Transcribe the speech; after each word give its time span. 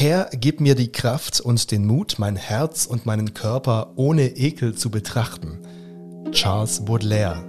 Herr, 0.00 0.30
gib 0.32 0.62
mir 0.62 0.74
die 0.74 0.90
Kraft 0.90 1.42
und 1.42 1.70
den 1.70 1.86
Mut, 1.86 2.14
mein 2.16 2.34
Herz 2.34 2.86
und 2.86 3.04
meinen 3.04 3.34
Körper 3.34 3.92
ohne 3.96 4.28
Ekel 4.28 4.74
zu 4.74 4.90
betrachten. 4.90 5.58
Charles 6.32 6.82
Baudelaire. 6.86 7.46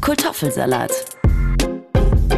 Kartoffelsalat. 0.00 0.90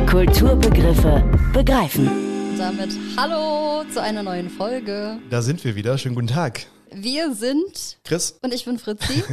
Kulturbegriffe 0.07 1.25
begreifen. 1.55 2.11
Damit 2.59 2.91
hallo 3.17 3.89
zu 3.91 4.03
einer 4.03 4.23
neuen 4.23 4.51
Folge. 4.51 5.17
Da 5.31 5.41
sind 5.41 5.65
wir 5.65 5.75
wieder. 5.77 5.97
Schönen 5.97 6.15
guten 6.15 6.27
Tag. 6.27 6.67
Wir 6.95 7.35
sind 7.35 7.99
Chris. 8.05 8.39
und 8.43 8.55
ich 8.55 8.65
bin 8.65 8.79
Fritzi. 8.79 9.25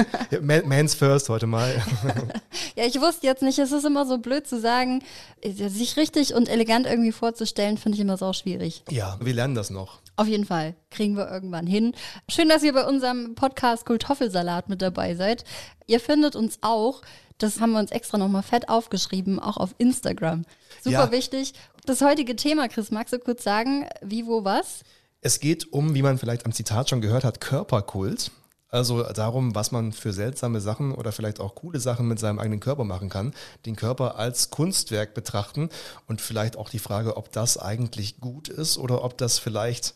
Mans 0.40 0.94
first 0.94 1.28
heute 1.28 1.46
mal. 1.46 1.82
ja, 2.76 2.84
ich 2.86 3.00
wusste 3.00 3.26
jetzt 3.26 3.42
nicht, 3.42 3.58
es 3.58 3.72
ist 3.72 3.84
immer 3.84 4.06
so 4.06 4.18
blöd 4.18 4.46
zu 4.46 4.58
sagen, 4.58 5.02
sich 5.44 5.96
richtig 5.96 6.34
und 6.34 6.48
elegant 6.48 6.86
irgendwie 6.86 7.12
vorzustellen, 7.12 7.76
finde 7.78 7.96
ich 7.96 8.00
immer 8.02 8.16
so 8.16 8.32
schwierig. 8.32 8.82
Ja, 8.90 9.18
wir 9.20 9.34
lernen 9.34 9.54
das 9.54 9.70
noch. 9.70 10.00
Auf 10.16 10.26
jeden 10.28 10.46
Fall. 10.46 10.74
Kriegen 10.90 11.16
wir 11.16 11.30
irgendwann 11.30 11.66
hin. 11.66 11.94
Schön, 12.28 12.48
dass 12.48 12.62
ihr 12.62 12.72
bei 12.72 12.86
unserem 12.86 13.34
Podcast 13.34 13.84
Kultoffelsalat 13.86 14.68
mit 14.68 14.80
dabei 14.82 15.14
seid. 15.14 15.44
Ihr 15.86 16.00
findet 16.00 16.36
uns 16.36 16.58
auch, 16.62 17.02
das 17.38 17.60
haben 17.60 17.72
wir 17.72 17.80
uns 17.80 17.90
extra 17.90 18.18
nochmal 18.18 18.42
fett 18.42 18.68
aufgeschrieben, 18.68 19.38
auch 19.38 19.56
auf 19.56 19.74
Instagram. 19.78 20.44
Super 20.82 21.04
Ja. 21.06 21.10
wichtig. 21.12 21.54
Das 21.86 22.00
heutige 22.02 22.36
Thema, 22.36 22.68
Chris, 22.68 22.90
magst 22.90 23.12
du 23.12 23.18
kurz 23.18 23.42
sagen, 23.42 23.86
wie, 24.02 24.26
wo, 24.26 24.44
was? 24.44 24.80
Es 25.22 25.40
geht 25.40 25.72
um, 25.72 25.94
wie 25.94 26.02
man 26.02 26.18
vielleicht 26.18 26.46
am 26.46 26.52
Zitat 26.52 26.88
schon 26.88 27.00
gehört 27.00 27.24
hat, 27.24 27.40
Körperkult. 27.40 28.30
Also 28.68 29.02
darum, 29.02 29.54
was 29.54 29.72
man 29.72 29.92
für 29.92 30.12
seltsame 30.12 30.60
Sachen 30.60 30.94
oder 30.94 31.10
vielleicht 31.10 31.40
auch 31.40 31.56
coole 31.56 31.80
Sachen 31.80 32.06
mit 32.06 32.20
seinem 32.20 32.38
eigenen 32.38 32.60
Körper 32.60 32.84
machen 32.84 33.08
kann. 33.08 33.34
Den 33.66 33.74
Körper 33.74 34.16
als 34.16 34.50
Kunstwerk 34.50 35.12
betrachten 35.12 35.68
und 36.06 36.20
vielleicht 36.20 36.56
auch 36.56 36.68
die 36.68 36.78
Frage, 36.78 37.16
ob 37.16 37.32
das 37.32 37.58
eigentlich 37.58 38.20
gut 38.20 38.48
ist 38.48 38.78
oder 38.78 39.02
ob 39.02 39.18
das 39.18 39.38
vielleicht 39.38 39.94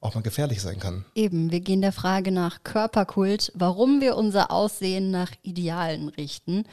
auch 0.00 0.14
mal 0.14 0.20
gefährlich 0.20 0.60
sein 0.60 0.78
kann. 0.78 1.04
Eben, 1.14 1.50
wir 1.50 1.60
gehen 1.60 1.80
der 1.80 1.92
Frage 1.92 2.30
nach 2.30 2.62
Körperkult, 2.62 3.52
warum 3.54 4.00
wir 4.00 4.16
unser 4.16 4.50
Aussehen 4.50 5.10
nach 5.10 5.30
Idealen 5.42 6.08
richten. 6.08 6.64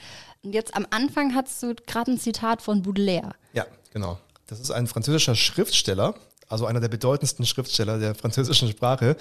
Und 0.43 0.53
jetzt 0.53 0.75
am 0.75 0.85
Anfang 0.89 1.33
hast 1.33 1.61
du 1.63 1.75
gerade 1.87 2.11
ein 2.11 2.19
Zitat 2.19 2.61
von 2.61 2.81
Baudelaire. 2.81 3.33
Ja, 3.53 3.65
genau. 3.93 4.19
Das 4.47 4.59
ist 4.59 4.71
ein 4.71 4.85
französischer 4.85 5.35
Schriftsteller, 5.35 6.15
also 6.47 6.65
einer 6.65 6.79
der 6.79 6.89
bedeutendsten 6.89 7.45
Schriftsteller 7.45 7.99
der 7.99 8.15
französischen 8.15 8.69
Sprache. 8.69 9.15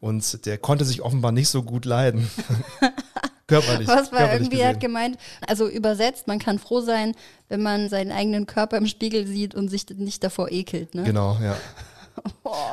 Und 0.00 0.46
der 0.46 0.58
konnte 0.58 0.84
sich 0.84 1.02
offenbar 1.02 1.32
nicht 1.32 1.48
so 1.48 1.62
gut 1.62 1.84
leiden. 1.84 2.30
körperlich. 3.50 3.88
Was 3.88 4.12
war 4.12 4.20
körperlich 4.20 4.46
irgendwie, 4.46 4.60
er 4.60 4.68
hat 4.68 4.80
gemeint, 4.80 5.18
also 5.46 5.68
übersetzt, 5.68 6.26
man 6.26 6.38
kann 6.38 6.58
froh 6.58 6.80
sein, 6.80 7.14
wenn 7.48 7.62
man 7.62 7.88
seinen 7.88 8.12
eigenen 8.12 8.46
Körper 8.46 8.78
im 8.78 8.86
Spiegel 8.86 9.26
sieht 9.26 9.54
und 9.54 9.68
sich 9.68 9.86
nicht 9.90 10.24
davor 10.24 10.50
ekelt. 10.50 10.94
Ne? 10.94 11.04
Genau, 11.04 11.38
ja. 11.42 11.56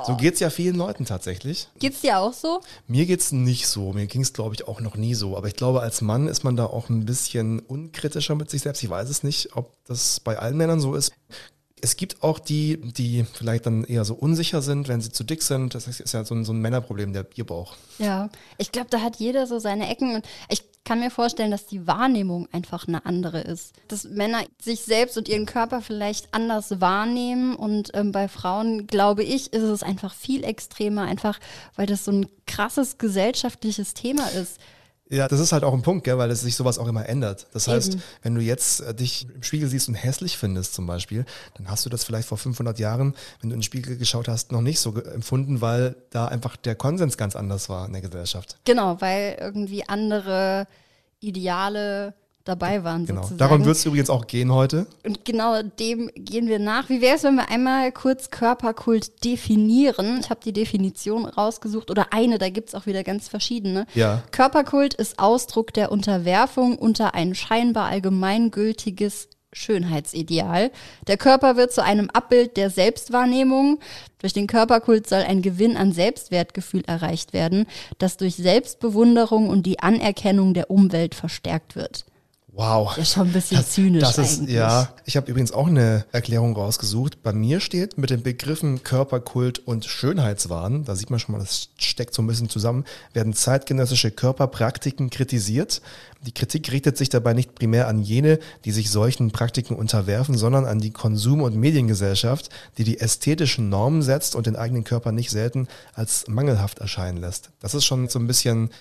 So 0.05 0.17
geht's 0.17 0.41
ja 0.41 0.49
vielen 0.49 0.75
Leuten 0.75 1.05
tatsächlich. 1.05 1.69
Geht's 1.79 2.01
dir 2.01 2.19
auch 2.19 2.33
so? 2.33 2.59
Mir 2.87 3.05
geht's 3.05 3.31
nicht 3.31 3.67
so. 3.67 3.93
Mir 3.93 4.07
ging's, 4.07 4.33
glaube 4.33 4.55
ich, 4.55 4.67
auch 4.67 4.81
noch 4.81 4.95
nie 4.95 5.13
so. 5.13 5.37
Aber 5.37 5.47
ich 5.47 5.55
glaube, 5.55 5.81
als 5.81 6.01
Mann 6.01 6.27
ist 6.27 6.43
man 6.43 6.57
da 6.57 6.65
auch 6.65 6.89
ein 6.89 7.05
bisschen 7.05 7.59
unkritischer 7.59 8.35
mit 8.35 8.49
sich 8.49 8.63
selbst. 8.63 8.83
Ich 8.83 8.89
weiß 8.89 9.09
es 9.09 9.23
nicht, 9.23 9.55
ob 9.55 9.71
das 9.85 10.19
bei 10.19 10.37
allen 10.37 10.57
Männern 10.57 10.81
so 10.81 10.95
ist. 10.95 11.13
Es 11.81 11.95
gibt 11.95 12.23
auch 12.23 12.39
die, 12.39 12.77
die 12.77 13.23
vielleicht 13.33 13.67
dann 13.67 13.83
eher 13.83 14.03
so 14.03 14.15
unsicher 14.15 14.61
sind, 14.61 14.87
wenn 14.87 15.01
sie 15.01 15.11
zu 15.11 15.23
dick 15.23 15.43
sind. 15.43 15.75
Das 15.75 15.87
ist 15.87 16.11
ja 16.11 16.25
so 16.25 16.33
ein, 16.33 16.43
so 16.43 16.51
ein 16.51 16.59
Männerproblem, 16.59 17.13
der 17.13 17.23
Bierbauch. 17.23 17.75
Ja, 17.99 18.29
ich 18.57 18.71
glaube, 18.71 18.87
da 18.89 19.01
hat 19.01 19.17
jeder 19.17 19.45
so 19.45 19.59
seine 19.59 19.89
Ecken 19.89 20.15
und 20.15 20.25
ich 20.49 20.63
kann 20.87 21.01
mir 21.01 21.11
vorstellen, 21.11 21.51
dass 21.51 21.65
die 21.65 21.85
Wahrnehmung 21.85 22.47
einfach 22.53 22.87
eine 22.87 23.05
andere 23.05 23.41
ist. 23.41 23.73
Dass 23.89 24.05
Männer 24.05 24.43
sich 24.61 24.81
selbst 24.81 25.17
und 25.17 25.27
ihren 25.27 25.45
Körper 25.45 25.81
vielleicht 25.81 26.33
anders 26.33 26.79
wahrnehmen 26.79 27.57
und 27.57 27.91
ähm, 27.93 28.13
bei 28.13 28.29
Frauen, 28.29 28.87
glaube 28.87 29.23
ich, 29.23 29.51
ist 29.51 29.63
es 29.63 29.83
einfach 29.83 30.13
viel 30.13 30.45
extremer, 30.45 31.01
einfach 31.01 31.39
weil 31.75 31.87
das 31.87 32.05
so 32.05 32.11
ein 32.11 32.27
krasses 32.45 32.97
gesellschaftliches 32.97 33.95
Thema 33.95 34.27
ist. 34.29 34.59
Ja, 35.09 35.27
das 35.27 35.39
ist 35.39 35.53
halt 35.53 35.63
auch 35.63 35.73
ein 35.73 35.81
Punkt, 35.81 36.03
gell, 36.03 36.17
weil 36.17 36.29
es 36.31 36.41
sich 36.41 36.55
sowas 36.55 36.77
auch 36.77 36.87
immer 36.87 37.07
ändert. 37.07 37.47
Das 37.53 37.67
heißt, 37.67 37.93
Eben. 37.93 38.03
wenn 38.23 38.35
du 38.35 38.41
jetzt 38.41 38.81
äh, 38.81 38.93
dich 38.93 39.27
im 39.33 39.43
Spiegel 39.43 39.69
siehst 39.69 39.87
und 39.87 39.95
hässlich 39.95 40.37
findest 40.37 40.73
zum 40.73 40.85
Beispiel, 40.85 41.25
dann 41.55 41.69
hast 41.69 41.85
du 41.85 41.89
das 41.89 42.03
vielleicht 42.03 42.27
vor 42.27 42.37
500 42.37 42.77
Jahren, 42.79 43.15
wenn 43.39 43.49
du 43.49 43.53
in 43.53 43.59
den 43.59 43.63
Spiegel 43.63 43.97
geschaut 43.97 44.27
hast, 44.27 44.51
noch 44.51 44.61
nicht 44.61 44.79
so 44.79 44.95
empfunden, 44.95 45.61
weil 45.61 45.95
da 46.09 46.27
einfach 46.27 46.57
der 46.57 46.75
Konsens 46.75 47.17
ganz 47.17 47.35
anders 47.35 47.69
war 47.69 47.85
in 47.85 47.93
der 47.93 48.01
Gesellschaft. 48.01 48.57
Genau, 48.65 48.99
weil 48.99 49.37
irgendwie 49.39 49.87
andere 49.87 50.67
Ideale 51.19 52.13
dabei 52.47 52.83
waren 52.83 53.05
Genau. 53.05 53.21
sozusagen. 53.21 53.37
Darum 53.37 53.65
wird 53.65 53.75
es 53.75 53.85
übrigens 53.85 54.09
auch 54.09 54.27
gehen 54.27 54.51
heute. 54.51 54.87
Und 55.05 55.25
genau 55.25 55.61
dem 55.61 56.09
gehen 56.15 56.47
wir 56.47 56.59
nach. 56.59 56.89
Wie 56.89 57.01
wäre 57.01 57.15
es, 57.15 57.23
wenn 57.23 57.35
wir 57.35 57.49
einmal 57.49 57.91
kurz 57.91 58.29
Körperkult 58.29 59.23
definieren? 59.23 60.19
Ich 60.21 60.29
habe 60.29 60.39
die 60.43 60.53
Definition 60.53 61.25
rausgesucht 61.25 61.91
oder 61.91 62.13
eine, 62.13 62.37
da 62.37 62.49
gibt 62.49 62.69
es 62.69 62.75
auch 62.75 62.85
wieder 62.85 63.03
ganz 63.03 63.27
verschiedene. 63.27 63.85
Ja. 63.93 64.23
Körperkult 64.31 64.93
ist 64.93 65.19
Ausdruck 65.19 65.73
der 65.73 65.91
Unterwerfung 65.91 66.77
unter 66.77 67.13
ein 67.13 67.35
scheinbar 67.35 67.87
allgemeingültiges 67.87 69.29
Schönheitsideal. 69.53 70.71
Der 71.07 71.17
Körper 71.17 71.55
wird 71.55 71.71
zu 71.71 71.83
einem 71.83 72.09
Abbild 72.09 72.57
der 72.57 72.69
Selbstwahrnehmung. 72.69 73.79
Durch 74.19 74.33
den 74.33 74.47
Körperkult 74.47 75.07
soll 75.07 75.21
ein 75.21 75.41
Gewinn 75.41 75.77
an 75.77 75.93
Selbstwertgefühl 75.93 76.83
erreicht 76.85 77.33
werden, 77.33 77.65
das 77.97 78.17
durch 78.17 78.35
Selbstbewunderung 78.35 79.49
und 79.49 79.65
die 79.65 79.79
Anerkennung 79.79 80.53
der 80.53 80.69
Umwelt 80.69 81.15
verstärkt 81.15 81.75
wird. 81.75 82.05
Wow. 82.57 82.97
Ja, 82.97 83.05
schon 83.05 83.27
ein 83.27 83.33
bisschen 83.33 83.63
zynisch 83.63 84.01
Das 84.01 84.17
ist, 84.17 84.39
eigentlich. 84.39 84.55
ja. 84.55 84.89
Ich 85.05 85.15
habe 85.15 85.29
übrigens 85.29 85.51
auch 85.51 85.67
eine 85.67 86.05
Erklärung 86.11 86.55
rausgesucht. 86.55 87.21
Bei 87.21 87.31
mir 87.31 87.59
steht 87.59 87.99
mit 87.99 88.09
den 88.09 88.23
Begriffen 88.23 88.81
Körperkult 88.81 89.59
und 89.59 89.85
Schönheitswahn, 89.85 90.83
da 90.83 90.95
sieht 90.95 91.11
man 91.11 91.19
schon 91.19 91.33
mal, 91.33 91.39
das 91.39 91.69
steckt 91.77 92.15
so 92.15 92.23
ein 92.23 92.27
bisschen 92.27 92.49
zusammen, 92.49 92.83
werden 93.13 93.33
zeitgenössische 93.33 94.09
Körperpraktiken 94.09 95.11
kritisiert. 95.11 95.83
Die 96.25 96.31
Kritik 96.31 96.71
richtet 96.71 96.97
sich 96.97 97.09
dabei 97.09 97.35
nicht 97.35 97.53
primär 97.53 97.87
an 97.87 98.01
jene, 98.01 98.39
die 98.65 98.71
sich 98.71 98.89
solchen 98.89 99.29
Praktiken 99.29 99.75
unterwerfen, 99.75 100.35
sondern 100.35 100.65
an 100.65 100.79
die 100.79 100.89
Konsum- 100.89 101.43
und 101.43 101.55
Mediengesellschaft, 101.55 102.49
die 102.79 102.83
die 102.83 102.99
ästhetischen 102.99 103.69
Normen 103.69 104.01
setzt 104.01 104.35
und 104.35 104.47
den 104.47 104.55
eigenen 104.55 104.83
Körper 104.83 105.11
nicht 105.11 105.29
selten 105.29 105.67
als 105.93 106.27
mangelhaft 106.27 106.79
erscheinen 106.79 107.19
lässt. 107.19 107.51
Das 107.59 107.75
ist 107.75 107.85
schon 107.85 108.09
so 108.09 108.17
ein 108.17 108.25
bisschen 108.25 108.71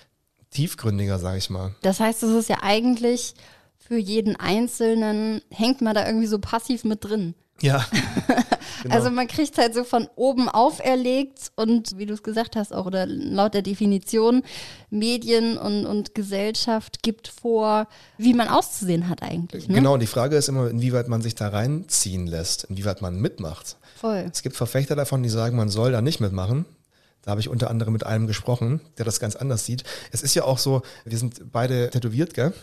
tiefgründiger, 0.49 1.19
sage 1.19 1.37
ich 1.37 1.51
mal. 1.51 1.75
Das 1.83 1.99
heißt, 1.99 2.23
es 2.23 2.31
ist 2.31 2.49
ja 2.49 2.57
eigentlich 2.63 3.35
für 3.87 3.97
jeden 3.97 4.35
Einzelnen, 4.35 5.41
hängt 5.49 5.81
man 5.81 5.95
da 5.95 6.05
irgendwie 6.05 6.27
so 6.27 6.39
passiv 6.39 6.83
mit 6.83 7.03
drin. 7.03 7.35
Ja. 7.61 7.85
Genau. 8.83 8.93
Also 8.93 9.09
man 9.09 9.27
kriegt 9.27 9.57
halt 9.57 9.73
so 9.73 9.83
von 9.83 10.07
oben 10.15 10.49
auferlegt 10.49 11.51
und 11.55 11.97
wie 11.97 12.05
du 12.05 12.13
es 12.13 12.21
gesagt 12.21 12.55
hast, 12.55 12.71
auch 12.71 12.85
oder 12.85 13.07
laut 13.07 13.55
der 13.55 13.63
Definition, 13.63 14.43
Medien 14.91 15.57
und, 15.57 15.87
und 15.87 16.13
Gesellschaft 16.13 17.01
gibt 17.01 17.27
vor, 17.27 17.87
wie 18.19 18.35
man 18.35 18.47
auszusehen 18.47 19.09
hat 19.09 19.23
eigentlich. 19.23 19.67
Ne? 19.67 19.73
Genau, 19.73 19.95
und 19.95 20.01
die 20.01 20.07
Frage 20.07 20.35
ist 20.35 20.47
immer, 20.47 20.69
inwieweit 20.69 21.07
man 21.07 21.23
sich 21.23 21.33
da 21.33 21.47
reinziehen 21.47 22.27
lässt, 22.27 22.65
inwieweit 22.65 23.01
man 23.01 23.19
mitmacht. 23.19 23.77
Voll. 23.95 24.29
Es 24.31 24.43
gibt 24.43 24.55
Verfechter 24.55 24.95
davon, 24.95 25.23
die 25.23 25.29
sagen, 25.29 25.57
man 25.57 25.69
soll 25.69 25.91
da 25.91 26.01
nicht 26.01 26.19
mitmachen. 26.19 26.65
Da 27.23 27.31
habe 27.31 27.41
ich 27.41 27.49
unter 27.49 27.71
anderem 27.71 27.93
mit 27.93 28.05
einem 28.05 28.27
gesprochen, 28.27 28.79
der 28.99 29.05
das 29.05 29.19
ganz 29.19 29.35
anders 29.35 29.65
sieht. 29.65 29.83
Es 30.11 30.21
ist 30.21 30.35
ja 30.35 30.43
auch 30.43 30.59
so, 30.59 30.83
wir 31.03 31.17
sind 31.17 31.51
beide 31.51 31.89
tätowiert, 31.89 32.35
gell? 32.35 32.53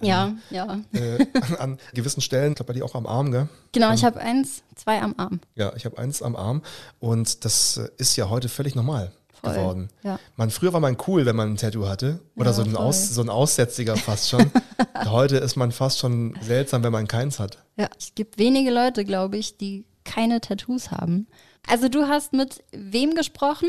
Ja, 0.00 0.34
ja. 0.50 0.78
Äh, 0.92 1.26
an 1.58 1.78
gewissen 1.94 2.20
Stellen, 2.20 2.52
ich 2.52 2.56
glaube 2.56 2.72
bei 2.72 2.78
dir 2.78 2.84
auch 2.84 2.94
am 2.94 3.06
Arm, 3.06 3.32
gell? 3.32 3.48
Genau, 3.72 3.92
ich 3.94 4.04
habe 4.04 4.20
eins, 4.20 4.62
zwei 4.74 5.00
am 5.00 5.14
Arm. 5.16 5.40
Ja, 5.54 5.72
ich 5.74 5.84
habe 5.86 5.96
eins 5.98 6.22
am 6.22 6.36
Arm 6.36 6.62
und 6.98 7.44
das 7.44 7.78
äh, 7.78 7.88
ist 7.96 8.16
ja 8.16 8.28
heute 8.28 8.48
völlig 8.48 8.74
normal 8.74 9.12
Voll, 9.32 9.54
geworden. 9.54 9.88
ja. 10.02 10.18
Man, 10.36 10.50
früher 10.50 10.72
war 10.72 10.80
man 10.80 10.96
cool, 11.06 11.24
wenn 11.24 11.36
man 11.36 11.52
ein 11.52 11.56
Tattoo 11.56 11.86
hatte 11.88 12.20
oder 12.36 12.46
Ja, 12.50 12.52
so, 12.52 12.62
ein. 12.62 12.76
Aus, 12.76 13.08
so 13.08 13.22
ein 13.22 13.30
Aussätziger 13.30 13.96
fast 13.96 14.28
schon. 14.28 14.50
heute 15.06 15.38
ist 15.38 15.56
man 15.56 15.72
fast 15.72 15.98
schon 15.98 16.34
seltsam, 16.42 16.82
wenn 16.82 16.92
man 16.92 17.08
keins 17.08 17.38
hat. 17.38 17.64
Ja, 17.76 17.88
es 17.98 18.14
gibt 18.14 18.38
wenige 18.38 18.70
Leute, 18.70 19.04
glaube 19.04 19.38
ich, 19.38 19.56
die 19.56 19.86
keine 20.04 20.40
Tattoos 20.40 20.90
haben. 20.90 21.26
Also 21.66 21.88
du 21.88 22.06
hast 22.06 22.32
mit 22.32 22.62
wem 22.72 23.14
gesprochen? 23.14 23.68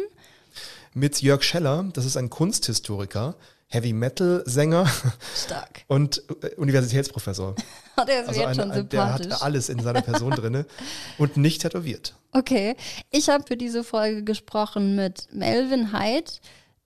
mit 0.93 1.21
Jörg 1.21 1.43
Scheller, 1.43 1.85
das 1.93 2.05
ist 2.05 2.17
ein 2.17 2.29
Kunsthistoriker, 2.31 3.35
Heavy 3.69 3.91
Metal 3.93 4.43
Sänger 4.45 4.89
Stark. 5.35 5.83
und 5.87 6.23
äh, 6.41 6.55
Universitätsprofessor. 6.55 7.55
Der 8.07 8.21
ist 8.21 8.27
Also 8.29 8.39
jetzt 8.41 8.49
ein, 8.49 8.55
schon 8.55 8.71
ein, 8.71 8.89
der 8.89 9.01
sympathisch. 9.01 9.33
hat 9.33 9.41
alles 9.41 9.69
in 9.69 9.79
seiner 9.79 10.01
Person 10.01 10.31
drinne 10.35 10.65
und 11.17 11.35
nicht 11.37 11.61
tätowiert. 11.63 12.15
Okay, 12.31 12.75
ich 13.09 13.29
habe 13.29 13.43
für 13.47 13.57
diese 13.57 13.83
Folge 13.83 14.23
gesprochen 14.23 14.95
mit 14.95 15.27
Melvin 15.33 15.91
Hyde. 15.91 16.31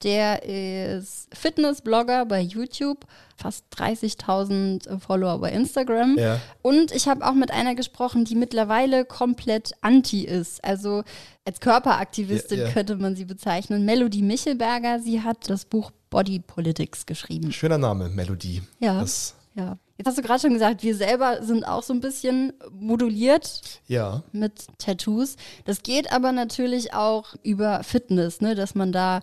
Der 0.04 0.44
ist 0.44 1.28
Fitnessblogger 1.34 2.26
bei 2.26 2.42
YouTube, 2.42 3.06
fast 3.38 3.66
30.000 3.78 5.00
Follower 5.00 5.40
bei 5.40 5.52
Instagram. 5.52 6.18
Ja. 6.18 6.40
Und 6.62 6.92
ich 6.92 7.08
habe 7.08 7.26
auch 7.26 7.34
mit 7.34 7.52
einer 7.52 7.76
gesprochen, 7.76 8.26
die 8.26 8.36
mittlerweile 8.36 9.06
komplett 9.06 9.74
anti 9.82 10.24
ist. 10.26 10.64
Also 10.64 11.04
als 11.46 11.60
Körperaktivistin 11.60 12.60
Ja, 12.60 12.66
ja. 12.66 12.72
könnte 12.72 12.96
man 12.96 13.16
sie 13.16 13.26
bezeichnen. 13.26 13.86
Melody 13.86 14.22
Michelberger, 14.22 15.00
sie 15.00 15.22
hat 15.22 15.50
das 15.50 15.66
Buch 15.66 15.92
Body 16.10 16.40
Politics 16.40 17.06
geschrieben. 17.06 17.52
Schöner 17.52 17.78
Name, 17.78 18.10
Melodie. 18.10 18.62
Ja. 18.80 19.00
Das 19.00 19.36
Ja. 19.56 19.78
Jetzt 19.98 20.08
hast 20.08 20.18
du 20.18 20.24
gerade 20.24 20.40
schon 20.40 20.54
gesagt, 20.54 20.82
wir 20.82 20.96
selber 20.96 21.44
sind 21.44 21.64
auch 21.64 21.84
so 21.84 21.94
ein 21.94 22.02
bisschen 22.02 22.54
moduliert 22.72 23.62
Ja, 23.88 24.24
mit 24.32 24.66
Tattoos. 24.80 25.36
Das 25.66 25.84
geht 25.84 26.12
aber 26.12 26.32
natürlich 26.32 26.94
auch 26.96 27.36
über 27.44 27.84
Fitness, 27.84 28.42
ne? 28.42 28.56
dass 28.56 28.74
man 28.74 28.92
da 28.92 29.20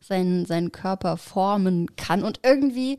seinen, 0.00 0.46
seinen 0.46 0.72
Körper 0.72 1.16
formen 1.16 1.94
kann. 1.96 2.24
Und 2.24 2.40
irgendwie 2.42 2.98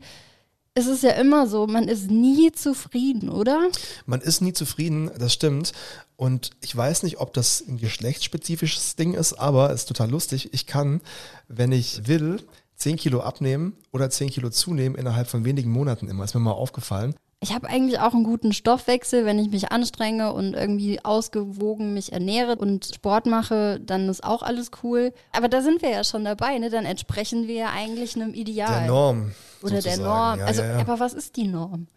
ist 0.74 0.86
es 0.86 1.02
ja 1.02 1.10
immer 1.10 1.46
so, 1.46 1.66
man 1.66 1.88
ist 1.88 2.10
nie 2.10 2.50
zufrieden, 2.52 3.28
oder? 3.28 3.68
man 4.06 4.20
ist 4.20 4.40
nie 4.40 4.52
zufrieden, 4.52 5.10
das 5.18 5.32
stimmt. 5.32 5.72
Und 6.16 6.50
ich 6.60 6.74
weiß 6.74 7.02
nicht, 7.02 7.18
ob 7.18 7.34
das 7.34 7.62
ein 7.66 7.78
geschlechtsspezifisches 7.78 8.96
Ding 8.96 9.14
ist, 9.14 9.34
aber 9.34 9.70
es 9.70 9.82
ist 9.82 9.88
total 9.88 10.10
lustig. 10.10 10.54
Ich 10.54 10.66
kann, 10.66 11.00
wenn 11.48 11.72
ich 11.72 12.06
will, 12.06 12.42
10 12.76 12.96
Kilo 12.96 13.20
abnehmen 13.20 13.76
oder 13.92 14.08
10 14.08 14.30
Kilo 14.30 14.50
zunehmen 14.50 14.96
innerhalb 14.96 15.28
von 15.28 15.44
wenigen 15.44 15.70
Monaten 15.70 16.08
immer. 16.08 16.24
Ist 16.24 16.34
mir 16.34 16.40
mal 16.40 16.52
aufgefallen. 16.52 17.14
Ich 17.42 17.52
habe 17.52 17.68
eigentlich 17.68 17.98
auch 17.98 18.14
einen 18.14 18.22
guten 18.22 18.52
Stoffwechsel, 18.52 19.24
wenn 19.24 19.36
ich 19.40 19.50
mich 19.50 19.72
anstrenge 19.72 20.32
und 20.32 20.54
irgendwie 20.54 21.04
ausgewogen 21.04 21.92
mich 21.92 22.12
ernähre 22.12 22.54
und 22.54 22.92
Sport 22.94 23.26
mache, 23.26 23.80
dann 23.80 24.08
ist 24.08 24.22
auch 24.22 24.42
alles 24.42 24.70
cool. 24.84 25.12
Aber 25.32 25.48
da 25.48 25.60
sind 25.60 25.82
wir 25.82 25.90
ja 25.90 26.04
schon 26.04 26.24
dabei, 26.24 26.56
ne? 26.58 26.70
Dann 26.70 26.84
entsprechen 26.84 27.48
wir 27.48 27.54
ja 27.56 27.70
eigentlich 27.74 28.14
einem 28.14 28.32
Ideal. 28.32 28.82
Der 28.82 28.86
Norm. 28.86 29.32
Oder 29.60 29.72
der 29.72 29.82
sozusagen. 29.82 30.04
Norm. 30.04 30.38
Ja, 30.38 30.44
also, 30.44 30.62
ja, 30.62 30.68
ja. 30.68 30.78
aber 30.78 31.00
was 31.00 31.14
ist 31.14 31.34
die 31.34 31.48
Norm? 31.48 31.88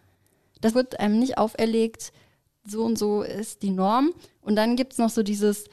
Das 0.62 0.74
wird 0.74 0.98
einem 0.98 1.20
nicht 1.20 1.38
auferlegt, 1.38 2.12
so 2.64 2.82
und 2.82 2.98
so 2.98 3.22
ist 3.22 3.62
die 3.62 3.70
Norm. 3.70 4.12
Und 4.40 4.56
dann 4.56 4.74
gibt's 4.74 4.98
noch 4.98 5.10
so 5.10 5.22
dieses, 5.22 5.66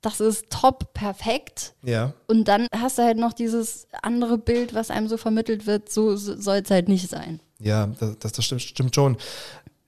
das 0.00 0.20
ist 0.20 0.50
top, 0.50 0.94
perfekt. 0.94 1.74
ja. 1.82 2.12
Und 2.26 2.48
dann 2.48 2.66
hast 2.76 2.98
du 2.98 3.04
halt 3.04 3.18
noch 3.18 3.34
dieses 3.34 3.86
andere 4.02 4.36
Bild, 4.36 4.74
was 4.74 4.90
einem 4.90 5.06
so 5.06 5.16
vermittelt 5.16 5.68
wird, 5.68 5.92
so 5.92 6.16
soll 6.16 6.56
es 6.56 6.70
halt 6.72 6.88
nicht 6.88 7.08
sein. 7.08 7.38
Ja, 7.62 7.86
das, 7.86 8.18
das, 8.18 8.32
das 8.32 8.44
stimmt, 8.44 8.62
stimmt 8.62 8.94
schon. 8.94 9.16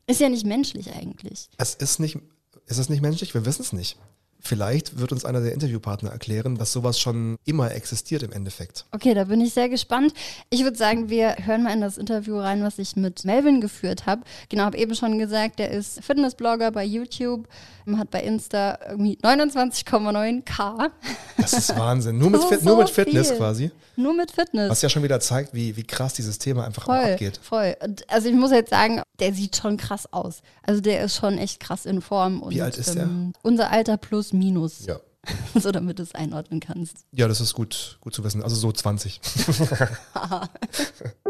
Ist 0.07 0.21
ja 0.21 0.29
nicht 0.29 0.47
menschlich 0.47 0.93
eigentlich. 0.93 1.49
Es 1.57 1.75
ist 1.75 1.99
nicht, 1.99 2.19
ist 2.67 2.79
es 2.79 2.89
nicht 2.89 3.03
menschlich? 3.03 3.35
Wir 3.35 3.45
wissen 3.47 3.63
es 3.63 3.73
nicht. 3.73 3.99
Vielleicht 4.47 4.99
wird 4.99 5.11
uns 5.11 5.25
einer 5.25 5.41
der 5.41 5.55
Interviewpartner 5.55 6.11
erklären, 6.11 6.57
dass 6.57 6.71
sowas 6.73 7.01
schon 7.01 7.37
immer 7.47 7.73
existiert 7.73 8.23
im 8.23 8.31
Endeffekt. 8.31 8.85
Okay, 8.93 9.15
da 9.15 9.25
bin 9.25 9.41
ich 9.41 9.55
sehr 9.55 9.71
gespannt. 9.71 10.13
Ich 10.51 10.63
würde 10.65 10.77
sagen, 10.77 11.09
wir 11.09 11.37
hören 11.45 11.63
mal 11.63 11.73
in 11.73 11.81
das 11.81 11.97
Interview 11.97 12.39
rein, 12.39 12.63
was 12.63 12.79
ich 12.79 12.95
mit 12.95 13.25
Melvin 13.25 13.63
geführt 13.63 14.05
habe. 14.07 14.23
Genau, 14.51 14.65
habe 14.65 14.77
eben 14.77 14.95
schon 14.95 15.19
gesagt, 15.19 15.59
der 15.59 15.71
ist 15.71 16.05
Fitnessblogger 16.05 16.71
bei 16.73 16.85
YouTube, 16.85 17.49
hat 17.97 18.11
bei 18.11 18.23
Insta 18.23 18.79
irgendwie 18.91 19.19
29,9k. 19.23 20.91
Das 21.39 21.53
ist 21.53 21.77
Wahnsinn. 21.79 22.19
Nur 22.19 22.31
mit, 22.31 22.41
Das 22.43 22.49
Fit, 22.49 22.65
nur 22.65 22.75
so 22.75 22.81
mit 22.81 22.91
Fitness 22.91 23.29
viel. 23.29 23.37
quasi. 23.39 23.71
Nur 23.97 24.15
mit 24.15 24.31
Fitness. 24.31 24.71
Was 24.71 24.83
ja 24.83 24.89
schon 24.89 25.03
wieder 25.03 25.21
zeigt, 25.21 25.55
wie, 25.55 25.77
wie 25.77 25.85
krass 25.85 26.15
dieses 26.15 26.39
Thema 26.39 26.65
einfach 26.65 26.85
Voll, 26.85 26.97
abgeht. 26.97 27.39
voll. 27.43 27.77
Also 28.09 28.29
ich 28.29 28.35
muss 28.35 28.51
jetzt 28.51 28.71
sagen, 28.71 29.03
der 29.21 29.33
sieht 29.33 29.57
schon 29.57 29.77
krass 29.77 30.13
aus. 30.13 30.43
Also 30.63 30.81
der 30.81 31.05
ist 31.05 31.17
schon 31.17 31.39
echt 31.39 31.61
krass 31.61 31.87
in 31.87 32.01
Form. 32.01 32.43
Und, 32.43 32.53
Wie 32.55 32.63
alt 32.63 32.77
ist 32.77 32.95
der? 32.95 33.09
Unser 33.43 33.71
Alter 33.71 33.97
plus 33.97 34.33
minus. 34.35 34.87
Ja. 34.87 35.01
So 35.55 35.73
damit 35.73 35.99
du 35.99 36.03
es 36.03 36.15
einordnen 36.15 36.61
kannst. 36.61 37.07
Ja, 37.13 37.27
das 37.29 37.41
ist 37.41 37.55
gut, 37.55 37.97
gut 38.03 38.13
zu 38.13 38.23
wissen. 38.25 38.43
Also 38.43 38.57
so 38.57 38.71
20. 38.71 39.23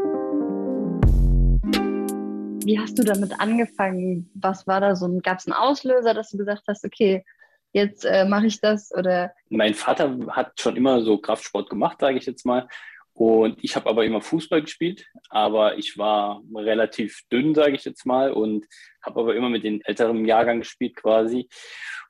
Wie 2.65 2.79
hast 2.79 2.99
du 2.99 3.05
damit 3.05 3.39
angefangen? 3.39 4.31
Was 4.35 4.67
war 4.67 4.81
da 4.81 4.97
so 4.97 5.07
ein, 5.07 5.21
gab 5.21 5.39
es 5.39 5.47
einen 5.47 5.53
Auslöser, 5.53 6.15
dass 6.15 6.31
du 6.31 6.39
gesagt 6.39 6.63
hast, 6.67 6.85
okay, 6.85 7.25
jetzt 7.73 8.05
äh, 8.05 8.25
mache 8.25 8.47
ich 8.47 8.61
das 8.61 8.91
oder 8.93 9.33
Mein 9.51 9.75
Vater 9.75 10.19
hat 10.31 10.59
schon 10.59 10.77
immer 10.77 11.03
so 11.03 11.19
Kraftsport 11.19 11.69
gemacht, 11.69 11.99
sage 12.01 12.17
ich 12.17 12.25
jetzt 12.25 12.47
mal. 12.47 12.69
Und 13.13 13.63
ich 13.63 13.77
habe 13.77 13.89
aber 13.89 14.05
immer 14.05 14.21
Fußball 14.21 14.63
gespielt, 14.63 15.07
aber 15.29 15.79
ich 15.79 15.99
war 15.99 16.43
relativ 16.53 17.21
dünn, 17.31 17.55
sage 17.55 17.77
ich 17.77 17.85
jetzt 17.85 18.07
mal, 18.07 18.33
und 18.33 18.67
habe 19.03 19.21
aber 19.21 19.37
immer 19.37 19.51
mit 19.51 19.63
den 19.63 19.83
älteren 19.83 20.25
Jahrgang 20.25 20.61
gespielt 20.61 20.97
quasi. 20.97 21.49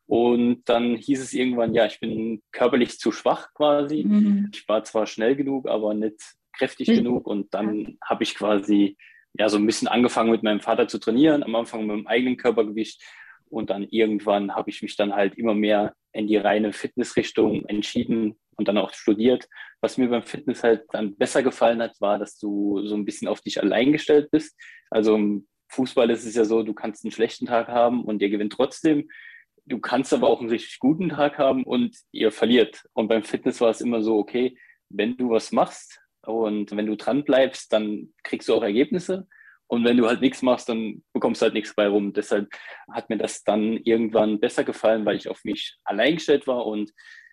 Und 0.07 0.63
dann 0.69 0.97
hieß 0.97 1.21
es 1.23 1.33
irgendwann, 1.33 1.75
ja, 1.75 1.87
ich 1.87 1.99
bin 1.99 2.43
körperlich 2.53 2.99
zu 2.99 3.11
schwach 3.11 3.55
quasi. 3.55 4.05
Mhm. 4.05 4.51
Ich 4.53 4.69
war 4.69 4.85
zwar 4.85 5.07
schnell 5.07 5.35
genug, 5.35 5.69
aber 5.69 5.95
nicht 5.95 6.21
kräftig 6.53 6.89
Mhm. 6.89 6.95
genug. 6.95 7.27
Und 7.27 7.55
dann 7.55 7.99
habe 8.05 8.23
ich 8.23 8.35
quasi 8.35 8.97
ja 9.39 9.49
so 9.49 9.57
ein 9.57 9.67
bisschen 9.67 9.89
angefangen 9.89 10.31
mit 10.31 10.43
meinem 10.43 10.61
Vater 10.61 10.89
zu 10.89 10.99
trainieren, 10.99 11.43
am 11.43 11.55
Anfang 11.55 11.87
mit 11.87 11.97
dem 11.97 12.07
eigenen 12.07 12.37
Körpergewicht. 12.37 13.03
Und 13.49 13.71
dann 13.71 13.85
irgendwann 13.85 14.55
habe 14.55 14.71
ich 14.71 14.83
mich 14.83 14.97
dann 14.97 15.15
halt 15.15 15.37
immer 15.39 15.55
mehr 15.55 15.95
in 16.13 16.27
die 16.27 16.37
reine 16.37 16.73
Fitnessrichtung 16.73 17.65
entschieden 17.67 18.37
und 18.57 18.69
dann 18.69 18.79
auch 18.79 18.93
studiert. 18.93 19.49
Was 19.81 19.99
mir 19.99 20.09
beim 20.09 20.23
Fitness 20.23 20.63
halt 20.63 20.85
dann 20.93 21.17
besser 21.17 21.43
gefallen 21.43 21.81
hat, 21.83 22.01
war, 22.01 22.19
dass 22.19 22.39
du 22.39 22.85
so 22.87 22.95
ein 22.95 23.05
bisschen 23.05 23.29
auf 23.29 23.41
dich 23.41 23.61
allein 23.61 23.93
gestellt 23.93 24.31
bist. 24.31 24.57
Also 24.91 25.17
im 25.17 25.47
Fußball 25.71 26.11
ist 26.11 26.25
es 26.25 26.35
ja 26.37 26.45
so, 26.45 26.63
du 26.63 26.75
kannst 26.75 27.05
einen 27.05 27.11
schlechten 27.11 27.47
Tag 27.47 27.69
haben 27.69 28.05
und 28.05 28.23
ihr 28.23 28.31
gewinnt 28.31 28.53
trotzdem. 28.53 29.09
Du 29.67 29.79
kannst 29.79 30.13
aber 30.13 30.29
auch 30.29 30.41
einen 30.41 30.51
richtig 30.51 30.79
guten 30.79 31.09
Tag 31.11 31.39
haben 31.39 31.65
und 31.65 31.97
ihr 32.13 32.31
verliert. 32.33 32.85
Und 32.93 33.09
beim 33.09 33.23
Fitness 33.23 33.61
war 33.61 33.71
es 33.71 33.81
immer 33.81 34.03
so, 34.03 34.19
okay, 34.19 34.59
wenn 34.91 35.17
du 35.17 35.31
was 35.31 35.53
machst 35.53 36.01
und 36.23 36.77
wenn 36.77 36.87
du 36.87 36.97
dran 36.97 37.25
bleibst, 37.25 37.73
dann 37.73 38.13
kriegst 38.23 38.49
du 38.49 38.55
auch 38.55 38.63
Ergebnisse. 38.63 39.27
Und 39.67 39.85
wenn 39.85 39.97
du 39.97 40.07
halt 40.07 40.21
nichts 40.21 40.43
machst, 40.43 40.69
dann 40.69 41.03
bekommst 41.13 41.41
du 41.41 41.45
halt 41.45 41.55
nichts 41.55 41.75
bei 41.75 41.89
rum. 41.89 42.13
Deshalb 42.13 42.49
hat 42.93 43.09
mir 43.09 43.17
das 43.17 43.43
dann 43.45 43.79
irgendwann 43.79 44.39
besser 44.39 44.65
gefallen, 44.65 45.07
weil 45.07 45.17
ich 45.17 45.29
auf 45.29 45.43
mich 45.45 45.79
allein 45.85 46.17
gestellt 46.17 46.47
war 46.47 46.67
und 46.67 46.93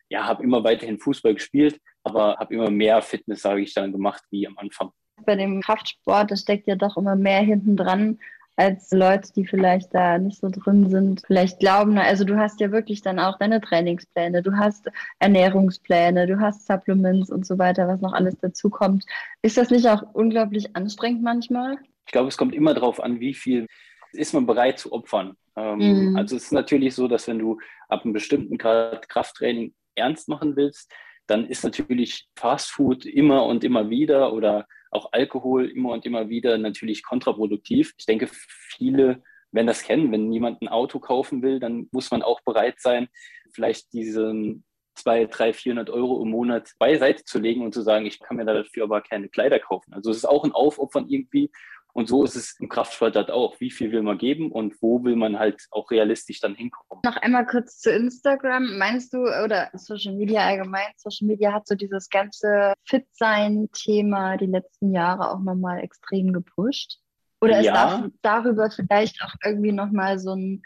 ja, 0.09 0.25
habe 0.25 0.43
immer 0.43 0.63
weiterhin 0.63 0.99
Fußball 0.99 1.33
gespielt, 1.33 1.79
aber 2.03 2.37
habe 2.37 2.53
immer 2.53 2.69
mehr 2.69 3.01
Fitness, 3.01 3.41
sage 3.41 3.61
ich 3.61 3.73
dann, 3.73 3.91
gemacht 3.91 4.23
wie 4.29 4.47
am 4.47 4.57
Anfang. 4.57 4.91
bei 5.25 5.35
dem 5.35 5.61
Kraftsport, 5.61 6.31
da 6.31 6.35
steckt 6.35 6.67
ja 6.67 6.75
doch 6.75 6.97
immer 6.97 7.15
mehr 7.15 7.41
hinten 7.41 7.77
dran 7.77 8.19
als 8.55 8.91
Leute, 8.91 9.31
die 9.33 9.45
vielleicht 9.45 9.93
da 9.93 10.17
nicht 10.17 10.39
so 10.39 10.49
drin 10.49 10.89
sind, 10.89 11.23
vielleicht 11.25 11.59
glauben. 11.59 11.97
Also 11.97 12.25
du 12.25 12.37
hast 12.37 12.59
ja 12.59 12.71
wirklich 12.71 13.01
dann 13.01 13.19
auch 13.19 13.37
deine 13.39 13.61
Trainingspläne, 13.61 14.41
du 14.43 14.55
hast 14.57 14.87
Ernährungspläne, 15.19 16.27
du 16.27 16.39
hast 16.39 16.67
Supplements 16.67 17.31
und 17.31 17.45
so 17.45 17.57
weiter, 17.57 17.87
was 17.87 18.01
noch 18.01 18.13
alles 18.13 18.37
dazu 18.41 18.69
kommt. 18.69 19.05
Ist 19.41 19.57
das 19.57 19.71
nicht 19.71 19.87
auch 19.87 20.03
unglaublich 20.13 20.75
anstrengend 20.75 21.23
manchmal? 21.23 21.77
Ich 22.05 22.11
glaube, 22.11 22.27
es 22.27 22.37
kommt 22.37 22.53
immer 22.53 22.73
darauf 22.73 23.01
an, 23.01 23.19
wie 23.19 23.33
viel 23.33 23.67
ist 24.11 24.33
man 24.33 24.45
bereit 24.45 24.79
zu 24.79 24.91
opfern. 24.91 25.35
Ähm, 25.55 25.79
Mhm. 25.79 26.15
Also 26.17 26.35
es 26.35 26.43
ist 26.43 26.51
natürlich 26.51 26.95
so, 26.95 27.07
dass 27.07 27.27
wenn 27.27 27.39
du 27.39 27.59
ab 27.89 28.03
einem 28.03 28.13
bestimmten 28.13 28.57
Grad 28.57 29.09
Krafttraining 29.09 29.73
ernst 29.95 30.27
machen 30.27 30.55
willst, 30.55 30.91
dann 31.31 31.47
ist 31.47 31.63
natürlich 31.63 32.27
Fastfood 32.35 33.05
immer 33.05 33.45
und 33.45 33.63
immer 33.63 33.89
wieder 33.89 34.33
oder 34.33 34.67
auch 34.91 35.13
Alkohol 35.13 35.69
immer 35.69 35.91
und 35.93 36.05
immer 36.05 36.27
wieder 36.27 36.57
natürlich 36.57 37.03
kontraproduktiv. 37.03 37.93
Ich 37.97 38.05
denke, 38.05 38.27
viele 38.27 39.23
werden 39.51 39.67
das 39.67 39.83
kennen. 39.83 40.11
Wenn 40.11 40.33
jemand 40.33 40.61
ein 40.61 40.67
Auto 40.67 40.99
kaufen 40.99 41.41
will, 41.41 41.61
dann 41.61 41.87
muss 41.91 42.11
man 42.11 42.21
auch 42.21 42.41
bereit 42.41 42.81
sein, 42.81 43.07
vielleicht 43.53 43.93
diesen 43.93 44.65
zwei, 44.93 45.25
drei, 45.25 45.53
400 45.53 45.89
Euro 45.89 46.21
im 46.21 46.31
Monat 46.31 46.73
beiseite 46.77 47.23
zu 47.23 47.39
legen 47.39 47.63
und 47.63 47.73
zu 47.73 47.81
sagen, 47.81 48.05
ich 48.05 48.19
kann 48.19 48.35
mir 48.35 48.43
dafür 48.43 48.83
aber 48.83 48.99
keine 48.99 49.29
Kleider 49.29 49.59
kaufen. 49.59 49.93
Also 49.93 50.11
es 50.11 50.17
ist 50.17 50.25
auch 50.25 50.43
ein 50.43 50.51
Aufopfern 50.51 51.07
irgendwie. 51.07 51.49
Und 51.93 52.07
so 52.07 52.23
ist 52.23 52.35
es 52.35 52.57
im 52.59 52.69
Kraftsport 52.69 53.15
halt 53.15 53.31
auch. 53.31 53.59
Wie 53.59 53.71
viel 53.71 53.91
will 53.91 54.01
man 54.01 54.17
geben 54.17 54.51
und 54.51 54.81
wo 54.81 55.03
will 55.03 55.15
man 55.15 55.37
halt 55.37 55.67
auch 55.71 55.91
realistisch 55.91 56.39
dann 56.39 56.55
hinkommen? 56.55 57.01
Noch 57.03 57.17
einmal 57.17 57.45
kurz 57.45 57.79
zu 57.79 57.91
Instagram. 57.91 58.77
Meinst 58.77 59.13
du, 59.13 59.19
oder 59.19 59.69
Social 59.73 60.13
Media 60.15 60.45
allgemein, 60.45 60.87
Social 60.97 61.27
Media 61.27 61.53
hat 61.53 61.67
so 61.67 61.75
dieses 61.75 62.09
ganze 62.09 62.73
Fit-Sein-Thema 62.85 64.37
die 64.37 64.45
letzten 64.47 64.93
Jahre 64.93 65.31
auch 65.31 65.39
nochmal 65.39 65.79
extrem 65.79 66.33
gepusht? 66.33 66.99
Oder 67.41 67.59
ist 67.59 67.65
Ja. 67.65 68.09
da, 68.21 68.43
darüber 68.43 68.69
vielleicht 68.69 69.21
auch 69.23 69.33
irgendwie 69.43 69.71
nochmal 69.71 70.19
so 70.19 70.33
ein 70.35 70.61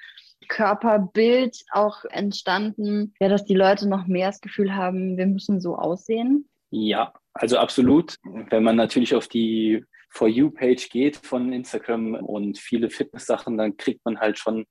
Körperbild 0.48 1.64
auch 1.72 2.04
entstanden, 2.06 3.14
ja, 3.20 3.30
dass 3.30 3.46
die 3.46 3.56
Leute 3.56 3.88
noch 3.88 4.08
mehr 4.08 4.28
das 4.28 4.42
Gefühl 4.42 4.76
haben, 4.76 5.18
wir 5.18 5.26
müssen 5.26 5.60
so 5.60 5.76
aussehen? 5.76 6.48
Ja, 6.70 7.14
also 7.34 7.58
absolut. 7.58 8.16
Wenn 8.24 8.64
man 8.64 8.76
natürlich 8.76 9.16
auf 9.16 9.28
die 9.28 9.86
For 10.16 10.30
You-Page 10.30 10.88
geht 10.90 11.18
von 11.18 11.52
Instagram 11.52 12.16
und 12.16 12.58
viele 12.58 12.90
Fitness-Sachen, 12.90 13.58
dann 13.58 13.76
kriegt 13.76 14.06
man 14.06 14.18
halt 14.20 14.40
schon, 14.40 14.66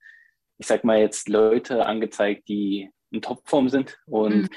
ich 0.57 0.65
sag 0.65 0.83
mal 0.83 0.99
jetzt 0.99 1.29
Leute 1.29 1.85
angezeigt, 1.85 2.47
die 2.49 2.89
in 3.11 3.21
Topform 3.21 3.69
sind. 3.69 3.99
Und 4.07 4.41
Mhm. 4.41 4.49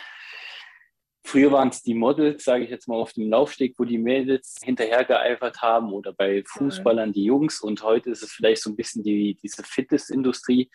früher 1.22 1.52
waren 1.52 1.68
es 1.68 1.82
die 1.82 1.92
Models, 1.92 2.42
sage 2.42 2.64
ich 2.64 2.70
jetzt 2.70 2.88
mal, 2.88 2.96
auf 2.96 3.12
dem 3.12 3.28
Laufsteg, 3.28 3.74
wo 3.76 3.84
die 3.84 3.98
Mädels 3.98 4.56
hinterhergeeifert 4.64 5.60
haben 5.60 5.92
oder 5.92 6.14
bei 6.14 6.42
Fußballern 6.46 7.12
die 7.12 7.24
Jungs. 7.24 7.60
Und 7.60 7.82
heute 7.82 8.08
ist 8.08 8.22
es 8.22 8.32
vielleicht 8.32 8.62
so 8.62 8.70
ein 8.70 8.76
bisschen 8.76 9.02
die, 9.02 9.36
diese 9.42 9.62
Fitness-Industrie. 9.64 10.70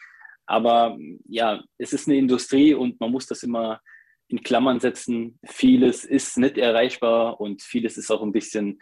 Aber 0.45 0.95
ja, 1.25 1.63
es 1.79 1.91
ist 1.91 2.07
eine 2.07 2.17
Industrie 2.17 2.75
und 2.75 2.99
man 2.99 3.09
muss 3.11 3.25
das 3.25 3.41
immer 3.41 3.81
in 4.27 4.43
Klammern 4.43 4.79
setzen. 4.79 5.39
Vieles 5.43 6.05
ist 6.05 6.37
nicht 6.37 6.59
erreichbar 6.59 7.41
und 7.41 7.63
vieles 7.63 7.97
ist 7.97 8.11
auch 8.11 8.21
ein 8.21 8.31
bisschen 8.31 8.79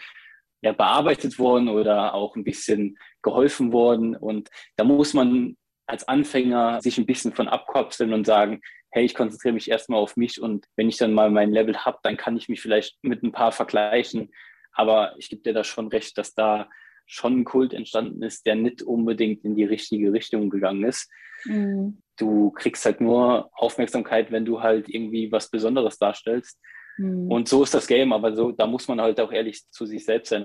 ja, 0.62 0.74
bearbeitet 0.74 1.40
worden 1.40 1.70
oder 1.70 2.14
auch 2.14 2.36
ein 2.36 2.44
bisschen 2.44 2.98
geholfen 3.22 3.74
worden. 3.74 4.16
Und 4.16 4.50
da 4.78 4.84
muss 4.84 5.14
man 5.14 5.58
als 5.88 6.08
Anfänger 6.08 6.82
sich 6.82 6.98
ein 6.98 7.06
bisschen 7.06 7.34
von 7.34 7.48
abkapseln 7.48 8.14
und 8.14 8.26
sagen, 8.26 8.62
hey, 8.92 9.06
ich 9.06 9.16
konzentriere 9.16 9.54
mich 9.54 9.70
erstmal 9.70 10.00
auf 10.00 10.18
mich 10.18 10.42
und 10.42 10.66
wenn 10.76 10.90
ich 10.90 10.98
dann 10.98 11.14
mal 11.14 11.32
mein 11.32 11.52
Level 11.52 11.78
habe, 11.78 12.00
dann 12.04 12.18
kann 12.18 12.38
ich 12.38 12.50
mich 12.50 12.62
vielleicht 12.62 12.98
mit 13.02 13.24
ein 13.24 13.32
paar 13.32 13.52
vergleichen. 13.52 14.32
Aber 14.74 15.16
ich 15.18 15.30
gebe 15.30 15.42
dir 15.42 15.54
da 15.54 15.64
schon 15.64 15.88
recht, 15.88 16.18
dass 16.18 16.34
da 16.34 16.70
schon 17.06 17.40
ein 17.40 17.46
Kult 17.46 17.74
entstanden 17.74 18.22
ist, 18.24 18.46
der 18.46 18.56
nicht 18.56 18.82
unbedingt 18.84 19.44
in 19.44 19.56
die 19.56 19.66
richtige 19.66 20.14
Richtung 20.14 20.50
gegangen 20.50 20.84
ist. 20.84 21.10
Mhm. 21.46 22.02
Du 22.18 22.52
kriegst 22.52 22.86
halt 22.86 23.02
nur 23.02 23.50
Aufmerksamkeit, 23.54 24.32
wenn 24.32 24.46
du 24.46 24.62
halt 24.62 24.88
irgendwie 24.88 25.32
was 25.32 25.50
Besonderes 25.50 25.98
darstellst. 25.98 26.60
Mhm. 26.98 27.32
Und 27.32 27.48
so 27.48 27.64
ist 27.64 27.74
das 27.74 27.88
Game, 27.88 28.14
aber 28.14 28.36
so, 28.36 28.52
da 28.52 28.68
muss 28.68 28.88
man 28.88 29.02
halt 29.02 29.20
auch 29.20 29.32
ehrlich 29.32 29.64
zu 29.70 29.86
sich 29.86 30.06
selbst 30.06 30.30
sein. 30.30 30.44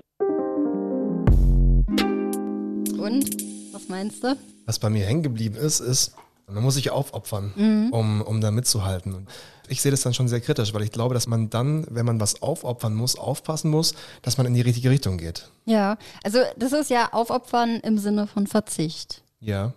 Und 2.97 3.37
was 3.73 3.87
meinst 3.89 4.23
du? 4.23 4.35
Was 4.65 4.79
bei 4.79 4.89
mir 4.89 5.05
hängen 5.05 5.23
geblieben 5.23 5.55
ist, 5.55 5.79
ist, 5.79 6.15
man 6.47 6.63
muss 6.63 6.75
sich 6.75 6.91
aufopfern, 6.91 7.53
mhm. 7.55 7.89
um, 7.91 8.21
um 8.21 8.41
da 8.41 8.51
mitzuhalten. 8.51 9.13
Und 9.13 9.29
ich 9.67 9.81
sehe 9.81 9.91
das 9.91 10.01
dann 10.01 10.13
schon 10.13 10.27
sehr 10.27 10.39
kritisch, 10.39 10.73
weil 10.73 10.81
ich 10.81 10.91
glaube, 10.91 11.13
dass 11.13 11.27
man 11.27 11.49
dann, 11.49 11.85
wenn 11.89 12.05
man 12.05 12.19
was 12.19 12.41
aufopfern 12.41 12.95
muss, 12.95 13.17
aufpassen 13.17 13.69
muss, 13.69 13.95
dass 14.21 14.37
man 14.37 14.47
in 14.47 14.53
die 14.53 14.61
richtige 14.61 14.89
Richtung 14.89 15.17
geht. 15.17 15.49
Ja, 15.65 15.97
also 16.23 16.39
das 16.57 16.71
ist 16.71 16.89
ja 16.89 17.09
aufopfern 17.11 17.81
im 17.81 17.97
Sinne 17.97 18.27
von 18.27 18.47
Verzicht. 18.47 19.21
Ja 19.39 19.73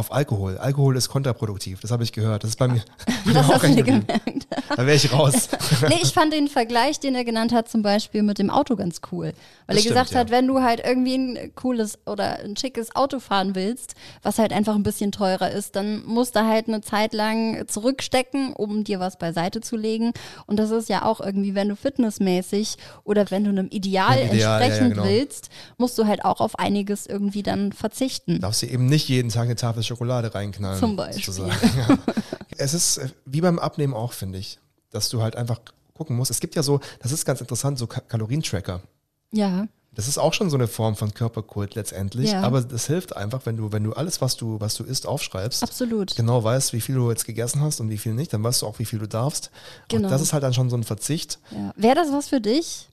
auf 0.00 0.12
Alkohol. 0.12 0.58
Alkohol 0.58 0.96
ist 0.96 1.08
kontraproduktiv, 1.08 1.80
das 1.80 1.90
habe 1.90 2.02
ich 2.02 2.12
gehört. 2.12 2.42
Das 2.42 2.50
ist 2.50 2.56
bei 2.56 2.68
mir. 2.68 2.82
das 3.32 3.46
hast 3.46 3.64
du 3.64 3.82
gemerkt. 3.82 4.48
Da 4.76 4.86
wäre 4.86 4.96
ich 4.96 5.12
raus. 5.12 5.48
nee, 5.88 5.98
ich 6.02 6.12
fand 6.12 6.32
den 6.32 6.48
Vergleich, 6.48 6.98
den 6.98 7.14
er 7.14 7.24
genannt 7.24 7.52
hat, 7.52 7.68
zum 7.68 7.82
Beispiel 7.82 8.22
mit 8.22 8.38
dem 8.38 8.50
Auto 8.50 8.76
ganz 8.76 9.00
cool. 9.12 9.32
Weil 9.66 9.76
das 9.76 9.84
er 9.84 9.88
gesagt 9.90 10.08
stimmt, 10.08 10.20
hat, 10.20 10.30
ja. 10.30 10.36
wenn 10.36 10.46
du 10.46 10.60
halt 10.60 10.82
irgendwie 10.84 11.14
ein 11.14 11.54
cooles 11.54 11.98
oder 12.06 12.40
ein 12.40 12.56
schickes 12.56 12.96
Auto 12.96 13.20
fahren 13.20 13.54
willst, 13.54 13.94
was 14.22 14.38
halt 14.38 14.52
einfach 14.52 14.74
ein 14.74 14.82
bisschen 14.82 15.12
teurer 15.12 15.50
ist, 15.50 15.76
dann 15.76 16.04
musst 16.06 16.34
du 16.34 16.44
halt 16.44 16.68
eine 16.68 16.80
Zeit 16.80 17.12
lang 17.12 17.68
zurückstecken, 17.68 18.52
um 18.54 18.84
dir 18.84 18.98
was 19.00 19.18
beiseite 19.18 19.60
zu 19.60 19.76
legen. 19.76 20.12
Und 20.46 20.58
das 20.58 20.70
ist 20.70 20.88
ja 20.88 21.04
auch 21.04 21.20
irgendwie, 21.20 21.54
wenn 21.54 21.68
du 21.68 21.76
fitnessmäßig 21.76 22.76
oder 23.04 23.30
wenn 23.30 23.44
du 23.44 23.50
einem 23.50 23.68
Ideal, 23.68 24.18
Ideal 24.18 24.60
entsprechend 24.62 24.80
ja, 24.80 24.82
ja, 24.82 24.88
genau. 24.88 25.04
willst, 25.04 25.50
musst 25.78 25.98
du 25.98 26.06
halt 26.06 26.24
auch 26.24 26.40
auf 26.40 26.58
einiges 26.58 27.06
irgendwie 27.06 27.42
dann 27.42 27.72
verzichten. 27.72 28.40
Darfst 28.40 28.62
du 28.62 28.66
eben 28.66 28.86
nicht 28.86 29.08
jeden 29.08 29.28
Tag 29.28 29.44
eine 29.44 29.56
Tafel 29.56 29.82
Schokolade 29.90 30.32
reinknallen. 30.34 30.78
Zum 30.78 30.96
Beispiel. 30.96 31.48
Ja. 31.48 31.98
Es 32.56 32.74
ist 32.74 32.98
äh, 32.98 33.08
wie 33.24 33.40
beim 33.40 33.58
Abnehmen 33.58 33.94
auch, 33.94 34.12
finde 34.12 34.38
ich, 34.38 34.58
dass 34.90 35.08
du 35.08 35.22
halt 35.22 35.34
einfach 35.34 35.60
gucken 35.94 36.14
musst. 36.14 36.30
Es 36.30 36.40
gibt 36.40 36.56
ja 36.56 36.62
so, 36.62 36.80
das 37.00 37.10
ist 37.10 37.24
ganz 37.24 37.40
interessant, 37.40 37.78
so 37.78 37.86
Kalorientracker. 37.86 38.82
Ja. 39.32 39.66
Das 39.92 40.08
ist 40.08 40.18
auch 40.18 40.34
schon 40.34 40.50
so 40.50 40.56
eine 40.56 40.68
Form 40.68 40.94
von 40.94 41.14
Körperkult 41.14 41.74
letztendlich, 41.74 42.30
ja. 42.30 42.42
aber 42.42 42.60
das 42.60 42.86
hilft 42.86 43.16
einfach, 43.16 43.44
wenn 43.44 43.56
du, 43.56 43.72
wenn 43.72 43.82
du 43.82 43.92
alles, 43.92 44.20
was 44.20 44.36
du, 44.36 44.60
was 44.60 44.74
du 44.74 44.84
isst, 44.84 45.06
aufschreibst. 45.06 45.62
Absolut. 45.62 46.14
Genau 46.16 46.44
weißt, 46.44 46.72
wie 46.74 46.80
viel 46.80 46.96
du 46.96 47.10
jetzt 47.10 47.24
gegessen 47.24 47.60
hast 47.60 47.80
und 47.80 47.88
wie 47.88 47.98
viel 47.98 48.14
nicht, 48.14 48.32
dann 48.32 48.44
weißt 48.44 48.62
du 48.62 48.66
auch, 48.66 48.78
wie 48.78 48.84
viel 48.84 48.98
du 48.98 49.08
darfst. 49.08 49.50
Genau. 49.88 50.04
Und 50.04 50.10
das 50.12 50.22
ist 50.22 50.32
halt 50.32 50.42
dann 50.42 50.54
schon 50.54 50.70
so 50.70 50.76
ein 50.76 50.84
Verzicht. 50.84 51.38
Ja. 51.50 51.72
Wäre 51.76 51.94
das 51.96 52.12
was 52.12 52.28
für 52.28 52.40
dich? 52.40 52.88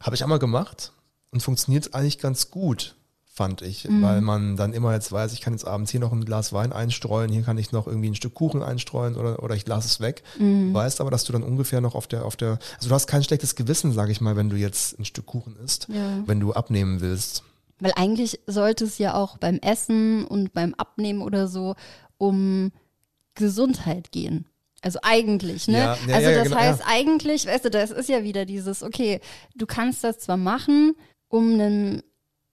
Habe 0.00 0.16
ich 0.16 0.22
einmal 0.22 0.38
gemacht 0.38 0.92
und 1.30 1.42
funktioniert 1.42 1.94
eigentlich 1.94 2.18
ganz 2.18 2.50
gut 2.50 2.96
fand 3.40 3.62
ich, 3.62 3.88
mhm. 3.88 4.02
weil 4.02 4.20
man 4.20 4.58
dann 4.58 4.74
immer 4.74 4.92
jetzt 4.92 5.10
weiß, 5.10 5.32
ich 5.32 5.40
kann 5.40 5.54
jetzt 5.54 5.66
abends 5.66 5.90
hier 5.90 5.98
noch 5.98 6.12
ein 6.12 6.26
Glas 6.26 6.52
Wein 6.52 6.74
einstreuen, 6.74 7.32
hier 7.32 7.40
kann 7.40 7.56
ich 7.56 7.72
noch 7.72 7.86
irgendwie 7.86 8.10
ein 8.10 8.14
Stück 8.14 8.34
Kuchen 8.34 8.62
einstreuen 8.62 9.16
oder, 9.16 9.42
oder 9.42 9.54
ich 9.54 9.66
lasse 9.66 9.88
es 9.88 9.98
weg. 9.98 10.22
Mhm. 10.38 10.74
Weißt 10.74 11.00
aber, 11.00 11.10
dass 11.10 11.24
du 11.24 11.32
dann 11.32 11.42
ungefähr 11.42 11.80
noch 11.80 11.94
auf 11.94 12.06
der, 12.06 12.26
auf 12.26 12.36
der, 12.36 12.58
also 12.76 12.90
du 12.90 12.94
hast 12.94 13.06
kein 13.06 13.24
schlechtes 13.24 13.54
Gewissen, 13.54 13.94
sage 13.94 14.12
ich 14.12 14.20
mal, 14.20 14.36
wenn 14.36 14.50
du 14.50 14.56
jetzt 14.56 14.98
ein 14.98 15.06
Stück 15.06 15.24
Kuchen 15.24 15.56
isst, 15.64 15.88
ja. 15.88 16.22
wenn 16.26 16.38
du 16.38 16.52
abnehmen 16.52 17.00
willst. 17.00 17.42
Weil 17.78 17.92
eigentlich 17.96 18.40
sollte 18.46 18.84
es 18.84 18.98
ja 18.98 19.14
auch 19.14 19.38
beim 19.38 19.56
Essen 19.60 20.26
und 20.26 20.52
beim 20.52 20.74
Abnehmen 20.74 21.22
oder 21.22 21.48
so 21.48 21.76
um 22.18 22.72
Gesundheit 23.36 24.12
gehen. 24.12 24.44
Also 24.82 24.98
eigentlich, 25.00 25.66
ne? 25.66 25.78
Ja, 25.78 25.98
ja, 26.06 26.14
also 26.14 26.30
das 26.30 26.42
genau, 26.44 26.56
heißt 26.56 26.82
eigentlich, 26.84 27.46
weißt 27.46 27.64
du, 27.64 27.70
das 27.70 27.90
ist 27.90 28.10
ja 28.10 28.22
wieder 28.22 28.44
dieses, 28.44 28.82
okay, 28.82 29.20
du 29.54 29.64
kannst 29.64 30.04
das 30.04 30.18
zwar 30.18 30.36
machen, 30.36 30.94
um 31.28 31.54
einen 31.54 32.02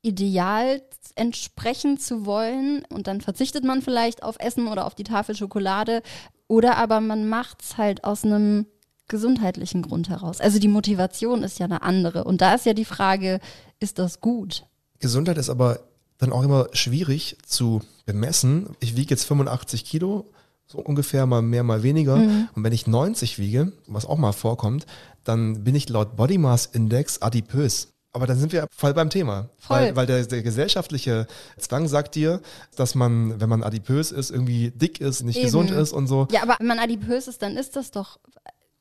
Ideal 0.02 0.82
entsprechen 1.16 1.98
zu 1.98 2.26
wollen 2.26 2.86
und 2.90 3.08
dann 3.08 3.22
verzichtet 3.22 3.64
man 3.64 3.82
vielleicht 3.82 4.24
auf 4.24 4.38
Essen 4.40 4.68
oder 4.68 4.86
auf 4.86 4.96
die 4.96 5.04
Tafel 5.04 5.36
Schokolade 5.36 6.02
oder 6.48 6.78
aber 6.78 7.02
man 7.02 7.28
macht 7.28 7.62
es 7.62 7.78
halt 7.78 8.04
aus 8.04 8.24
einem 8.24 8.68
gesundheitlichen 9.08 9.82
Grund 9.82 10.10
heraus. 10.10 10.42
Also 10.42 10.60
die 10.60 10.68
Motivation 10.68 11.44
ist 11.44 11.60
ja 11.60 11.66
eine 11.66 11.82
andere 11.82 12.24
und 12.24 12.42
da 12.42 12.54
ist 12.54 12.66
ja 12.66 12.74
die 12.74 12.86
Frage, 12.86 13.40
ist 13.80 14.00
das 14.00 14.22
gut? 14.22 14.66
Gesundheit 15.00 15.38
ist 15.38 15.50
aber 15.50 15.80
dann 16.18 16.32
auch 16.32 16.44
immer 16.44 16.68
schwierig 16.74 17.38
zu 17.46 17.82
bemessen. 18.06 18.76
Ich 18.80 18.96
wiege 18.96 19.12
jetzt 19.12 19.26
85 19.26 19.86
Kilo, 19.86 20.26
so 20.66 20.80
ungefähr 20.80 21.26
mal 21.26 21.42
mehr, 21.42 21.64
mal 21.64 21.84
weniger. 21.84 22.18
Mhm. 22.18 22.50
Und 22.54 22.64
wenn 22.64 22.74
ich 22.74 22.88
90 22.88 23.40
wiege, 23.40 23.72
was 23.88 24.06
auch 24.06 24.18
mal 24.18 24.34
vorkommt, 24.34 24.86
dann 25.24 25.64
bin 25.64 25.76
ich 25.76 25.90
laut 25.90 26.16
Body 26.16 26.38
Mass 26.38 26.66
Index 26.66 27.22
adipös. 27.22 27.94
Aber 28.18 28.26
dann 28.26 28.40
sind 28.40 28.52
wir 28.52 28.66
voll 28.76 28.96
beim 28.96 29.12
Thema. 29.12 29.48
Voll. 29.60 29.78
Weil, 29.78 29.96
weil 29.96 30.06
der, 30.08 30.26
der, 30.26 30.42
gesellschaftliche 30.42 31.28
Zwang 31.60 31.88
sagt 31.88 32.16
dir, 32.16 32.42
dass 32.76 32.96
man, 32.96 33.40
wenn 33.40 33.48
man 33.48 33.62
adipös 33.62 34.12
ist, 34.12 34.32
irgendwie 34.32 34.72
dick 34.72 35.00
ist, 35.00 35.22
nicht 35.22 35.36
Eben. 35.36 35.46
gesund 35.46 35.70
ist 35.70 35.94
und 35.94 36.08
so. 36.08 36.28
Ja, 36.32 36.42
aber 36.42 36.56
wenn 36.58 36.66
man 36.66 36.80
adipös 36.80 37.28
ist, 37.28 37.44
dann 37.44 37.58
ist 37.58 37.76
das 37.76 37.92
doch 37.92 38.18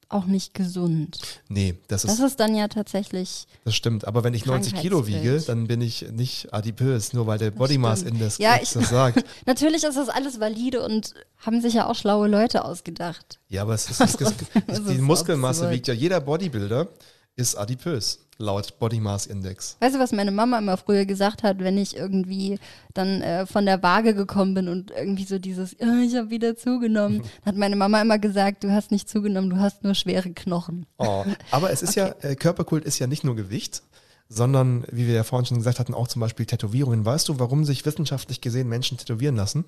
auch 0.08 0.24
nicht 0.24 0.54
gesund. 0.54 1.18
Nee, 1.50 1.74
das 1.88 2.04
ist. 2.04 2.12
Das 2.12 2.20
ist 2.20 2.40
dann 2.40 2.54
ja 2.54 2.68
tatsächlich. 2.68 3.46
Das 3.64 3.74
stimmt. 3.74 4.06
Aber 4.06 4.24
wenn 4.24 4.32
ich 4.32 4.46
90 4.46 4.74
Kilo 4.74 5.06
wiege, 5.06 5.38
dann 5.46 5.66
bin 5.66 5.82
ich 5.82 6.10
nicht 6.12 6.54
adipös, 6.54 7.12
nur 7.12 7.26
weil 7.26 7.36
der 7.36 7.50
Body 7.50 7.76
Mass 7.76 8.04
Index 8.04 8.38
ja, 8.38 8.56
ich, 8.62 8.72
das 8.72 8.88
sagt. 8.88 9.22
Natürlich 9.46 9.84
ist 9.84 9.98
das 9.98 10.08
alles 10.08 10.40
valide 10.40 10.82
und 10.82 11.12
haben 11.44 11.60
sich 11.60 11.74
ja 11.74 11.90
auch 11.90 11.94
schlaue 11.94 12.26
Leute 12.26 12.64
ausgedacht. 12.64 13.38
Ja, 13.48 13.60
aber 13.62 13.74
es 13.74 13.90
ist, 13.90 14.00
es 14.00 14.14
ist, 14.14 14.34
es 14.66 14.78
ist 14.78 14.88
die 14.88 14.98
Muskelmasse 14.98 15.70
wiegt 15.70 15.88
ja 15.88 15.94
jeder 15.94 16.22
Bodybuilder 16.22 16.88
ist 17.36 17.54
adipös, 17.56 18.25
laut 18.38 18.78
Body 18.78 19.00
Mass 19.00 19.26
Index. 19.26 19.76
Weißt 19.80 19.94
du, 19.94 19.98
was 19.98 20.12
meine 20.12 20.30
Mama 20.30 20.58
immer 20.58 20.76
früher 20.76 21.04
gesagt 21.04 21.42
hat, 21.42 21.58
wenn 21.58 21.78
ich 21.78 21.96
irgendwie 21.96 22.58
dann 22.94 23.22
äh, 23.22 23.46
von 23.46 23.66
der 23.66 23.82
Waage 23.82 24.14
gekommen 24.14 24.54
bin 24.54 24.68
und 24.68 24.90
irgendwie 24.90 25.24
so 25.24 25.38
dieses, 25.38 25.76
oh, 25.80 26.02
ich 26.04 26.16
habe 26.16 26.30
wieder 26.30 26.56
zugenommen, 26.56 27.22
hat 27.44 27.56
meine 27.56 27.76
Mama 27.76 28.00
immer 28.00 28.18
gesagt, 28.18 28.64
du 28.64 28.72
hast 28.72 28.90
nicht 28.90 29.08
zugenommen, 29.08 29.50
du 29.50 29.58
hast 29.58 29.84
nur 29.84 29.94
schwere 29.94 30.30
Knochen. 30.30 30.86
Oh, 30.98 31.24
aber 31.50 31.70
es 31.70 31.82
ist 31.82 31.96
okay. 31.96 32.12
ja, 32.22 32.30
äh, 32.30 32.36
Körperkult 32.36 32.84
ist 32.84 32.98
ja 32.98 33.06
nicht 33.06 33.24
nur 33.24 33.36
Gewicht, 33.36 33.82
sondern, 34.28 34.84
wie 34.90 35.06
wir 35.06 35.14
ja 35.14 35.24
vorhin 35.24 35.46
schon 35.46 35.58
gesagt 35.58 35.78
hatten, 35.78 35.94
auch 35.94 36.08
zum 36.08 36.20
Beispiel 36.20 36.46
Tätowierungen. 36.46 37.04
Weißt 37.04 37.28
du, 37.28 37.38
warum 37.38 37.64
sich 37.64 37.86
wissenschaftlich 37.86 38.40
gesehen 38.40 38.68
Menschen 38.68 38.98
tätowieren 38.98 39.36
lassen? 39.36 39.64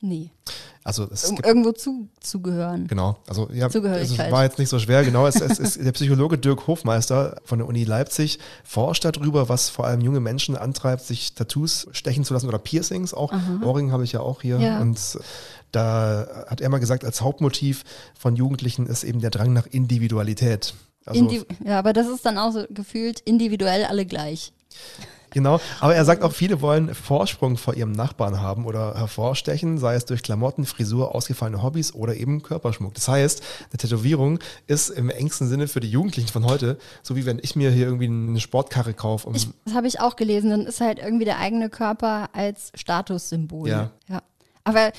Nee. 0.00 0.30
Also 0.82 1.06
es 1.12 1.24
um 1.26 1.36
irgendwo 1.44 1.72
zu, 1.72 2.08
zugehören. 2.20 2.86
Genau. 2.86 3.18
Also 3.28 3.50
ja, 3.52 3.66
es 3.66 4.18
war 4.18 4.44
jetzt 4.44 4.58
nicht 4.58 4.70
so 4.70 4.78
schwer. 4.78 5.04
Genau, 5.04 5.26
es, 5.26 5.36
es 5.36 5.58
ist 5.58 5.84
der 5.84 5.92
Psychologe 5.92 6.38
Dirk 6.38 6.66
Hofmeister 6.66 7.36
von 7.44 7.58
der 7.58 7.68
Uni 7.68 7.84
Leipzig 7.84 8.38
forscht 8.64 9.04
darüber, 9.04 9.50
was 9.50 9.68
vor 9.68 9.86
allem 9.86 10.00
junge 10.00 10.20
Menschen 10.20 10.56
antreibt, 10.56 11.02
sich 11.02 11.34
Tattoos 11.34 11.86
stechen 11.92 12.24
zu 12.24 12.32
lassen 12.32 12.48
oder 12.48 12.58
Piercings 12.58 13.12
auch. 13.12 13.32
Aha. 13.32 13.60
Ohrring 13.62 13.92
habe 13.92 14.04
ich 14.04 14.12
ja 14.12 14.20
auch 14.20 14.40
hier. 14.40 14.58
Ja. 14.58 14.80
Und 14.80 14.98
da 15.70 16.46
hat 16.48 16.62
er 16.62 16.68
mal 16.70 16.80
gesagt, 16.80 17.04
als 17.04 17.20
Hauptmotiv 17.20 17.84
von 18.18 18.34
Jugendlichen 18.34 18.86
ist 18.86 19.04
eben 19.04 19.20
der 19.20 19.30
Drang 19.30 19.52
nach 19.52 19.66
Individualität. 19.66 20.74
Also, 21.04 21.20
Indi 21.20 21.42
ja, 21.64 21.78
aber 21.78 21.92
das 21.92 22.08
ist 22.08 22.24
dann 22.24 22.38
auch 22.38 22.52
so 22.52 22.64
gefühlt 22.70 23.20
individuell 23.20 23.84
alle 23.84 24.06
gleich. 24.06 24.52
Genau, 25.30 25.60
aber 25.80 25.94
er 25.94 26.04
sagt 26.04 26.22
auch, 26.22 26.32
viele 26.32 26.60
wollen 26.60 26.94
Vorsprung 26.94 27.56
vor 27.56 27.74
ihrem 27.74 27.92
Nachbarn 27.92 28.40
haben 28.40 28.64
oder 28.66 28.94
hervorstechen, 28.96 29.78
sei 29.78 29.94
es 29.94 30.04
durch 30.04 30.22
Klamotten, 30.22 30.64
Frisur, 30.64 31.14
ausgefallene 31.14 31.62
Hobbys 31.62 31.94
oder 31.94 32.14
eben 32.16 32.42
Körperschmuck. 32.42 32.94
Das 32.94 33.08
heißt, 33.08 33.42
eine 33.70 33.78
Tätowierung 33.78 34.38
ist 34.66 34.90
im 34.90 35.10
engsten 35.10 35.48
Sinne 35.48 35.68
für 35.68 35.80
die 35.80 35.90
Jugendlichen 35.90 36.28
von 36.28 36.44
heute, 36.46 36.78
so 37.02 37.16
wie 37.16 37.26
wenn 37.26 37.38
ich 37.42 37.56
mir 37.56 37.70
hier 37.70 37.86
irgendwie 37.86 38.08
eine 38.08 38.40
Sportkarre 38.40 38.94
kaufe. 38.94 39.28
Um 39.28 39.34
ich, 39.34 39.48
das 39.64 39.74
habe 39.74 39.86
ich 39.86 40.00
auch 40.00 40.16
gelesen, 40.16 40.50
dann 40.50 40.66
ist 40.66 40.80
halt 40.80 40.98
irgendwie 40.98 41.24
der 41.24 41.38
eigene 41.38 41.70
Körper 41.70 42.30
als 42.32 42.72
Statussymbol. 42.74 43.68
Ja. 43.68 43.90
ja. 44.08 44.22
Aber 44.64 44.92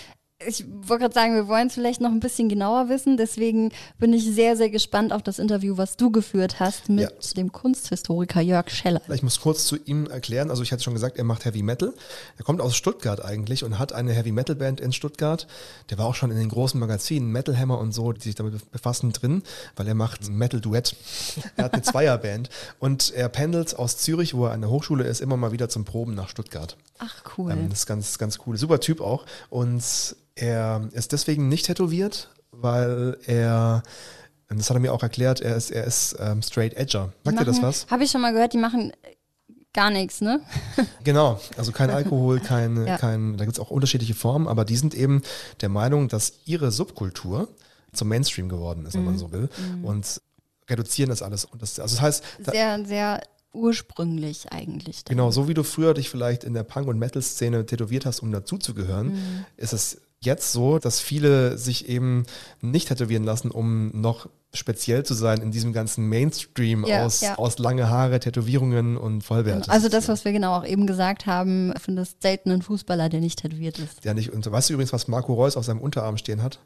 ich 0.48 0.66
wollte 0.68 1.04
gerade 1.04 1.14
sagen, 1.14 1.36
wir 1.36 1.48
wollen 1.48 1.68
es 1.68 1.74
vielleicht 1.74 2.02
noch 2.02 2.12
ein 2.12 2.20
bisschen 2.20 2.50
genauer 2.50 2.90
wissen. 2.90 3.18
Deswegen 3.18 3.72
bin 4.00 4.14
ich 4.14 4.26
sehr, 4.26 4.56
sehr 4.58 4.70
gespannt 4.70 5.14
auf 5.14 5.24
das 5.24 5.40
Interview, 5.40 5.78
was 5.78 5.98
du 5.98 6.12
geführt 6.12 6.60
hast 6.60 6.90
mit 6.90 7.10
ja. 7.10 7.34
dem 7.36 7.52
Kunsthistoriker 7.52 8.42
Jörg 8.42 8.70
Scheller. 8.70 9.02
Ich 9.14 9.24
muss 9.24 9.40
kurz 9.40 9.66
zu 9.66 9.78
ihm 9.78 10.08
erklären. 10.08 10.50
Also 10.50 10.64
ich 10.64 10.72
hatte 10.72 10.84
schon 10.84 10.94
gesagt, 10.94 11.18
er 11.18 11.24
macht 11.24 11.46
Heavy 11.46 11.64
Metal. 11.64 11.94
Er 12.38 12.44
kommt 12.44 12.62
aus 12.62 12.76
Stuttgart 12.76 13.24
eigentlich 13.24 13.64
und 13.64 13.80
hat 13.80 13.94
eine 13.94 14.14
Heavy 14.14 14.32
Metal 14.32 14.56
Band 14.56 14.80
in 14.80 14.94
Stuttgart. 14.94 15.48
Der 15.90 15.98
war 15.98 16.06
auch 16.06 16.16
schon 16.16 16.32
in 16.32 16.38
den 16.38 16.50
großen 16.50 16.80
Magazinen, 16.80 17.32
Metal 17.32 17.58
Hammer 17.58 17.80
und 17.80 17.92
so, 17.92 18.12
die 18.12 18.22
sich 18.22 18.36
damit 18.36 18.72
befassen, 18.72 19.12
drin, 19.14 19.44
weil 19.76 19.88
er 19.88 19.96
macht 19.96 20.30
Metal 20.30 20.62
Duett. 20.62 20.96
Er 21.56 21.66
hat 21.66 21.74
eine 21.74 21.82
Zweierband 21.82 22.50
und 22.80 23.12
er 23.14 23.30
pendelt 23.30 23.78
aus 23.78 23.98
Zürich, 23.98 24.34
wo 24.34 24.46
er 24.46 24.52
an 24.52 24.62
der 24.62 24.70
Hochschule 24.70 25.04
ist, 25.04 25.22
immer 25.22 25.38
mal 25.38 25.52
wieder 25.52 25.70
zum 25.70 25.86
Proben 25.86 26.16
nach 26.16 26.30
Stuttgart. 26.30 26.78
Ach 27.04 27.24
cool. 27.38 27.52
Ähm, 27.52 27.70
das 27.70 27.80
ist 27.80 27.86
ganz, 27.88 28.18
ganz 28.18 28.40
cool. 28.46 28.58
Super 28.58 28.80
Typ 28.80 29.02
auch. 29.02 29.26
Und 29.50 29.84
er 30.36 30.88
ist 30.94 31.12
deswegen 31.12 31.50
nicht 31.50 31.66
tätowiert, 31.66 32.30
weil 32.52 33.18
er, 33.26 33.84
das 34.50 34.70
hat 34.70 34.78
er 34.78 34.80
mir 34.80 34.94
auch 34.94 35.04
erklärt, 35.04 35.42
er 35.42 35.56
ist, 35.56 35.72
er 35.72 35.84
ist 35.84 36.16
ähm, 36.20 36.42
straight 36.42 36.76
edger. 36.76 37.12
Sagt 37.24 37.40
ihr 37.40 37.46
das 37.46 37.62
was? 37.62 37.88
Habe 37.90 38.04
ich 38.04 38.12
schon 38.12 38.22
mal 38.22 38.34
gehört, 38.34 38.54
die 38.54 38.58
machen 38.58 38.94
gar 39.74 39.90
nichts, 39.90 40.22
ne? 40.22 40.42
genau, 41.04 41.40
also 41.58 41.72
kein 41.72 41.90
Alkohol, 41.90 42.40
kein, 42.40 42.86
ja. 42.86 42.98
kein 42.98 43.38
da 43.38 43.46
gibt 43.46 43.58
es 43.58 43.60
auch 43.60 43.72
unterschiedliche 43.72 44.14
Formen, 44.14 44.48
aber 44.48 44.66
die 44.66 44.76
sind 44.76 44.94
eben 44.94 45.22
der 45.62 45.70
Meinung, 45.70 46.08
dass 46.08 46.34
ihre 46.46 46.72
Subkultur 46.72 47.48
zum 47.94 48.10
Mainstream 48.10 48.48
geworden 48.48 48.86
ist, 48.86 48.94
wenn 48.94 49.02
mhm. 49.02 49.08
man 49.08 49.18
so 49.18 49.32
will. 49.32 49.50
Mhm. 49.58 49.86
Und 49.86 50.22
reduzieren 50.70 51.10
das 51.10 51.22
alles. 51.22 51.46
Und 51.46 51.62
das, 51.62 51.80
also 51.80 51.96
das 51.96 52.02
heißt, 52.02 52.24
sehr, 52.52 52.86
sehr 52.86 53.22
ursprünglich 53.54 54.52
eigentlich. 54.52 55.06
Genau, 55.06 55.32
so 55.32 55.48
wie 55.48 55.54
du 55.54 55.64
früher 55.64 55.94
dich 55.94 56.10
vielleicht 56.10 56.44
in 56.44 56.54
der 56.54 56.64
Punk- 56.64 56.88
und 56.88 57.00
Metal-Szene 57.00 57.66
tätowiert 57.66 58.06
hast, 58.06 58.22
um 58.22 58.32
dazuzugehören, 58.32 59.08
mhm. 59.08 59.46
ist 59.58 59.74
es 59.74 60.02
jetzt 60.24 60.52
so, 60.52 60.78
dass 60.80 61.00
viele 61.00 61.58
sich 61.58 61.90
eben 61.90 62.26
nicht 62.62 62.88
tätowieren 62.88 63.24
lassen, 63.24 63.50
um 63.50 63.90
noch 64.00 64.30
speziell 64.54 65.04
zu 65.04 65.14
sein 65.14 65.42
in 65.42 65.52
diesem 65.52 65.74
ganzen 65.74 66.08
Mainstream 66.08 66.86
ja, 66.86 67.06
aus, 67.06 67.22
ja. 67.22 67.38
aus 67.38 67.58
lange 67.58 67.90
Haare, 67.90 68.20
Tätowierungen 68.20 68.98
und 68.98 69.24
Vollwert. 69.24 69.70
Also 69.70 69.90
das, 69.90 70.10
was 70.10 70.26
wir 70.26 70.32
genau 70.34 70.58
auch 70.58 70.66
eben 70.66 70.88
gesagt 70.88 71.26
haben, 71.26 71.74
findest 71.80 72.22
selten 72.22 72.52
einen 72.52 72.62
Fußballer, 72.62 73.10
der 73.10 73.22
nicht 73.22 73.40
tätowiert 73.40 73.80
ist. 73.80 74.04
Ja, 74.04 74.14
nicht. 74.14 74.32
Und 74.32 74.50
weißt 74.50 74.70
du 74.70 74.74
übrigens, 74.74 74.94
was 74.94 75.08
Marco 75.08 75.34
Reus 75.34 75.58
auf 75.58 75.66
seinem 75.66 75.80
Unterarm 75.80 76.18
stehen 76.18 76.44
hat? 76.44 76.60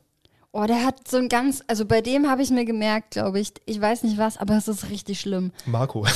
Oh, 0.57 0.65
der 0.65 0.85
hat 0.85 1.05
so 1.05 1.17
ein 1.17 1.27
ganz, 1.27 1.62
also 1.67 1.83
bei 1.83 2.00
dem 2.00 2.29
habe 2.29 2.41
ich 2.41 2.50
mir 2.50 2.63
gemerkt, 2.63 3.12
glaube 3.12 3.41
ich, 3.41 3.51
ich 3.65 3.81
weiß 3.81 4.03
nicht 4.03 4.17
was, 4.17 4.38
aber 4.38 4.55
es 4.55 4.69
ist 4.69 4.89
richtig 4.89 5.19
schlimm. 5.19 5.51
Marco. 5.65 6.07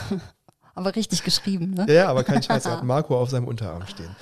aber 0.74 0.96
richtig 0.96 1.22
geschrieben, 1.22 1.74
ne? 1.74 1.86
Ja, 1.88 2.08
aber 2.08 2.24
kein 2.24 2.42
Scheiß, 2.42 2.66
er 2.66 2.72
hat 2.72 2.82
Marco 2.82 3.16
auf 3.16 3.30
seinem 3.30 3.46
Unterarm 3.46 3.86
stehen. 3.86 4.16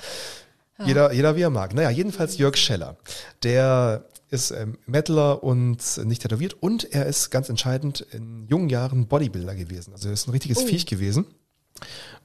Ja. 0.77 0.85
Jeder, 0.85 1.11
jeder 1.11 1.35
wie 1.35 1.41
er 1.41 1.49
mag. 1.49 1.73
Naja, 1.73 1.89
jedenfalls 1.89 2.37
Jörg 2.37 2.55
Scheller. 2.55 2.97
Der 3.41 4.05
ist 4.29 4.51
ähm, 4.51 4.77
Metaler 4.85 5.43
und 5.43 5.81
nicht 6.05 6.21
tätowiert 6.21 6.53
und 6.61 6.93
er 6.93 7.07
ist 7.07 7.31
ganz 7.31 7.49
entscheidend 7.49 8.01
in 8.11 8.45
jungen 8.45 8.69
Jahren 8.69 9.07
Bodybuilder 9.07 9.55
gewesen. 9.55 9.91
Also 9.91 10.09
er 10.09 10.13
ist 10.13 10.27
ein 10.27 10.31
richtiges 10.33 10.59
oh. 10.59 10.67
Viech 10.67 10.85
gewesen 10.85 11.25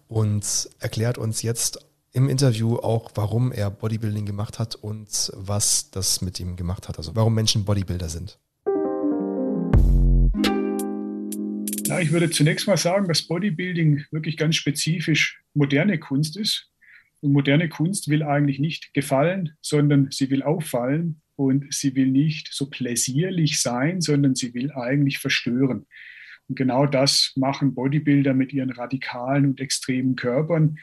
und 0.06 0.68
erklärt 0.80 1.16
uns 1.16 1.40
jetzt 1.40 1.78
im 2.12 2.28
Interview 2.28 2.76
auch, 2.76 3.10
warum 3.14 3.52
er 3.52 3.70
Bodybuilding 3.70 4.26
gemacht 4.26 4.58
hat 4.58 4.74
und 4.74 5.32
was 5.34 5.90
das 5.90 6.20
mit 6.20 6.38
ihm 6.40 6.56
gemacht 6.56 6.88
hat. 6.88 6.98
Also 6.98 7.16
warum 7.16 7.34
Menschen 7.34 7.64
Bodybuilder 7.64 8.08
sind. 8.08 8.38
Ja, 11.86 12.00
ich 12.00 12.12
würde 12.12 12.30
zunächst 12.30 12.66
mal 12.66 12.76
sagen, 12.76 13.08
dass 13.08 13.22
Bodybuilding 13.22 14.04
wirklich 14.10 14.36
ganz 14.36 14.56
spezifisch 14.56 15.42
moderne 15.54 15.98
Kunst 15.98 16.36
ist. 16.36 16.68
Und 17.20 17.32
moderne 17.32 17.68
Kunst 17.68 18.08
will 18.08 18.22
eigentlich 18.22 18.58
nicht 18.58 18.92
gefallen, 18.94 19.56
sondern 19.60 20.08
sie 20.10 20.30
will 20.30 20.42
auffallen 20.42 21.20
und 21.36 21.72
sie 21.72 21.94
will 21.94 22.08
nicht 22.08 22.48
so 22.52 22.68
pläsierlich 22.68 23.60
sein, 23.60 24.00
sondern 24.00 24.34
sie 24.34 24.54
will 24.54 24.72
eigentlich 24.72 25.18
verstören. 25.18 25.86
Und 26.48 26.56
genau 26.56 26.86
das 26.86 27.32
machen 27.36 27.74
Bodybuilder 27.74 28.34
mit 28.34 28.52
ihren 28.52 28.70
radikalen 28.70 29.46
und 29.46 29.60
extremen 29.60 30.16
Körpern. 30.16 30.78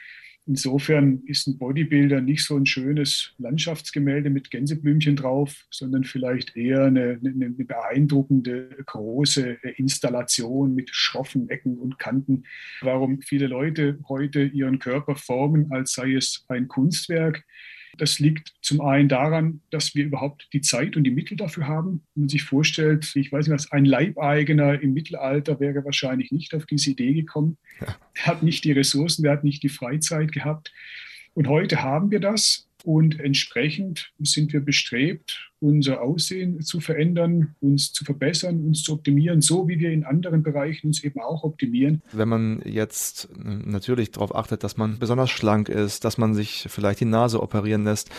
Insofern 0.50 1.22
ist 1.26 1.46
ein 1.46 1.58
Bodybuilder 1.58 2.20
nicht 2.20 2.42
so 2.44 2.56
ein 2.56 2.66
schönes 2.66 3.32
Landschaftsgemälde 3.38 4.30
mit 4.30 4.50
Gänseblümchen 4.50 5.14
drauf, 5.14 5.64
sondern 5.70 6.02
vielleicht 6.02 6.56
eher 6.56 6.86
eine, 6.86 7.20
eine, 7.24 7.50
beeindruckende 7.50 8.68
große 8.84 9.58
Installation 9.76 10.74
mit 10.74 10.90
schroffen 10.90 11.48
Ecken 11.50 11.78
und 11.78 12.00
Kanten. 12.00 12.42
Warum 12.80 13.20
viele 13.22 13.46
Leute 13.46 14.00
heute 14.08 14.42
ihren 14.42 14.80
Körper 14.80 15.14
formen, 15.14 15.70
als 15.70 15.92
sei 15.92 16.14
es 16.14 16.44
ein 16.48 16.66
Kunstwerk, 16.66 17.44
das 17.98 18.18
liegt 18.18 18.54
zum 18.62 18.80
einen 18.80 19.08
daran, 19.08 19.60
dass 19.70 19.94
wir 19.94 20.04
überhaupt 20.04 20.48
die 20.52 20.60
Zeit 20.60 20.96
und 20.96 21.04
die 21.04 21.10
Mittel 21.10 21.36
dafür 21.36 21.66
haben. 21.66 22.02
Wenn 22.14 22.22
man 22.22 22.28
sich 22.28 22.42
vorstellt, 22.42 23.14
ich 23.14 23.32
weiß 23.32 23.46
nicht 23.46 23.54
was, 23.54 23.72
ein 23.72 23.84
Leibeigener 23.84 24.80
im 24.80 24.92
Mittelalter 24.92 25.60
wäre 25.60 25.84
wahrscheinlich 25.84 26.32
nicht 26.32 26.54
auf 26.54 26.66
diese 26.66 26.90
Idee 26.90 27.14
gekommen. 27.14 27.58
Ja. 27.80 27.96
Der 28.16 28.26
hat 28.26 28.42
nicht 28.42 28.64
die 28.64 28.72
Ressourcen, 28.72 29.22
der 29.22 29.32
hat 29.32 29.44
nicht 29.44 29.62
die 29.62 29.68
Freizeit 29.68 30.32
gehabt. 30.32 30.72
Und 31.34 31.48
heute 31.48 31.82
haben 31.82 32.10
wir 32.10 32.20
das. 32.20 32.69
Und 32.84 33.20
entsprechend 33.20 34.12
sind 34.18 34.52
wir 34.52 34.60
bestrebt, 34.60 35.50
unser 35.60 36.00
Aussehen 36.00 36.62
zu 36.62 36.80
verändern, 36.80 37.54
uns 37.60 37.92
zu 37.92 38.04
verbessern, 38.04 38.64
uns 38.64 38.82
zu 38.82 38.94
optimieren, 38.94 39.42
so 39.42 39.68
wie 39.68 39.78
wir 39.78 39.90
in 39.90 40.04
anderen 40.04 40.42
Bereichen 40.42 40.88
uns 40.88 41.04
eben 41.04 41.20
auch 41.20 41.44
optimieren. 41.44 42.02
Wenn 42.12 42.28
man 42.28 42.62
jetzt 42.64 43.28
natürlich 43.36 44.10
darauf 44.10 44.34
achtet, 44.34 44.64
dass 44.64 44.78
man 44.78 44.98
besonders 44.98 45.30
schlank 45.30 45.68
ist, 45.68 46.04
dass 46.04 46.16
man 46.16 46.34
sich 46.34 46.66
vielleicht 46.68 47.00
die 47.00 47.04
Nase 47.04 47.42
operieren 47.42 47.84
lässt, 47.84 48.10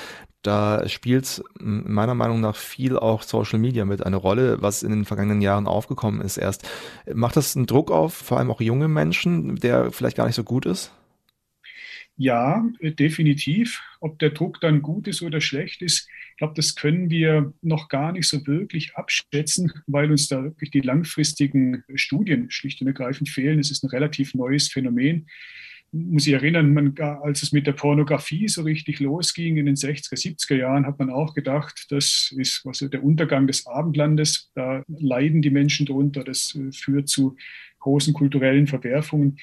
da 0.43 0.87
spielt 0.87 1.43
meiner 1.59 2.15
Meinung 2.15 2.41
nach 2.41 2.55
viel 2.55 2.97
auch 2.97 3.23
Social 3.23 3.59
Media 3.59 3.85
mit 3.85 4.05
eine 4.05 4.15
Rolle, 4.15 4.61
was 4.61 4.83
in 4.83 4.91
den 4.91 5.05
vergangenen 5.05 5.41
Jahren 5.41 5.67
aufgekommen 5.67 6.21
ist 6.21 6.37
erst. 6.37 6.67
Macht 7.11 7.35
das 7.35 7.55
einen 7.55 7.67
Druck 7.67 7.91
auf, 7.91 8.13
vor 8.13 8.37
allem 8.37 8.51
auch 8.51 8.61
junge 8.61 8.87
Menschen, 8.87 9.55
der 9.55 9.91
vielleicht 9.91 10.17
gar 10.17 10.25
nicht 10.25 10.35
so 10.35 10.43
gut 10.43 10.65
ist? 10.65 10.91
Ja, 12.21 12.63
definitiv. 12.83 13.81
Ob 13.99 14.19
der 14.19 14.29
Druck 14.29 14.61
dann 14.61 14.83
gut 14.83 15.07
ist 15.07 15.23
oder 15.23 15.41
schlecht 15.41 15.81
ist, 15.81 16.07
ich 16.29 16.37
glaube, 16.37 16.53
das 16.55 16.75
können 16.75 17.09
wir 17.09 17.51
noch 17.63 17.89
gar 17.89 18.11
nicht 18.11 18.27
so 18.27 18.45
wirklich 18.45 18.95
abschätzen, 18.95 19.73
weil 19.87 20.11
uns 20.11 20.27
da 20.27 20.43
wirklich 20.43 20.69
die 20.69 20.81
langfristigen 20.81 21.83
Studien 21.95 22.51
schlicht 22.51 22.79
und 22.79 22.85
ergreifend 22.85 23.27
fehlen. 23.27 23.57
Es 23.57 23.71
ist 23.71 23.83
ein 23.83 23.89
relativ 23.89 24.35
neues 24.35 24.67
Phänomen. 24.67 25.29
Muss 25.91 26.27
ich 26.27 26.33
erinnern, 26.33 26.75
man, 26.75 26.95
als 26.99 27.41
es 27.41 27.53
mit 27.53 27.65
der 27.65 27.71
Pornografie 27.71 28.47
so 28.47 28.61
richtig 28.61 28.99
losging 28.99 29.57
in 29.57 29.65
den 29.65 29.75
60er, 29.75 30.13
70er 30.13 30.57
Jahren, 30.57 30.85
hat 30.85 30.99
man 30.99 31.09
auch 31.09 31.33
gedacht, 31.33 31.87
das 31.89 32.31
ist 32.37 32.63
was, 32.65 32.85
der 32.87 33.03
Untergang 33.03 33.47
des 33.47 33.65
Abendlandes. 33.65 34.51
Da 34.53 34.83
leiden 34.87 35.41
die 35.41 35.49
Menschen 35.49 35.87
drunter. 35.87 36.23
Das 36.23 36.55
äh, 36.55 36.71
führt 36.71 37.09
zu 37.09 37.35
großen 37.79 38.13
kulturellen 38.13 38.67
Verwerfungen 38.67 39.39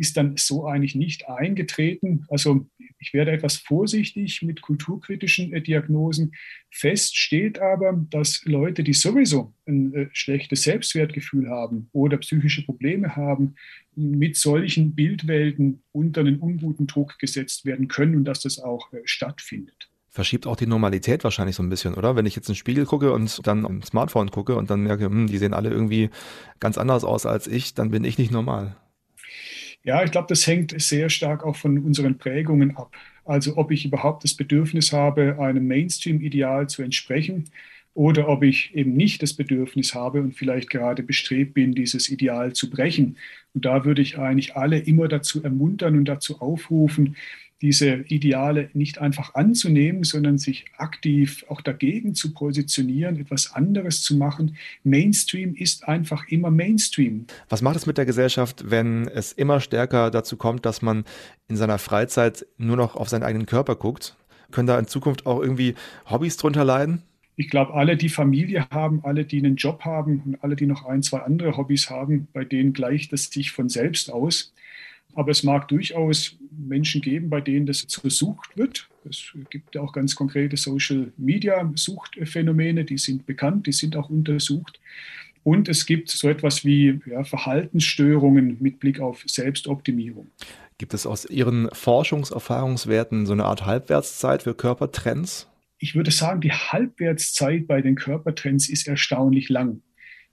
ist 0.00 0.16
dann 0.16 0.36
so 0.36 0.66
eigentlich 0.66 0.94
nicht 0.94 1.28
eingetreten. 1.28 2.24
Also 2.28 2.66
ich 2.98 3.12
werde 3.12 3.32
etwas 3.32 3.56
vorsichtig 3.56 4.40
mit 4.42 4.62
kulturkritischen 4.62 5.52
äh, 5.52 5.60
Diagnosen. 5.60 6.32
Fest 6.70 7.16
steht 7.16 7.60
aber, 7.60 7.92
dass 8.10 8.42
Leute, 8.44 8.82
die 8.82 8.94
sowieso 8.94 9.52
ein 9.66 9.94
äh, 9.94 10.08
schlechtes 10.12 10.62
Selbstwertgefühl 10.62 11.50
haben 11.50 11.90
oder 11.92 12.16
psychische 12.16 12.64
Probleme 12.64 13.14
haben, 13.14 13.54
mit 13.94 14.36
solchen 14.36 14.94
Bildwelten 14.94 15.82
unter 15.92 16.22
einen 16.22 16.38
unguten 16.38 16.86
Druck 16.86 17.18
gesetzt 17.18 17.66
werden 17.66 17.88
können 17.88 18.16
und 18.16 18.24
dass 18.24 18.40
das 18.40 18.58
auch 18.58 18.90
äh, 18.92 19.00
stattfindet 19.04 19.90
verschiebt 20.12 20.48
auch 20.48 20.56
die 20.56 20.66
Normalität 20.66 21.22
wahrscheinlich 21.22 21.54
so 21.54 21.62
ein 21.62 21.68
bisschen, 21.68 21.94
oder? 21.94 22.16
Wenn 22.16 22.26
ich 22.26 22.34
jetzt 22.34 22.48
in 22.48 22.54
den 22.54 22.58
Spiegel 22.58 22.84
gucke 22.84 23.12
und 23.12 23.46
dann 23.46 23.64
am 23.64 23.80
Smartphone 23.82 24.32
gucke 24.32 24.56
und 24.56 24.68
dann 24.68 24.80
merke, 24.80 25.04
hm, 25.04 25.28
die 25.28 25.38
sehen 25.38 25.54
alle 25.54 25.70
irgendwie 25.70 26.10
ganz 26.58 26.78
anders 26.78 27.04
aus 27.04 27.26
als 27.26 27.46
ich, 27.46 27.74
dann 27.74 27.92
bin 27.92 28.02
ich 28.02 28.18
nicht 28.18 28.32
normal. 28.32 28.74
Ja, 29.82 30.04
ich 30.04 30.10
glaube, 30.10 30.28
das 30.28 30.46
hängt 30.46 30.78
sehr 30.80 31.08
stark 31.08 31.42
auch 31.42 31.56
von 31.56 31.78
unseren 31.78 32.18
Prägungen 32.18 32.76
ab. 32.76 32.94
Also 33.24 33.56
ob 33.56 33.70
ich 33.70 33.84
überhaupt 33.86 34.24
das 34.24 34.34
Bedürfnis 34.34 34.92
habe, 34.92 35.38
einem 35.38 35.66
Mainstream-Ideal 35.66 36.68
zu 36.68 36.82
entsprechen 36.82 37.46
oder 37.94 38.28
ob 38.28 38.42
ich 38.42 38.74
eben 38.74 38.92
nicht 38.94 39.22
das 39.22 39.34
Bedürfnis 39.34 39.94
habe 39.94 40.20
und 40.20 40.34
vielleicht 40.34 40.70
gerade 40.70 41.02
bestrebt 41.02 41.54
bin, 41.54 41.74
dieses 41.74 42.08
Ideal 42.10 42.52
zu 42.52 42.68
brechen. 42.70 43.16
Und 43.54 43.64
da 43.64 43.84
würde 43.84 44.02
ich 44.02 44.18
eigentlich 44.18 44.54
alle 44.56 44.78
immer 44.78 45.08
dazu 45.08 45.42
ermuntern 45.42 45.96
und 45.96 46.04
dazu 46.06 46.40
aufrufen, 46.40 47.16
diese 47.62 47.96
Ideale 48.08 48.70
nicht 48.72 48.98
einfach 48.98 49.34
anzunehmen, 49.34 50.04
sondern 50.04 50.38
sich 50.38 50.64
aktiv 50.78 51.44
auch 51.48 51.60
dagegen 51.60 52.14
zu 52.14 52.32
positionieren, 52.32 53.20
etwas 53.20 53.52
anderes 53.52 54.02
zu 54.02 54.16
machen. 54.16 54.56
Mainstream 54.82 55.54
ist 55.54 55.86
einfach 55.86 56.26
immer 56.28 56.50
Mainstream. 56.50 57.26
Was 57.48 57.60
macht 57.60 57.76
es 57.76 57.86
mit 57.86 57.98
der 57.98 58.06
Gesellschaft, 58.06 58.70
wenn 58.70 59.08
es 59.08 59.32
immer 59.32 59.60
stärker 59.60 60.10
dazu 60.10 60.36
kommt, 60.36 60.64
dass 60.64 60.80
man 60.80 61.04
in 61.48 61.56
seiner 61.56 61.78
Freizeit 61.78 62.46
nur 62.56 62.76
noch 62.76 62.96
auf 62.96 63.08
seinen 63.08 63.24
eigenen 63.24 63.46
Körper 63.46 63.76
guckt? 63.76 64.16
Können 64.50 64.66
da 64.66 64.78
in 64.78 64.86
Zukunft 64.86 65.26
auch 65.26 65.40
irgendwie 65.40 65.74
Hobbys 66.08 66.36
drunter 66.38 66.64
leiden? 66.64 67.02
Ich 67.36 67.48
glaube, 67.48 67.74
alle, 67.74 67.96
die 67.96 68.08
Familie 68.08 68.66
haben, 68.70 69.00
alle, 69.02 69.24
die 69.24 69.38
einen 69.38 69.56
Job 69.56 69.84
haben 69.84 70.22
und 70.24 70.44
alle, 70.44 70.56
die 70.56 70.66
noch 70.66 70.84
ein, 70.84 71.02
zwei 71.02 71.20
andere 71.20 71.56
Hobbys 71.56 71.88
haben, 71.88 72.28
bei 72.32 72.44
denen 72.44 72.72
gleicht 72.72 73.12
es 73.12 73.30
sich 73.30 73.52
von 73.52 73.68
selbst 73.68 74.12
aus. 74.12 74.52
Aber 75.14 75.30
es 75.30 75.42
mag 75.42 75.68
durchaus 75.68 76.36
Menschen 76.50 77.00
geben, 77.00 77.30
bei 77.30 77.40
denen 77.40 77.64
das 77.66 77.86
zur 77.86 78.10
Sucht 78.10 78.56
wird. 78.56 78.88
Es 79.08 79.32
gibt 79.50 79.74
ja 79.74 79.80
auch 79.80 79.92
ganz 79.92 80.14
konkrete 80.14 80.56
Social-Media-Suchtphänomene, 80.56 82.84
die 82.84 82.98
sind 82.98 83.26
bekannt, 83.26 83.66
die 83.66 83.72
sind 83.72 83.96
auch 83.96 84.08
untersucht. 84.10 84.78
Und 85.42 85.68
es 85.68 85.86
gibt 85.86 86.10
so 86.10 86.28
etwas 86.28 86.64
wie 86.64 87.00
ja, 87.06 87.24
Verhaltensstörungen 87.24 88.58
mit 88.60 88.78
Blick 88.78 89.00
auf 89.00 89.24
Selbstoptimierung. 89.26 90.28
Gibt 90.76 90.92
es 90.94 91.06
aus 91.06 91.24
Ihren 91.24 91.68
Forschungserfahrungswerten 91.72 93.26
so 93.26 93.32
eine 93.32 93.46
Art 93.46 93.66
Halbwertszeit 93.66 94.42
für 94.42 94.54
Körpertrends? 94.54 95.48
Ich 95.78 95.94
würde 95.94 96.10
sagen, 96.10 96.42
die 96.42 96.52
Halbwertszeit 96.52 97.66
bei 97.66 97.80
den 97.80 97.94
Körpertrends 97.94 98.68
ist 98.68 98.86
erstaunlich 98.86 99.48
lang. 99.48 99.80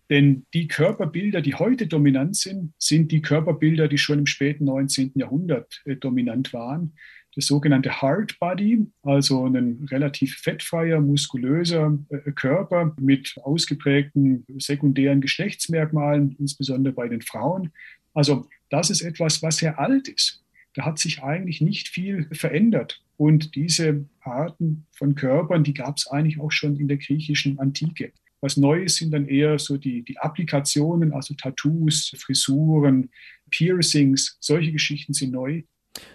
Denn 0.10 0.46
die 0.54 0.68
Körperbilder, 0.68 1.42
die 1.42 1.56
heute 1.56 1.88
dominant 1.88 2.36
sind, 2.36 2.74
sind 2.78 3.12
die 3.12 3.22
Körperbilder, 3.22 3.88
die 3.88 3.98
schon 3.98 4.20
im 4.20 4.26
späten 4.26 4.66
19. 4.66 5.12
Jahrhundert 5.16 5.82
äh, 5.86 5.96
dominant 5.96 6.54
waren. 6.54 6.94
Das 7.36 7.48
sogenannte 7.48 8.02
Hard 8.02 8.40
Body, 8.40 8.88
also 9.04 9.46
ein 9.46 9.86
relativ 9.92 10.38
fettfreier, 10.38 11.02
muskulöser 11.02 11.98
äh, 12.10 12.32
Körper 12.32 12.96
mit 13.00 13.36
ausgeprägten 13.44 14.46
sekundären 14.58 15.22
Geschlechtsmerkmalen, 15.22 16.36
insbesondere 16.40 16.94
bei 16.94 17.08
den 17.10 17.22
Frauen. 17.22 17.72
Also 18.14 18.48
das 18.70 18.90
ist 18.90 19.02
etwas, 19.02 19.44
was 19.44 19.58
sehr 19.58 19.78
alt 19.78 20.08
ist. 20.08 20.44
Da 20.74 20.86
hat 20.86 21.00
sich 21.00 21.22
eigentlich 21.22 21.60
nicht 21.60 21.90
viel 21.90 22.28
verändert. 22.32 23.04
Und 23.18 23.56
diese 23.56 24.06
Arten 24.22 24.86
von 24.92 25.16
Körpern, 25.16 25.64
die 25.64 25.74
gab 25.74 25.98
es 25.98 26.08
eigentlich 26.08 26.40
auch 26.40 26.52
schon 26.52 26.78
in 26.78 26.88
der 26.88 26.98
griechischen 26.98 27.60
Antike. 27.60 28.14
Was 28.42 28.58
neu 28.58 28.84
ist, 28.84 28.98
sind 28.98 29.12
dann 29.14 29.28
eher 29.28 29.58
so 29.58 29.78
die, 29.78 30.04
die 30.04 30.18
Applikationen, 30.20 31.14
also 31.14 31.34
Tattoos, 31.34 32.14
Frisuren, 32.18 33.10
Piercings, 33.50 34.38
solche 34.40 34.72
Geschichten 34.72 35.14
sind 35.14 35.32
neu. 35.32 35.64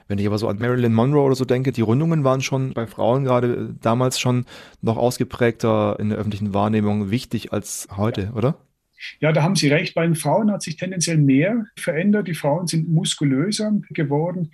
Wenn 0.06 0.18
ich 0.18 0.26
aber 0.26 0.38
so 0.38 0.48
an 0.48 0.58
Marilyn 0.58 0.92
Monroe 0.92 1.24
oder 1.24 1.34
so 1.34 1.44
denke, 1.44 1.72
die 1.72 1.80
Rundungen 1.80 2.24
waren 2.24 2.40
schon 2.40 2.72
bei 2.72 2.86
Frauen 2.86 3.24
gerade 3.24 3.54
äh, 3.54 3.74
damals 3.80 4.20
schon 4.20 4.44
noch 4.80 4.96
ausgeprägter 4.96 5.96
in 5.98 6.10
der 6.10 6.18
öffentlichen 6.18 6.54
Wahrnehmung 6.54 7.10
wichtig 7.10 7.52
als 7.52 7.88
heute, 7.96 8.22
ja. 8.22 8.32
oder? 8.34 8.58
Ja, 9.20 9.32
da 9.32 9.42
haben 9.42 9.56
Sie 9.56 9.68
recht. 9.68 9.94
Bei 9.94 10.04
den 10.04 10.14
Frauen 10.14 10.52
hat 10.52 10.62
sich 10.62 10.76
tendenziell 10.76 11.18
mehr 11.18 11.66
verändert. 11.76 12.28
Die 12.28 12.34
Frauen 12.34 12.68
sind 12.68 12.88
muskulöser 12.88 13.72
geworden. 13.90 14.52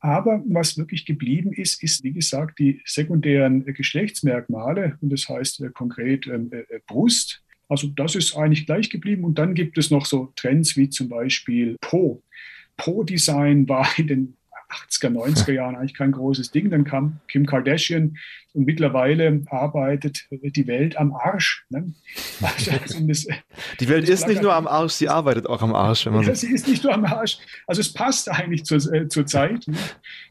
Aber 0.00 0.42
was 0.46 0.76
wirklich 0.76 1.06
geblieben 1.06 1.52
ist, 1.52 1.82
ist, 1.82 2.04
wie 2.04 2.12
gesagt, 2.12 2.58
die 2.58 2.82
sekundären 2.84 3.64
Geschlechtsmerkmale. 3.64 4.98
Und 5.00 5.10
das 5.10 5.28
heißt 5.28 5.62
äh, 5.62 5.70
konkret 5.70 6.26
ähm, 6.26 6.50
äh, 6.52 6.60
äh, 6.60 6.80
Brust. 6.86 7.42
Also 7.68 7.88
das 7.88 8.14
ist 8.14 8.36
eigentlich 8.36 8.66
gleich 8.66 8.90
geblieben. 8.90 9.24
Und 9.24 9.38
dann 9.38 9.54
gibt 9.54 9.78
es 9.78 9.90
noch 9.90 10.06
so 10.06 10.32
Trends 10.36 10.76
wie 10.76 10.88
zum 10.90 11.08
Beispiel 11.08 11.76
Po. 11.80 12.22
Po-Design 12.76 13.68
war 13.68 13.88
in 13.96 14.06
den 14.06 14.36
80er, 14.68 15.10
90er 15.10 15.52
Jahren 15.54 15.76
eigentlich 15.76 15.94
kein 15.94 16.12
großes 16.12 16.50
Ding. 16.50 16.70
Dann 16.70 16.84
kam 16.84 17.20
Kim 17.28 17.46
Kardashian 17.46 18.18
und 18.52 18.66
mittlerweile 18.66 19.42
arbeitet 19.46 20.26
die 20.30 20.66
Welt 20.66 20.96
am 20.96 21.14
Arsch. 21.14 21.64
Ne? 21.70 21.94
Also 22.42 23.06
das, 23.06 23.26
die 23.80 23.88
Welt 23.88 24.08
ist 24.08 24.26
nicht 24.26 24.42
nur 24.42 24.54
am 24.54 24.66
Arsch, 24.66 24.92
sie 24.92 25.08
arbeitet 25.08 25.46
auch 25.46 25.62
am 25.62 25.74
Arsch. 25.74 26.06
Wenn 26.06 26.14
man 26.14 26.24
ja, 26.24 26.34
sie 26.34 26.52
ist 26.52 26.68
nicht 26.68 26.84
nur 26.84 26.92
am 26.92 27.04
Arsch. 27.04 27.38
Also 27.66 27.80
es 27.80 27.92
passt 27.92 28.30
eigentlich 28.30 28.64
zur, 28.64 28.78
äh, 28.92 29.08
zur 29.08 29.26
Zeit. 29.26 29.66
Ne? 29.66 29.76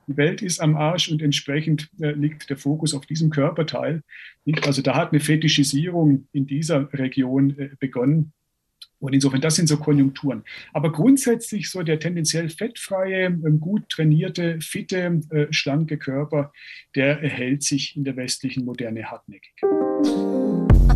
Die 0.07 0.17
Welt 0.17 0.41
ist 0.41 0.59
am 0.59 0.75
Arsch 0.75 1.09
und 1.09 1.21
entsprechend 1.21 1.89
äh, 1.99 2.11
liegt 2.11 2.49
der 2.49 2.57
Fokus 2.57 2.93
auf 2.93 3.05
diesem 3.05 3.29
Körperteil. 3.29 4.01
Nicht? 4.45 4.65
Also 4.67 4.81
da 4.81 4.95
hat 4.95 5.11
eine 5.11 5.19
Fetischisierung 5.19 6.27
in 6.31 6.45
dieser 6.45 6.91
Region 6.93 7.57
äh, 7.57 7.69
begonnen. 7.79 8.33
Und 8.99 9.13
insofern, 9.13 9.41
das 9.41 9.55
sind 9.55 9.67
so 9.67 9.77
Konjunkturen. 9.77 10.43
Aber 10.73 10.91
grundsätzlich 10.91 11.69
so 11.69 11.83
der 11.83 11.99
tendenziell 11.99 12.49
fettfreie, 12.49 13.25
ähm, 13.25 13.59
gut 13.59 13.89
trainierte, 13.89 14.59
fitte, 14.61 15.21
äh, 15.29 15.47
schlanke 15.51 15.97
Körper, 15.97 16.51
der 16.95 17.21
erhält 17.21 17.63
sich 17.63 17.95
in 17.95 18.03
der 18.03 18.15
westlichen 18.15 18.65
Moderne 18.65 19.03
hartnäckig. 19.03 19.53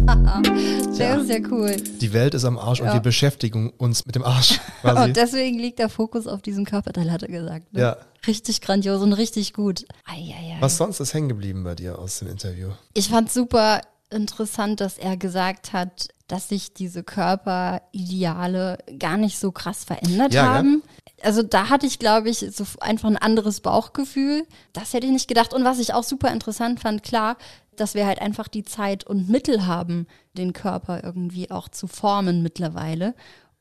sehr, 0.91 1.17
ja. 1.17 1.23
sehr 1.23 1.41
cool. 1.51 1.75
Die 1.75 2.13
Welt 2.13 2.33
ist 2.33 2.45
am 2.45 2.57
Arsch 2.57 2.79
ja. 2.79 2.87
und 2.87 2.93
wir 2.93 2.99
beschäftigen 2.99 3.69
uns 3.77 4.05
mit 4.05 4.15
dem 4.15 4.23
Arsch. 4.23 4.59
Quasi. 4.81 5.09
Und 5.09 5.17
deswegen 5.17 5.59
liegt 5.59 5.79
der 5.79 5.89
Fokus 5.89 6.27
auf 6.27 6.41
diesem 6.41 6.65
Körperteil, 6.65 7.11
hat 7.11 7.23
er 7.23 7.29
gesagt. 7.29 7.73
Ne? 7.73 7.81
Ja. 7.81 7.97
Richtig 8.27 8.61
grandios 8.61 9.01
und 9.01 9.13
richtig 9.13 9.53
gut. 9.53 9.85
Ei, 10.05 10.15
ei, 10.15 10.55
ei. 10.55 10.57
Was 10.59 10.77
sonst 10.77 10.99
ist 10.99 11.13
hängen 11.13 11.29
geblieben 11.29 11.63
bei 11.63 11.75
dir 11.75 11.99
aus 11.99 12.19
dem 12.19 12.27
Interview? 12.27 12.69
Ich 12.93 13.09
fand 13.09 13.31
super 13.31 13.81
interessant, 14.09 14.81
dass 14.81 14.97
er 14.97 15.15
gesagt 15.17 15.73
hat, 15.73 16.09
dass 16.29 16.47
sich 16.47 16.73
diese 16.73 17.03
Körperideale 17.03 18.77
gar 18.97 19.17
nicht 19.17 19.39
so 19.39 19.51
krass 19.51 19.83
verändert 19.83 20.33
ja, 20.33 20.45
haben. 20.45 20.83
Ja. 20.85 21.25
Also 21.25 21.43
da 21.43 21.69
hatte 21.69 21.85
ich, 21.85 21.99
glaube 21.99 22.29
ich, 22.29 22.39
so 22.39 22.63
einfach 22.79 23.09
ein 23.09 23.17
anderes 23.17 23.59
Bauchgefühl. 23.59 24.45
Das 24.71 24.93
hätte 24.93 25.07
ich 25.07 25.11
nicht 25.11 25.27
gedacht. 25.27 25.53
Und 25.53 25.65
was 25.65 25.79
ich 25.79 25.93
auch 25.93 26.03
super 26.03 26.31
interessant 26.31 26.79
fand, 26.79 27.03
klar, 27.03 27.35
dass 27.75 27.95
wir 27.95 28.05
halt 28.05 28.21
einfach 28.21 28.47
die 28.47 28.63
Zeit 28.63 29.05
und 29.05 29.27
Mittel 29.27 29.65
haben, 29.65 30.07
den 30.37 30.53
Körper 30.53 31.03
irgendwie 31.03 31.49
auch 31.51 31.67
zu 31.67 31.87
formen 31.87 32.43
mittlerweile. 32.43 33.15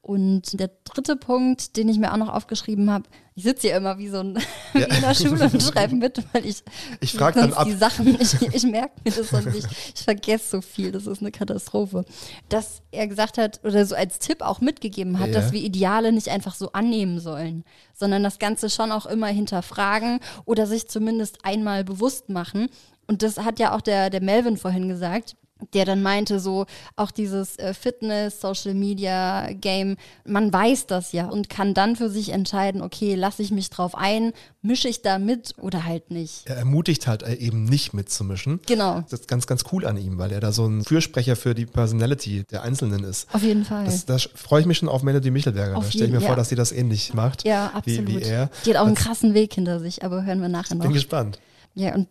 Und 0.08 0.58
der 0.58 0.70
dritte 0.84 1.16
Punkt, 1.16 1.76
den 1.76 1.86
ich 1.90 1.98
mir 1.98 2.10
auch 2.10 2.16
noch 2.16 2.30
aufgeschrieben 2.30 2.90
habe, 2.90 3.04
ich 3.34 3.42
sitze 3.42 3.66
hier 3.66 3.76
immer 3.76 3.98
wie 3.98 4.08
so 4.08 4.20
ein 4.20 4.36
ja. 4.36 4.40
wie 4.72 4.96
in 4.96 5.02
der 5.02 5.12
Schule 5.14 5.50
und 5.52 5.62
schreibe 5.62 5.96
mit, 5.96 6.24
weil 6.32 6.46
ich, 6.46 6.62
ich 7.00 7.12
frage 7.12 7.40
dann 7.40 7.52
ab. 7.52 7.66
die 7.66 7.74
Sachen, 7.74 8.18
ich, 8.18 8.40
ich 8.40 8.62
merke 8.62 8.94
mir 9.04 9.12
das 9.12 9.28
sonst 9.28 9.52
nicht. 9.52 9.68
Ich 9.94 10.02
vergesse 10.02 10.48
so 10.48 10.60
viel, 10.62 10.92
das 10.92 11.06
ist 11.06 11.20
eine 11.20 11.30
Katastrophe. 11.30 12.06
Dass 12.48 12.80
er 12.90 13.06
gesagt 13.06 13.36
hat 13.36 13.60
oder 13.64 13.84
so 13.84 13.94
als 13.94 14.18
Tipp 14.18 14.40
auch 14.40 14.62
mitgegeben 14.62 15.18
hat, 15.18 15.28
ja. 15.28 15.34
dass 15.34 15.52
wir 15.52 15.60
Ideale 15.60 16.10
nicht 16.10 16.30
einfach 16.30 16.54
so 16.54 16.72
annehmen 16.72 17.20
sollen, 17.20 17.64
sondern 17.92 18.22
das 18.22 18.38
Ganze 18.38 18.70
schon 18.70 18.92
auch 18.92 19.04
immer 19.04 19.26
hinterfragen 19.26 20.20
oder 20.46 20.66
sich 20.66 20.88
zumindest 20.88 21.44
einmal 21.44 21.84
bewusst 21.84 22.30
machen. 22.30 22.70
Und 23.06 23.22
das 23.22 23.36
hat 23.36 23.58
ja 23.58 23.76
auch 23.76 23.82
der, 23.82 24.08
der 24.08 24.22
Melvin 24.22 24.56
vorhin 24.56 24.88
gesagt 24.88 25.36
der 25.74 25.84
dann 25.84 26.02
meinte, 26.02 26.40
so 26.40 26.66
auch 26.96 27.10
dieses 27.10 27.58
äh, 27.58 27.74
Fitness, 27.74 28.40
Social 28.40 28.74
Media 28.74 29.52
Game, 29.52 29.96
man 30.24 30.52
weiß 30.52 30.86
das 30.86 31.12
ja 31.12 31.26
und 31.26 31.48
kann 31.48 31.74
dann 31.74 31.96
für 31.96 32.08
sich 32.08 32.30
entscheiden, 32.30 32.82
okay, 32.82 33.14
lasse 33.14 33.42
ich 33.42 33.50
mich 33.50 33.70
drauf 33.70 33.94
ein, 33.94 34.32
mische 34.62 34.88
ich 34.88 35.02
da 35.02 35.18
mit 35.18 35.54
oder 35.58 35.84
halt 35.84 36.10
nicht. 36.10 36.42
Er 36.46 36.56
ermutigt 36.56 37.06
halt 37.06 37.22
äh, 37.22 37.34
eben 37.34 37.64
nicht 37.64 37.94
mitzumischen. 37.94 38.60
Genau. 38.66 39.02
Das 39.08 39.20
ist 39.20 39.28
ganz, 39.28 39.46
ganz 39.46 39.64
cool 39.72 39.86
an 39.86 39.96
ihm, 39.96 40.18
weil 40.18 40.32
er 40.32 40.40
da 40.40 40.52
so 40.52 40.66
ein 40.66 40.84
Fürsprecher 40.84 41.36
für 41.36 41.54
die 41.54 41.66
Personality 41.66 42.44
der 42.50 42.62
Einzelnen 42.62 43.04
ist. 43.04 43.32
Auf 43.32 43.42
jeden 43.42 43.64
Fall. 43.64 43.86
da 44.06 44.18
freue 44.18 44.60
ich 44.60 44.66
mich 44.66 44.78
schon 44.78 44.88
auf 44.88 45.02
Melody 45.02 45.30
Michelberger. 45.30 45.76
Auf 45.76 45.84
da 45.84 45.90
stelle 45.90 46.06
ich 46.06 46.12
mir 46.12 46.20
ja. 46.20 46.26
vor, 46.26 46.36
dass 46.36 46.48
sie 46.48 46.56
das 46.56 46.72
ähnlich 46.72 47.14
macht. 47.14 47.44
Ja, 47.44 47.72
absolut. 47.74 48.08
Wie, 48.08 48.20
wie 48.20 48.22
er. 48.22 48.50
Die 48.64 48.70
hat 48.70 48.76
auch 48.76 48.86
einen 48.86 48.94
krassen 48.94 49.34
Weg 49.34 49.54
hinter 49.54 49.80
sich, 49.80 50.04
aber 50.04 50.24
hören 50.24 50.40
wir 50.40 50.48
nachher 50.48 50.74
noch. 50.74 50.84
Bin 50.84 50.92
gespannt. 50.92 51.40
Ja, 51.74 51.94
und 51.94 52.08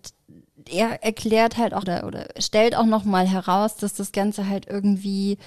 er 0.69 1.03
erklärt 1.03 1.57
halt 1.57 1.73
auch 1.73 1.81
oder, 1.81 2.05
oder 2.05 2.27
stellt 2.39 2.75
auch 2.75 2.85
nochmal 2.85 3.27
heraus, 3.27 3.75
dass 3.75 3.93
das 3.93 4.11
Ganze 4.11 4.47
halt 4.47 4.67
irgendwie 4.67 5.37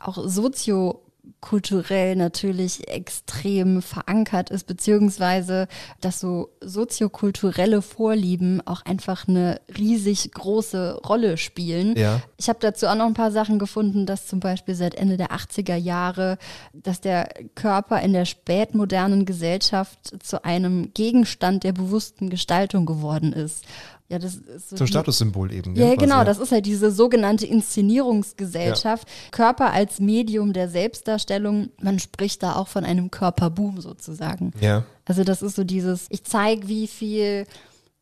auch 0.00 0.18
sozio 0.26 1.02
kulturell 1.40 2.16
natürlich 2.16 2.88
extrem 2.88 3.82
verankert 3.82 4.50
ist, 4.50 4.66
beziehungsweise 4.66 5.68
dass 6.00 6.20
so 6.20 6.50
soziokulturelle 6.60 7.82
Vorlieben 7.82 8.60
auch 8.66 8.84
einfach 8.84 9.28
eine 9.28 9.60
riesig 9.76 10.32
große 10.32 11.00
Rolle 11.06 11.36
spielen. 11.36 11.96
Ja. 11.96 12.20
Ich 12.38 12.48
habe 12.48 12.58
dazu 12.60 12.86
auch 12.86 12.94
noch 12.94 13.06
ein 13.06 13.14
paar 13.14 13.30
Sachen 13.30 13.58
gefunden, 13.58 14.06
dass 14.06 14.26
zum 14.26 14.40
Beispiel 14.40 14.74
seit 14.74 14.94
Ende 14.94 15.16
der 15.16 15.30
80er 15.30 15.76
Jahre, 15.76 16.38
dass 16.72 17.00
der 17.00 17.28
Körper 17.54 18.00
in 18.00 18.12
der 18.12 18.24
spätmodernen 18.24 19.24
Gesellschaft 19.24 20.24
zu 20.24 20.44
einem 20.44 20.92
Gegenstand 20.94 21.62
der 21.62 21.72
bewussten 21.72 22.30
Gestaltung 22.30 22.86
geworden 22.86 23.32
ist. 23.32 23.64
Ja, 24.10 24.18
das 24.18 24.36
ist 24.36 24.70
so 24.70 24.76
Zum 24.76 24.86
Statussymbol 24.86 25.52
eben. 25.52 25.76
Ja, 25.76 25.94
genau, 25.94 26.24
das 26.24 26.38
ist 26.38 26.50
halt 26.50 26.64
diese 26.64 26.90
sogenannte 26.90 27.44
Inszenierungsgesellschaft. 27.44 29.06
Ja. 29.06 29.30
Körper 29.32 29.70
als 29.72 30.00
Medium 30.00 30.54
der 30.54 30.70
Selbstdarstellung. 30.70 31.68
Man 31.82 31.98
spricht 31.98 32.42
da 32.42 32.56
auch 32.56 32.68
von 32.68 32.84
einem 32.86 33.10
Körperboom 33.10 33.82
sozusagen. 33.82 34.52
Ja. 34.60 34.84
Also 35.04 35.24
das 35.24 35.42
ist 35.42 35.56
so 35.56 35.64
dieses, 35.64 36.06
ich 36.08 36.24
zeige, 36.24 36.68
wie 36.68 36.86
viel 36.86 37.46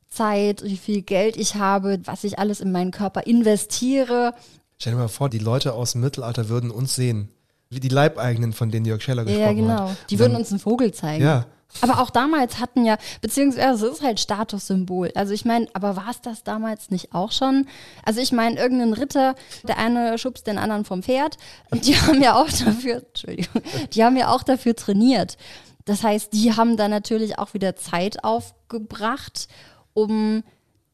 Zeit, 0.08 0.62
wie 0.62 0.76
viel 0.76 1.02
Geld 1.02 1.36
ich 1.36 1.56
habe, 1.56 1.98
was 2.04 2.22
ich 2.22 2.38
alles 2.38 2.60
in 2.60 2.70
meinen 2.70 2.92
Körper 2.92 3.26
investiere. 3.26 4.32
Stell 4.78 4.92
dir 4.92 5.00
mal 5.00 5.08
vor, 5.08 5.28
die 5.28 5.38
Leute 5.38 5.74
aus 5.74 5.92
dem 5.92 6.02
Mittelalter 6.02 6.48
würden 6.48 6.70
uns 6.70 6.94
sehen. 6.94 7.30
Wie 7.68 7.80
die 7.80 7.88
Leibeigenen, 7.88 8.52
von 8.52 8.70
denen 8.70 8.86
Jörg 8.86 9.02
Scheller 9.02 9.24
gesprochen 9.24 9.44
hat. 9.44 9.56
Ja, 9.56 9.60
genau. 9.60 9.88
Hat. 9.90 9.96
Die 10.10 10.20
würden 10.20 10.36
uns 10.36 10.50
einen 10.50 10.60
Vogel 10.60 10.92
zeigen. 10.94 11.24
Ja. 11.24 11.46
Aber 11.80 12.00
auch 12.00 12.10
damals 12.10 12.58
hatten 12.58 12.84
ja, 12.84 12.96
beziehungsweise 13.20 13.86
es 13.86 13.94
ist 13.94 14.02
halt 14.02 14.20
Statussymbol. 14.20 15.12
Also 15.14 15.32
ich 15.32 15.44
meine, 15.44 15.66
aber 15.74 15.96
war 15.96 16.10
es 16.10 16.20
das 16.20 16.42
damals 16.42 16.90
nicht 16.90 17.14
auch 17.14 17.32
schon? 17.32 17.66
Also 18.04 18.20
ich 18.20 18.32
meine, 18.32 18.58
irgendein 18.58 18.92
Ritter, 18.92 19.34
der 19.66 19.78
eine 19.78 20.16
schubst 20.18 20.46
den 20.46 20.58
anderen 20.58 20.84
vom 20.84 21.02
Pferd 21.02 21.36
und 21.70 21.86
die 21.86 21.94
haben 22.00 22.22
ja 22.22 22.34
auch 22.34 22.48
dafür, 22.50 23.02
Entschuldigung, 23.06 23.62
die 23.92 24.04
haben 24.04 24.16
ja 24.16 24.28
auch 24.28 24.42
dafür 24.42 24.74
trainiert. 24.74 25.36
Das 25.84 26.02
heißt, 26.02 26.32
die 26.32 26.52
haben 26.54 26.76
dann 26.76 26.90
natürlich 26.90 27.38
auch 27.38 27.54
wieder 27.54 27.76
Zeit 27.76 28.24
aufgebracht, 28.24 29.48
um 29.94 30.42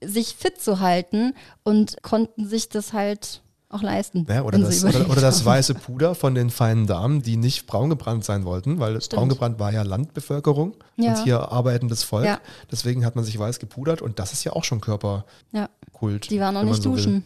sich 0.04 0.34
fit 0.34 0.60
zu 0.60 0.80
halten 0.80 1.34
und 1.62 2.02
konnten 2.02 2.46
sich 2.46 2.68
das 2.68 2.92
halt 2.92 3.42
auch 3.72 3.82
leisten. 3.82 4.26
Ja, 4.28 4.42
oder, 4.42 4.58
das, 4.58 4.84
oder, 4.84 5.08
oder, 5.08 5.20
das 5.20 5.44
weiße 5.44 5.74
Puder 5.74 6.14
von 6.14 6.34
den 6.34 6.50
feinen 6.50 6.86
Damen, 6.86 7.22
die 7.22 7.36
nicht 7.36 7.66
braun 7.66 7.90
gebrannt 7.90 8.24
sein 8.24 8.44
wollten, 8.44 8.78
weil 8.78 9.00
Stimmt. 9.00 9.18
braun 9.18 9.28
gebrannt 9.28 9.58
war 9.58 9.72
ja 9.72 9.82
Landbevölkerung 9.82 10.74
ja. 10.96 11.12
und 11.12 11.24
hier 11.24 11.50
arbeitendes 11.50 12.02
Volk. 12.02 12.26
Ja. 12.26 12.40
Deswegen 12.70 13.04
hat 13.04 13.16
man 13.16 13.24
sich 13.24 13.38
weiß 13.38 13.58
gepudert 13.58 14.02
und 14.02 14.18
das 14.18 14.32
ist 14.32 14.44
ja 14.44 14.52
auch 14.52 14.64
schon 14.64 14.80
Körperkult. 14.80 16.30
Die 16.30 16.40
waren 16.40 16.54
noch 16.54 16.64
nicht 16.64 16.82
so 16.82 16.90
duschen. 16.90 17.24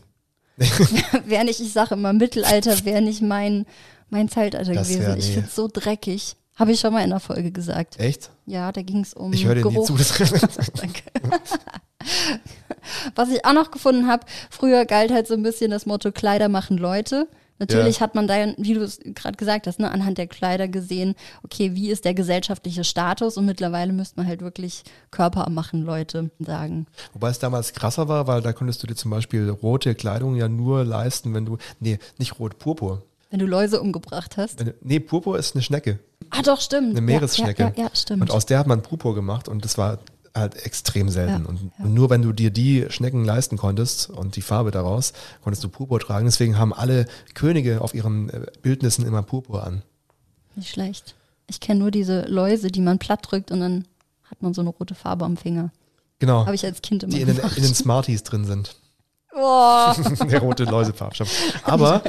wäre 1.27 1.45
nicht, 1.45 1.61
ich 1.61 1.73
sage 1.73 1.95
immer, 1.95 2.13
Mittelalter 2.13 2.85
wäre 2.85 3.03
nicht 3.03 3.21
mein, 3.23 3.67
mein 4.09 4.29
Zeitalter 4.29 4.73
das 4.73 4.89
gewesen. 4.89 5.03
Wär, 5.03 5.15
nee. 5.15 5.19
Ich 5.19 5.31
finde 5.33 5.49
es 5.49 5.55
so 5.55 5.69
dreckig. 5.71 6.37
Habe 6.55 6.73
ich 6.73 6.81
schon 6.81 6.93
mal 6.93 7.05
in 7.05 7.11
der 7.11 7.21
Folge 7.21 7.53
gesagt. 7.53 8.01
Echt? 8.01 8.31
Ja, 8.47 8.73
da 8.73 8.81
ging 8.81 9.01
es 9.01 9.13
um 9.13 9.33
Ich 9.33 9.45
höre 9.45 9.57
dir 9.57 9.67
nie 9.67 9.85
zu. 9.85 9.95
Danke. 10.75 11.03
Was 13.15 13.31
ich 13.31 13.45
auch 13.45 13.53
noch 13.53 13.71
gefunden 13.71 14.07
habe, 14.07 14.27
früher 14.51 14.85
galt 14.85 15.11
halt 15.13 15.27
so 15.27 15.35
ein 15.35 15.43
bisschen 15.43 15.71
das 15.71 15.87
Motto 15.87 16.13
Kleider 16.13 16.49
machen 16.49 16.79
Leute. 16.79 17.29
Natürlich 17.59 17.97
ja. 17.97 18.01
hat 18.03 18.15
man 18.15 18.27
da, 18.27 18.53
wie 18.59 18.75
du 18.75 18.83
es 18.83 19.01
gerade 19.03 19.37
gesagt 19.37 19.67
hast, 19.67 19.79
ne, 19.79 19.91
anhand 19.91 20.19
der 20.19 20.27
Kleider 20.27 20.69
gesehen, 20.69 21.15
okay, 21.43 21.75
wie 21.75 21.91
ist 21.91 22.05
der 22.05 22.13
gesellschaftliche 22.13 22.85
Status 22.85 23.37
und 23.39 23.47
mittlerweile 23.47 23.93
müsste 23.93 24.21
man 24.21 24.27
halt 24.27 24.43
wirklich 24.43 24.83
Körper 25.11 25.49
machen 25.49 25.83
Leute 25.83 26.31
sagen. 26.39 26.87
Wobei 27.15 27.31
es 27.31 27.39
damals 27.39 27.73
krasser 27.73 28.09
war, 28.09 28.27
weil 28.27 28.43
da 28.43 28.53
konntest 28.53 28.83
du 28.83 28.87
dir 28.87 28.95
zum 28.95 29.11
Beispiel 29.11 29.49
rote 29.49 29.95
Kleidung 29.95 30.37
ja 30.37 30.49
nur 30.49 30.85
leisten, 30.85 31.33
wenn 31.33 31.47
du, 31.47 31.57
nee, 31.81 31.99
nicht 32.19 32.39
rot, 32.39 32.59
Purpur. 32.59 33.03
Wenn 33.31 33.41
du 33.41 33.47
Läuse 33.47 33.81
umgebracht 33.81 34.37
hast? 34.37 34.61
Wenn, 34.61 34.75
nee, 34.83 35.01
Purpur 35.01 35.39
ist 35.39 35.55
eine 35.55 35.63
Schnecke. 35.63 35.99
Ah, 36.31 36.43
doch, 36.43 36.61
stimmt. 36.61 36.91
Eine 36.91 37.01
Meeresschnecke. 37.01 37.63
Ja, 37.63 37.73
ja, 37.75 37.85
ja, 37.85 37.91
stimmt. 37.95 38.23
Und 38.23 38.31
aus 38.31 38.47
der 38.47 38.59
hat 38.59 38.67
man 38.67 38.83
Purpur 38.83 39.15
gemacht 39.15 39.49
und 39.49 39.65
das 39.65 39.79
war 39.79 39.99
halt 40.37 40.57
extrem 40.65 41.09
selten. 41.09 41.45
Ja, 41.45 41.49
und, 41.49 41.73
ja. 41.79 41.85
nur 41.87 42.11
wenn 42.11 42.23
du 42.23 42.33
dir 42.33 42.51
die 42.51 42.87
Schnecken 42.89 43.25
leisten 43.25 43.57
konntest 43.57 44.11
und 44.11 44.37
die 44.37 44.43
Farbe 44.43 44.71
daraus, 44.71 45.13
konntest 45.43 45.65
du 45.65 45.69
Purpur 45.69 46.01
tragen. 46.01 46.27
Deswegen 46.27 46.59
haben 46.59 46.73
alle 46.73 47.07
Könige 47.35 47.81
auf 47.81 47.95
ihren 47.95 48.31
äh, 48.31 48.47
Bildnissen 48.63 49.07
immer 49.07 49.23
Purpur 49.23 49.65
an. 49.65 49.83
Nicht 50.55 50.71
schlecht. 50.71 51.15
Ich 51.49 51.61
kenne 51.61 51.81
nur 51.81 51.91
diese 51.91 52.23
Läuse, 52.23 52.71
die 52.71 52.81
man 52.81 52.99
platt 52.99 53.21
drückt 53.23 53.51
und 53.51 53.61
dann 53.61 53.85
hat 54.25 54.43
man 54.43 54.55
so 54.55 54.61
eine 54.61 54.71
rote 54.71 54.95
Farbe 54.95 55.25
am 55.25 55.37
Finger. 55.37 55.71
Genau. 56.19 56.47
Habe 56.47 56.55
ich 56.55 56.65
als 56.65 56.83
Kind 56.83 57.03
immer 57.03 57.15
die 57.15 57.21
in 57.21 57.27
den, 57.27 57.39
in 57.39 57.63
den 57.63 57.75
Smarties 57.75 58.23
drin 58.23 58.45
sind. 58.45 58.77
Oh, 59.37 59.93
Der 60.31 60.41
rote 60.41 60.65
Läusefarbstoff. 60.65 61.29
Aber, 61.65 62.03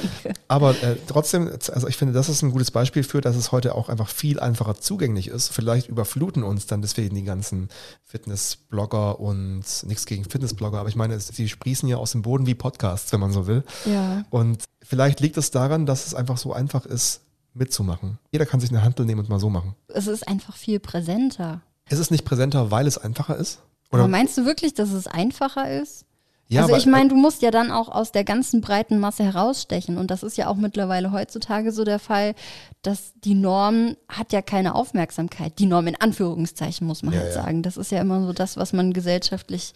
aber 0.47 0.71
äh, 0.81 0.95
trotzdem, 1.07 1.49
also 1.49 1.87
ich 1.87 1.97
finde, 1.97 2.13
das 2.13 2.29
ist 2.29 2.41
ein 2.41 2.51
gutes 2.51 2.71
Beispiel 2.71 3.03
für, 3.03 3.21
dass 3.21 3.35
es 3.35 3.51
heute 3.51 3.75
auch 3.75 3.89
einfach 3.89 4.09
viel 4.09 4.39
einfacher 4.39 4.75
zugänglich 4.75 5.27
ist. 5.27 5.49
Vielleicht 5.49 5.89
überfluten 5.89 6.43
uns 6.43 6.65
dann 6.65 6.81
deswegen 6.81 7.15
die 7.15 7.23
ganzen 7.23 7.69
Fitnessblogger 8.05 9.19
und 9.19 9.63
nichts 9.85 10.05
gegen 10.05 10.25
Fitnessblogger, 10.25 10.79
aber 10.79 10.89
ich 10.89 10.95
meine, 10.95 11.19
sie 11.19 11.49
sprießen 11.49 11.87
ja 11.87 11.97
aus 11.97 12.13
dem 12.13 12.21
Boden 12.21 12.47
wie 12.47 12.55
Podcasts, 12.55 13.11
wenn 13.11 13.19
man 13.19 13.31
so 13.31 13.47
will. 13.47 13.63
ja. 13.85 14.23
Und 14.29 14.63
vielleicht 14.81 15.19
liegt 15.19 15.37
es 15.37 15.51
daran, 15.51 15.85
dass 15.85 16.07
es 16.07 16.13
einfach 16.13 16.37
so 16.37 16.53
einfach 16.53 16.85
ist, 16.85 17.21
mitzumachen. 17.53 18.19
Jeder 18.31 18.45
kann 18.45 18.59
sich 18.59 18.69
eine 18.69 18.83
Handel 18.83 19.05
nehmen 19.05 19.21
und 19.21 19.29
mal 19.29 19.39
so 19.39 19.49
machen. 19.49 19.75
Es 19.87 20.07
ist 20.07 20.27
einfach 20.27 20.55
viel 20.55 20.79
präsenter. 20.79 21.61
Ist 21.89 21.99
es 21.99 22.11
nicht 22.11 22.25
präsenter, 22.25 22.71
weil 22.71 22.87
es 22.87 22.97
einfacher 22.97 23.35
ist? 23.37 23.61
Aber 23.89 24.07
meinst 24.07 24.37
du 24.37 24.45
wirklich, 24.45 24.73
dass 24.73 24.91
es 24.91 25.07
einfacher 25.07 25.71
ist? 25.71 26.05
Ja, 26.49 26.61
also 26.61 26.75
ich 26.75 26.85
meine, 26.85 27.09
du 27.09 27.15
musst 27.15 27.41
ja 27.41 27.51
dann 27.51 27.71
auch 27.71 27.89
aus 27.89 28.11
der 28.11 28.23
ganzen 28.23 28.61
breiten 28.61 28.99
Masse 28.99 29.23
herausstechen. 29.23 29.97
Und 29.97 30.11
das 30.11 30.23
ist 30.23 30.37
ja 30.37 30.47
auch 30.47 30.55
mittlerweile 30.55 31.11
heutzutage 31.11 31.71
so 31.71 31.83
der 31.83 31.99
Fall, 31.99 32.35
dass 32.81 33.13
die 33.23 33.33
Norm 33.33 33.97
hat 34.07 34.31
ja 34.31 34.41
keine 34.41 34.75
Aufmerksamkeit. 34.75 35.59
Die 35.59 35.65
Norm 35.65 35.87
in 35.87 35.99
Anführungszeichen 35.99 36.87
muss 36.87 37.03
man 37.03 37.13
Ja, 37.13 37.19
halt 37.19 37.35
ja. 37.35 37.43
sagen. 37.43 37.63
Das 37.63 37.75
ist 37.75 37.91
ja 37.91 37.99
immer 37.99 38.25
so 38.25 38.31
das, 38.31 38.55
was 38.55 38.71
man 38.71 38.93
gesellschaftlich 38.93 39.73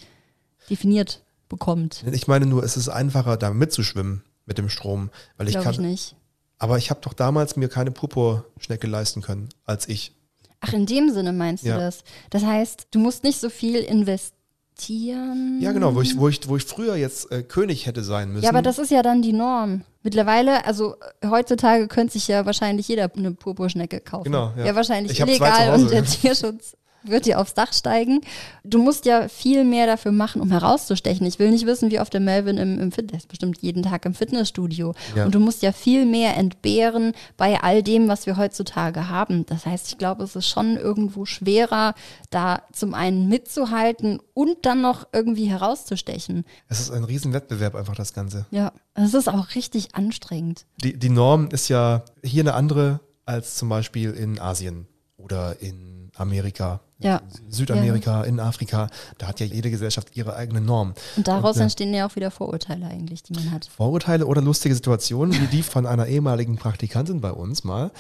definiert 0.70 1.24
bekommt. 1.50 2.06
ich 2.10 2.28
meine 2.28 2.46
nur, 2.46 2.64
es 2.64 2.78
ist 2.78 2.88
einfacher, 2.88 3.36
da 3.36 3.50
mitzuschwimmen 3.50 4.24
mit 4.46 4.58
dem 4.58 4.70
Strom, 4.70 5.10
weil 5.38 5.50
ich 5.50 5.56
kann, 5.56 5.74
ich 5.74 5.80
nicht. 5.80 6.16
Aber 6.58 6.78
ich 6.78 6.90
habe 6.90 7.02
doch 7.02 7.14
damals 7.14 7.58
mir 7.58 7.68
keine 7.68 7.92
Purpurschnecke 7.92 8.88
leisten 8.88 9.22
können 9.22 9.50
als 9.66 9.90
ich. 9.90 10.14
Ach, 10.62 10.72
in 10.74 10.86
dem 10.86 11.12
Sinne 11.12 11.34
meinst 11.34 11.66
du 11.66 11.70
das? 11.70 12.04
Das 12.30 12.44
heißt, 12.44 12.88
du 12.92 13.00
musst 13.00 13.24
nicht 13.24 13.42
so 13.42 13.50
viel 13.50 13.78
investieren. 13.78 14.41
Ja, 14.90 15.72
genau, 15.72 15.96
wo 15.96 16.02
ich, 16.02 16.18
wo 16.18 16.28
ich, 16.28 16.48
wo 16.48 16.58
ich 16.58 16.64
früher 16.64 16.96
jetzt 16.96 17.32
äh, 17.32 17.44
König 17.44 17.86
hätte 17.86 18.04
sein 18.04 18.32
müssen. 18.32 18.44
Ja, 18.44 18.50
aber 18.50 18.62
das 18.62 18.80
ist 18.80 18.92
ja 18.92 19.02
dann 19.02 19.22
die 19.22 19.34
Norm. 19.34 19.82
Mittlerweile, 20.04 20.66
also 20.66 20.96
äh, 21.22 21.28
heutzutage 21.28 21.88
könnte 21.88 22.14
sich 22.14 22.28
ja 22.28 22.46
wahrscheinlich 22.46 22.88
jeder 22.88 23.12
eine 23.16 23.32
Purpurschnecke 23.32 24.00
kaufen. 24.00 24.26
Genau, 24.26 24.52
ja. 24.58 24.66
ja. 24.66 24.76
wahrscheinlich 24.76 25.20
illegal 25.20 25.76
und 25.76 25.92
der 25.92 26.04
Tierschutz 26.06 26.76
wird 27.04 27.26
dir 27.26 27.40
aufs 27.40 27.54
Dach 27.54 27.74
steigen. 27.74 28.22
Du 28.64 28.82
musst 28.82 29.06
ja 29.06 29.28
viel 29.28 29.64
mehr 29.64 29.86
dafür 29.88 30.12
machen, 30.12 30.42
um 30.42 30.52
herauszustechen. 30.52 31.26
Ich 31.26 31.40
will 31.40 31.52
nicht 31.52 31.66
wissen, 31.66 31.92
wie 31.92 32.00
oft 32.00 32.14
der 32.14 32.22
Melvin 32.22 32.58
im, 32.58 32.80
im 32.80 32.92
Fitness, 32.92 33.26
bestimmt 33.26 33.62
jeden 33.62 33.84
Tag 33.84 34.06
im 34.06 34.14
Fitnessstudio. 34.14 34.94
Ja. 35.16 35.26
Und 35.26 35.36
du 35.36 35.40
musst 35.40 35.62
ja 35.62 35.72
viel 35.72 36.06
mehr 36.06 36.38
entbehren 36.38 37.14
bei 37.38 37.62
all 37.62 37.84
dem, 37.84 38.08
was 38.08 38.26
wir 38.26 38.38
heutzutage 38.38 39.10
haben. 39.10 39.46
Das 39.46 39.66
heißt, 39.66 39.88
ich 39.88 39.98
glaube, 39.98 40.24
es 40.24 40.36
ist 40.36 40.48
schon 40.48 40.78
irgendwo 40.78 41.26
schwerer, 41.26 41.96
da 42.30 42.62
zum 42.72 42.94
einen 42.94 43.28
mitzuhalten 43.28 44.20
und 44.34 44.66
dann 44.66 44.82
noch 44.82 45.08
irgendwie 45.14 45.46
herauszustechen. 45.46 46.46
es 46.68 46.80
ist 46.80 46.92
ein 46.92 47.04
Riesenwettbewerb 47.04 47.76
einfach 47.76 47.96
das 47.96 48.14
Ganze. 48.14 48.46
Ja, 48.52 48.72
es 48.94 49.14
ist 49.14 49.28
auch 49.28 49.56
richtig 49.56 49.96
anstrengend. 49.96 50.66
Die, 50.84 50.98
die 50.98 51.10
Norm 51.10 51.50
ist 51.52 51.70
ja 51.70 52.04
hier 52.24 52.44
eine 52.44 52.54
andere 52.54 53.00
als 53.26 53.56
zum 53.56 53.70
Beispiel 53.70 54.12
in 54.12 54.40
Asien 54.40 54.88
oder 55.18 55.62
in 55.62 56.12
Amerika, 56.16 56.82
Ja. 57.02 57.22
Südamerika, 57.50 58.24
in 58.24 58.40
Afrika. 58.40 58.90
Da 59.18 59.28
hat 59.28 59.40
ja 59.40 59.46
jede 59.46 59.72
Gesellschaft 59.72 60.16
ihre 60.16 60.36
eigene 60.36 60.62
Norm. 60.62 60.94
Und 61.18 61.28
daraus 61.28 61.56
Und, 61.56 61.60
ja. 61.60 61.64
entstehen 61.64 61.94
ja 61.94 62.08
auch 62.08 62.16
wieder 62.16 62.32
Vorurteile 62.32 62.86
eigentlich, 62.88 63.24
die 63.24 63.34
man 63.34 63.52
hat. 63.52 63.66
Vorurteile 63.66 64.26
oder 64.26 64.42
lustige 64.42 64.76
Situationen, 64.76 65.40
wie 65.40 65.48
die 65.48 65.64
von 65.64 65.86
einer 65.86 66.08
ehemaligen 66.08 66.58
Praktikantin 66.58 67.22
bei 67.22 67.32
uns 67.32 67.64
mal, 67.64 67.92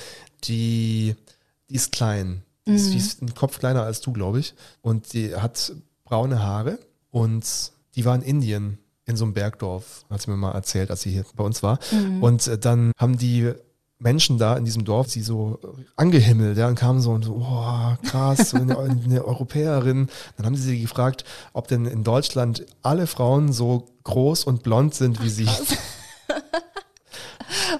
die, 0.43 1.15
die 1.69 1.75
ist 1.75 1.91
klein. 1.91 2.43
Die 2.67 2.75
ist, 2.75 2.93
die 2.93 2.97
ist 2.97 3.21
ein 3.21 3.33
Kopf 3.33 3.59
kleiner 3.59 3.83
als 3.83 4.01
du, 4.01 4.13
glaube 4.13 4.39
ich. 4.39 4.53
Und 4.81 5.13
die 5.13 5.35
hat 5.35 5.73
braune 6.05 6.43
Haare 6.43 6.77
und 7.09 7.45
die 7.95 8.05
war 8.05 8.15
in 8.15 8.21
Indien 8.21 8.77
in 9.05 9.17
so 9.17 9.25
einem 9.25 9.33
Bergdorf, 9.33 10.05
hat 10.09 10.21
sie 10.21 10.29
mir 10.29 10.37
mal 10.37 10.51
erzählt, 10.51 10.91
als 10.91 11.01
sie 11.01 11.11
hier 11.11 11.25
bei 11.35 11.43
uns 11.43 11.63
war. 11.63 11.79
Und 12.21 12.47
äh, 12.47 12.57
dann 12.57 12.91
haben 12.97 13.17
die 13.17 13.51
Menschen 14.01 14.37
da 14.37 14.57
in 14.57 14.65
diesem 14.65 14.83
Dorf 14.83 15.09
sie 15.09 15.21
so 15.21 15.59
angehimmelt, 15.95 16.57
ja, 16.57 16.67
und 16.67 16.75
kamen 16.75 16.99
so 17.01 17.11
und 17.11 17.23
so, 17.23 17.35
oh, 17.39 17.95
krass, 18.07 18.49
so 18.49 18.57
eine, 18.57 18.77
eine 18.77 19.23
Europäerin. 19.23 20.09
Dann 20.37 20.45
haben 20.45 20.55
sie 20.55 20.63
sie 20.63 20.81
gefragt, 20.81 21.23
ob 21.53 21.67
denn 21.67 21.85
in 21.85 22.03
Deutschland 22.03 22.65
alle 22.81 23.05
Frauen 23.07 23.53
so 23.53 23.85
groß 24.03 24.43
und 24.45 24.63
blond 24.63 24.95
sind 24.95 25.23
wie 25.23 25.29
sie. 25.29 25.47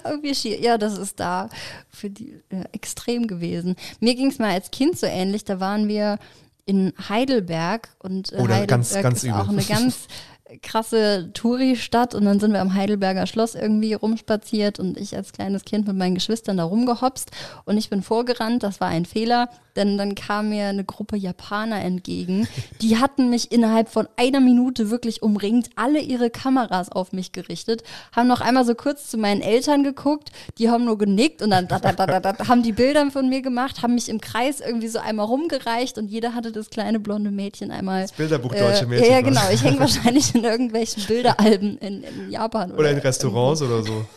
Irgendwie 0.04 0.34
schier. 0.34 0.60
Ja, 0.60 0.78
das 0.78 0.98
ist 0.98 1.18
da 1.20 1.48
für 1.88 2.10
die 2.10 2.40
äh, 2.50 2.64
extrem 2.72 3.26
gewesen. 3.26 3.76
Mir 4.00 4.14
ging 4.14 4.28
es 4.30 4.38
mal 4.38 4.50
als 4.50 4.70
Kind 4.70 4.98
so 4.98 5.06
ähnlich. 5.06 5.44
Da 5.44 5.60
waren 5.60 5.88
wir 5.88 6.18
in 6.66 6.92
Heidelberg 7.08 7.88
und 7.98 8.32
äh, 8.32 8.36
Oh, 8.38 8.46
da 8.46 8.54
Heidelberg 8.54 8.68
ganz- 8.68 8.92
ganz 8.94 9.24
ist 9.24 9.32
auch 9.32 9.44
übel. 9.48 9.58
eine 9.58 9.64
ganz 9.64 10.06
krasse 10.58 11.30
Touri-Stadt 11.32 12.14
und 12.14 12.24
dann 12.24 12.40
sind 12.40 12.52
wir 12.52 12.60
am 12.60 12.74
Heidelberger 12.74 13.26
Schloss 13.26 13.54
irgendwie 13.54 13.94
rumspaziert 13.94 14.78
und 14.78 14.98
ich 14.98 15.16
als 15.16 15.32
kleines 15.32 15.64
Kind 15.64 15.86
mit 15.86 15.96
meinen 15.96 16.14
Geschwistern 16.14 16.56
da 16.56 16.64
rumgehopst 16.64 17.30
und 17.64 17.78
ich 17.78 17.90
bin 17.90 18.02
vorgerannt, 18.02 18.62
das 18.62 18.80
war 18.80 18.88
ein 18.88 19.04
Fehler, 19.04 19.48
denn 19.76 19.98
dann 19.98 20.14
kam 20.14 20.50
mir 20.50 20.66
eine 20.66 20.84
Gruppe 20.84 21.16
Japaner 21.16 21.82
entgegen, 21.82 22.48
die 22.80 22.98
hatten 22.98 23.30
mich 23.30 23.52
innerhalb 23.52 23.88
von 23.88 24.08
einer 24.16 24.40
Minute 24.40 24.90
wirklich 24.90 25.22
umringt, 25.22 25.70
alle 25.76 26.00
ihre 26.00 26.30
Kameras 26.30 26.90
auf 26.90 27.12
mich 27.12 27.32
gerichtet, 27.32 27.82
haben 28.12 28.28
noch 28.28 28.40
einmal 28.40 28.64
so 28.64 28.74
kurz 28.74 29.08
zu 29.08 29.18
meinen 29.18 29.40
Eltern 29.40 29.82
geguckt, 29.84 30.30
die 30.58 30.70
haben 30.70 30.84
nur 30.84 30.98
genickt 30.98 31.42
und 31.42 31.50
dann 31.50 31.68
da, 31.68 31.78
da, 31.78 31.92
da, 31.92 32.06
da, 32.06 32.20
da, 32.20 32.48
haben 32.48 32.62
die 32.62 32.72
Bilder 32.72 33.10
von 33.10 33.28
mir 33.28 33.42
gemacht, 33.42 33.82
haben 33.82 33.94
mich 33.94 34.08
im 34.08 34.20
Kreis 34.20 34.60
irgendwie 34.60 34.88
so 34.88 34.98
einmal 34.98 35.26
rumgereicht 35.26 35.98
und 35.98 36.08
jeder 36.08 36.34
hatte 36.34 36.52
das 36.52 36.70
kleine 36.70 37.00
blonde 37.00 37.30
Mädchen 37.30 37.70
einmal. 37.70 38.02
Das 38.02 38.12
Bilderbuch 38.12 38.52
Deutsche 38.52 38.84
äh, 38.84 38.86
Mädchen, 38.86 39.06
Ja, 39.06 39.18
ja, 39.18 39.26
was? 39.26 39.28
genau. 39.28 39.50
Ich 39.52 39.64
hänge 39.64 39.80
wahrscheinlich 39.80 40.34
in 40.34 40.44
irgendwelchen 40.44 41.04
Bilderalben 41.04 41.78
in, 41.78 42.02
in 42.02 42.30
Japan. 42.30 42.72
Oder 42.72 42.90
in 42.90 42.98
Restaurants 42.98 43.62
oder 43.62 43.82
so. 43.82 44.04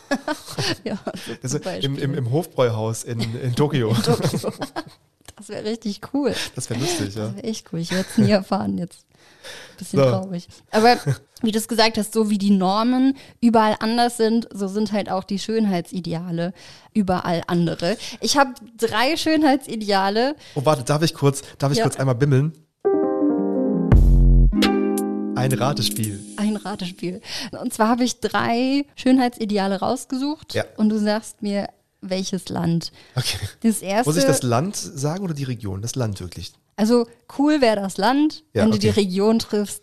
Ja, 0.84 0.98
ist 1.42 1.54
im, 1.82 1.98
im, 1.98 2.14
Im 2.14 2.30
Hofbräuhaus 2.30 3.04
in, 3.04 3.20
in 3.20 3.54
Tokio. 3.54 3.94
Das 5.46 5.54
wäre 5.54 5.64
richtig 5.70 6.00
cool. 6.12 6.34
Das 6.56 6.68
wäre 6.70 6.80
lustig, 6.80 7.14
ja. 7.14 7.26
Das 7.26 7.36
wäre 7.36 7.44
echt 7.44 7.72
cool. 7.72 7.78
Ich 7.78 7.92
werde 7.92 8.06
es 8.10 8.18
nie 8.18 8.30
erfahren 8.30 8.78
jetzt. 8.78 9.04
Bisschen 9.78 10.00
So. 10.00 10.06
traurig. 10.10 10.48
Aber 10.72 10.96
wie 11.42 11.52
du 11.52 11.58
es 11.58 11.68
gesagt 11.68 11.98
hast, 11.98 12.12
so 12.12 12.30
wie 12.30 12.38
die 12.38 12.50
Normen 12.50 13.16
überall 13.40 13.76
anders 13.78 14.16
sind, 14.16 14.48
so 14.52 14.66
sind 14.66 14.90
halt 14.92 15.08
auch 15.08 15.22
die 15.22 15.38
Schönheitsideale 15.38 16.52
überall 16.94 17.42
andere. 17.46 17.96
Ich 18.20 18.36
habe 18.36 18.54
drei 18.76 19.16
Schönheitsideale. 19.16 20.34
Oh, 20.56 20.64
warte, 20.64 20.82
darf 20.82 21.02
ich 21.02 21.14
kurz, 21.14 21.42
darf 21.58 21.70
ich 21.70 21.78
Ja. 21.78 21.84
kurz 21.84 21.96
einmal 21.96 22.16
bimmeln? 22.16 22.52
Ein 25.36 25.52
Ratespiel. 25.52 26.18
Ein 26.38 26.56
Ratespiel. 26.56 27.20
Und 27.62 27.72
zwar 27.72 27.88
habe 27.88 28.02
ich 28.04 28.18
drei 28.20 28.84
Schönheitsideale 28.96 29.78
rausgesucht 29.80 30.54
Ja. 30.54 30.64
und 30.76 30.88
du 30.88 30.98
sagst 30.98 31.42
mir, 31.42 31.68
welches 32.00 32.48
Land. 32.48 32.92
Okay. 33.14 33.38
Das 33.62 33.82
erste. 33.82 34.08
Muss 34.08 34.16
ich 34.16 34.24
das 34.24 34.42
Land 34.42 34.76
sagen 34.76 35.24
oder 35.24 35.34
die 35.34 35.44
Region? 35.44 35.82
Das 35.82 35.94
Land 35.94 36.20
wirklich. 36.20 36.52
Also 36.76 37.06
cool 37.38 37.60
wäre 37.60 37.76
das 37.76 37.96
Land. 37.96 38.44
Ja, 38.52 38.62
Wenn 38.62 38.70
du 38.70 38.76
okay. 38.76 38.92
die 38.92 39.00
Region 39.00 39.38
triffst, 39.38 39.82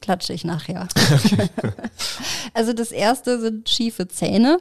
klatsche 0.00 0.32
ich 0.32 0.44
nachher. 0.44 0.88
also 2.54 2.72
das 2.72 2.92
erste 2.92 3.40
sind 3.40 3.68
schiefe 3.68 4.08
Zähne. 4.08 4.58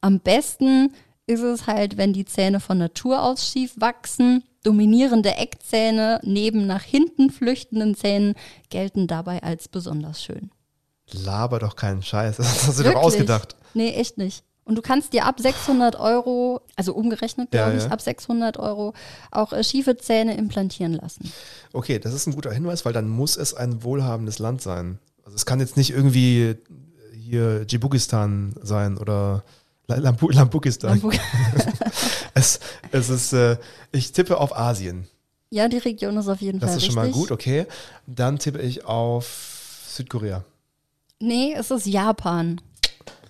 Am 0.00 0.20
besten 0.20 0.92
ist 1.26 1.42
es 1.42 1.66
halt, 1.66 1.96
wenn 1.96 2.12
die 2.12 2.24
Zähne 2.24 2.60
von 2.60 2.78
Natur 2.78 3.22
aus 3.22 3.48
schief 3.48 3.74
wachsen. 3.76 4.44
Dominierende 4.62 5.34
Eckzähne 5.36 6.20
neben 6.24 6.66
nach 6.66 6.82
hinten 6.82 7.30
flüchtenden 7.30 7.94
Zähnen 7.94 8.34
gelten 8.70 9.06
dabei 9.06 9.42
als 9.42 9.68
besonders 9.68 10.22
schön. 10.22 10.50
Laber 11.12 11.58
doch 11.58 11.76
keinen 11.76 12.02
Scheiß. 12.02 12.36
Das 12.38 12.66
hast 12.66 12.78
du 12.78 12.84
Wirklich? 12.84 12.94
doch 12.94 13.02
ausgedacht. 13.02 13.56
Nee, 13.74 13.90
echt 13.90 14.18
nicht. 14.18 14.44
Und 14.66 14.74
du 14.74 14.82
kannst 14.82 15.12
dir 15.12 15.24
ab 15.24 15.38
600 15.40 15.94
Euro, 15.96 16.60
also 16.74 16.92
umgerechnet 16.92 17.54
Ja, 17.54 17.64
glaube 17.66 17.78
ich, 17.78 17.84
ja. 17.84 17.90
ab 17.90 18.00
600 18.02 18.58
Euro 18.58 18.92
auch 19.30 19.52
äh, 19.52 19.62
schiefe 19.64 19.96
Zähne 19.96 20.36
implantieren 20.36 20.92
lassen. 20.92 21.32
Okay, 21.72 21.98
das 22.00 22.12
ist 22.12 22.26
ein 22.26 22.34
guter 22.34 22.52
Hinweis, 22.52 22.84
weil 22.84 22.92
dann 22.92 23.08
muss 23.08 23.36
es 23.36 23.54
ein 23.54 23.82
wohlhabendes 23.84 24.38
Land 24.40 24.60
sein. 24.62 24.98
Also 25.24 25.36
es 25.36 25.46
kann 25.46 25.60
jetzt 25.60 25.76
nicht 25.76 25.90
irgendwie 25.90 26.56
hier 27.14 27.64
Djibukistan 27.64 28.54
sein 28.60 28.98
oder 28.98 29.44
La- 29.86 29.96
Lampu 29.96 30.30
Lambukistan. 30.30 30.90
Hamburg- 31.00 31.14
Es, 32.34 32.60
es 32.92 33.08
ist, 33.08 33.32
äh, 33.32 33.56
ich 33.92 34.12
tippe 34.12 34.38
auf 34.38 34.54
Asien. 34.56 35.06
Ja, 35.50 35.68
die 35.68 35.78
Region 35.78 36.16
ist 36.18 36.28
auf 36.28 36.40
jeden 36.42 36.58
Das 36.60 36.70
Fall 36.70 36.78
ist 36.78 36.86
schon 36.86 36.94
mal 36.96 37.10
gut, 37.10 37.30
okay. 37.30 37.66
Dann 38.06 38.38
tippe 38.38 38.60
ich 38.60 38.84
auf 38.84 39.84
Südkorea. 39.88 40.44
Nee, 41.18 41.54
es 41.56 41.70
ist 41.70 41.86
Japan. 41.86 42.60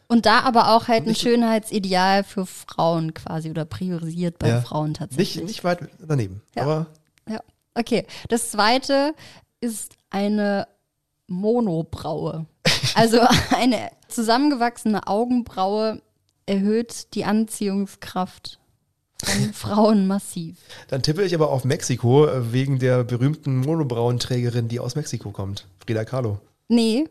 Und 0.08 0.24
da 0.26 0.40
aber 0.40 0.74
auch 0.74 0.88
halt 0.88 1.02
ein 1.04 1.08
Nicht- 1.08 1.20
Schönheitsideal 1.22 2.22
für 2.24 2.46
Frauen 2.46 3.12
quasi 3.14 3.50
oder 3.50 3.64
priorisiert 3.64 4.38
bei 4.38 4.48
Ja. 4.48 4.60
Frauen 4.60 4.94
tatsächlich. 4.94 5.36
Nicht, 5.36 5.46
nicht 5.46 5.64
weit 5.64 5.80
daneben. 6.06 6.42
Ja. 6.54 6.62
Aber 6.62 6.86
Ja, 7.28 7.40
okay. 7.74 8.06
Das 8.28 8.50
zweite 8.52 9.14
ist 9.60 9.94
eine 10.10 10.66
Monobraue. 11.26 12.46
Also 12.94 13.20
eine 13.54 13.90
zusammengewachsene 14.08 15.06
Augenbraue 15.06 16.00
erhöht 16.46 17.14
die 17.14 17.24
Anziehungskraft 17.24 18.58
von 19.22 19.52
Frauen 19.52 20.06
massiv. 20.06 20.56
Dann 20.88 21.02
tippe 21.02 21.24
ich 21.24 21.34
aber 21.34 21.50
auf 21.50 21.64
Mexiko 21.64 22.26
äh, 22.26 22.52
wegen 22.52 22.78
der 22.78 23.02
berühmten 23.04 23.56
Monobrauenträgerin, 23.58 24.68
die 24.68 24.78
aus 24.80 24.94
Mexiko 24.94 25.30
kommt. 25.32 25.66
Frida 25.84 26.04
Kahlo. 26.04 26.38
Nee, 26.68 27.08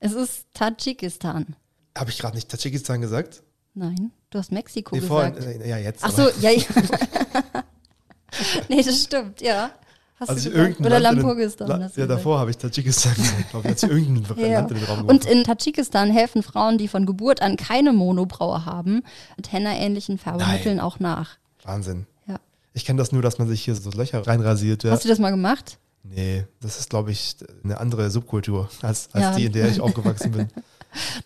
es 0.00 0.12
ist 0.12 0.46
Tadschikistan. 0.54 1.56
Habe 1.96 2.10
ich 2.10 2.18
gerade 2.18 2.34
nicht 2.36 2.48
Tadschikistan 2.48 3.00
gesagt? 3.00 3.42
Nein, 3.74 4.10
du 4.30 4.38
hast 4.38 4.52
Mexiko 4.52 4.94
Nee, 4.94 5.00
gesagt. 5.02 5.36
vorhin, 5.42 5.60
äh, 5.60 5.68
ja, 5.68 5.78
jetzt. 5.78 6.02
Ach 6.04 6.10
so, 6.10 6.28
ja, 6.40 6.50
ja. 6.50 6.62
nee, 8.68 8.82
das 8.82 9.02
stimmt, 9.04 9.40
ja. 9.40 9.70
Hast 10.18 10.30
Also 10.30 10.48
irgendein 10.50 10.86
Oder 10.86 10.98
Land 11.00 11.18
Lampurgistan. 11.18 11.68
La- 11.68 11.78
Ja, 11.78 11.86
gesagt. 11.88 12.10
davor 12.10 12.38
habe 12.38 12.50
ich 12.50 12.56
Tadschikistan 12.56 13.14
gesagt, 13.14 13.50
glaube 13.50 13.70
ich. 13.70 13.82
Irgendein 13.82 14.38
Ja. 14.50 14.60
Land 14.60 14.70
in 14.70 14.78
den 14.78 14.86
Raum 14.86 15.04
Und 15.04 15.26
in 15.26 15.44
Tadschikistan 15.44 16.10
helfen 16.10 16.42
Frauen, 16.42 16.78
die 16.78 16.88
von 16.88 17.04
Geburt 17.04 17.42
an 17.42 17.56
keine 17.58 17.92
Monobraue 17.92 18.64
haben, 18.64 19.02
mit 19.36 19.52
henna-ähnlichen 19.52 20.16
Färbemitteln 20.16 20.80
auch 20.80 21.00
nach. 21.00 21.36
Wahnsinn. 21.64 22.06
Ja. 22.26 22.40
Ich 22.72 22.86
kenne 22.86 22.96
das 22.98 23.12
nur, 23.12 23.20
dass 23.20 23.38
man 23.38 23.46
sich 23.48 23.62
hier 23.62 23.74
so 23.74 23.90
Löcher 23.90 24.26
reinrasiert. 24.26 24.84
Ja. 24.84 24.92
Hast 24.92 25.04
du 25.04 25.08
das 25.08 25.18
mal 25.18 25.30
gemacht? 25.30 25.76
Nee, 26.02 26.44
das 26.60 26.78
ist, 26.78 26.88
glaube 26.88 27.10
ich, 27.10 27.36
eine 27.62 27.78
andere 27.78 28.10
Subkultur 28.10 28.70
als, 28.80 29.10
als 29.12 29.22
Ja. 29.22 29.34
die, 29.36 29.44
in 29.46 29.52
der 29.52 29.68
ich 29.68 29.80
aufgewachsen 29.82 30.30
bin. 30.32 30.48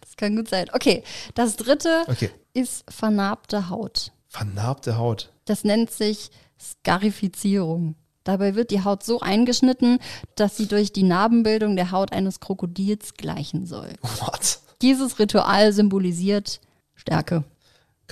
Das 0.01 0.17
kann 0.17 0.37
gut 0.37 0.49
sein. 0.49 0.67
Okay, 0.73 1.03
das 1.35 1.57
dritte 1.57 2.05
Okay. 2.09 2.31
ist 2.53 2.85
vernarbte 2.91 3.69
Haut. 3.69 4.13
Vernarbte 4.29 4.97
Haut. 4.99 5.33
Das 5.45 5.65
nennt 5.65 5.91
sich 5.91 6.31
Skarifizierung. 6.61 7.95
Dabei 8.25 8.55
wird 8.55 8.71
die 8.71 8.85
Haut 8.85 9.03
so 9.03 9.21
eingeschnitten, 9.21 9.99
dass 10.35 10.57
sie 10.57 10.67
durch 10.67 10.93
die 10.93 11.03
Narbenbildung 11.03 11.75
der 11.77 11.91
Haut 11.91 12.13
eines 12.13 12.39
Krokodils 12.41 13.15
gleichen 13.15 13.67
soll. 13.67 13.95
What? 14.03 14.61
Dieses 14.83 15.19
Ritual 15.19 15.73
symbolisiert 15.73 16.61
Stärke. 16.95 17.45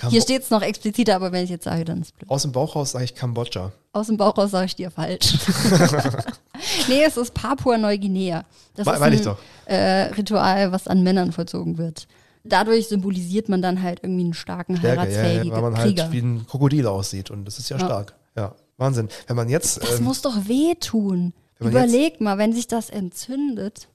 Hier 0.07 0.21
steht 0.21 0.43
es 0.43 0.49
noch 0.49 0.61
expliziter, 0.61 1.15
aber 1.15 1.31
wenn 1.31 1.43
ich 1.43 1.49
jetzt 1.49 1.65
sage, 1.65 1.83
dann 1.85 2.01
ist 2.01 2.07
es 2.07 2.11
blöd. 2.13 2.29
Aus 2.29 2.43
dem 2.43 2.51
Bauch 2.51 2.75
raus 2.75 2.91
sage 2.91 3.05
ich 3.05 3.15
Kambodscha. 3.15 3.71
Aus 3.91 4.07
dem 4.07 4.17
Bauch 4.17 4.37
raus 4.37 4.51
sage 4.51 4.67
ich 4.67 4.75
dir 4.75 4.91
falsch. 4.91 5.33
nee, 6.87 7.03
es 7.03 7.17
ist 7.17 7.33
Papua-Neuguinea. 7.33 8.43
Das 8.75 8.85
Me- 8.85 8.93
ist 8.93 9.01
ein 9.01 9.13
ich 9.13 9.21
doch. 9.21 9.37
Äh, 9.65 10.11
Ritual, 10.13 10.71
was 10.71 10.87
an 10.87 11.03
Männern 11.03 11.31
vollzogen 11.31 11.77
wird. 11.77 12.07
Dadurch 12.43 12.87
symbolisiert 12.87 13.49
man 13.49 13.61
dann 13.61 13.81
halt 13.81 13.99
irgendwie 14.03 14.23
einen 14.23 14.33
starken, 14.33 14.77
Stärke, 14.77 15.01
ja, 15.01 15.05
ja, 15.05 15.11
heiratsfähigen 15.17 15.51
weil 15.51 15.61
man 15.61 15.73
Krieger. 15.75 16.03
halt 16.03 16.13
wie 16.13 16.19
ein 16.19 16.45
Krokodil 16.47 16.87
aussieht 16.87 17.31
und 17.31 17.45
das 17.45 17.59
ist 17.59 17.69
ja, 17.69 17.77
Ja. 17.77 17.85
stark. 17.85 18.15
Ja, 18.35 18.55
Wahnsinn. 18.77 19.09
Wenn 19.27 19.35
man 19.35 19.49
jetzt, 19.49 19.81
das 19.83 19.99
ähm, 19.99 20.05
muss 20.05 20.21
doch 20.21 20.47
wehtun. 20.47 21.33
Überleg 21.59 22.21
mal, 22.21 22.37
wenn 22.37 22.53
sich 22.53 22.67
das 22.67 22.89
entzündet. 22.89 23.89